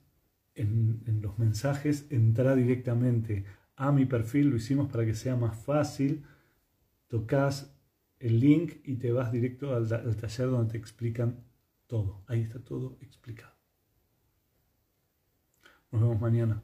en, 0.55 1.21
los 1.21 1.37
mensajes, 1.39 2.07
entra 2.09 2.55
directamente 2.55 3.45
a 3.75 3.91
mi 3.91 4.05
perfil, 4.05 4.49
lo 4.49 4.57
hicimos 4.57 4.91
para 4.91 5.05
que 5.05 5.15
sea 5.15 5.35
más 5.35 5.57
fácil. 5.57 6.23
Tocas 7.07 7.75
el 8.19 8.39
link 8.39 8.75
y 8.83 8.95
te 8.95 9.11
vas 9.11 9.31
directo 9.31 9.75
al, 9.75 9.87
taller 9.87 10.49
donde 10.49 10.71
te 10.71 10.77
explican 10.77 11.43
todo. 11.87 12.23
Ahí 12.27 12.41
está 12.41 12.59
todo 12.59 12.97
explicado. 13.01 13.53
Nos 15.91 16.01
vemos 16.01 16.19
mañana, 16.19 16.63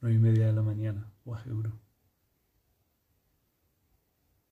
nueve 0.00 0.16
y 0.16 0.20
media 0.20 0.46
de 0.46 0.52
la 0.52 0.62
mañana. 0.62 1.12
Guaje, 1.24 1.50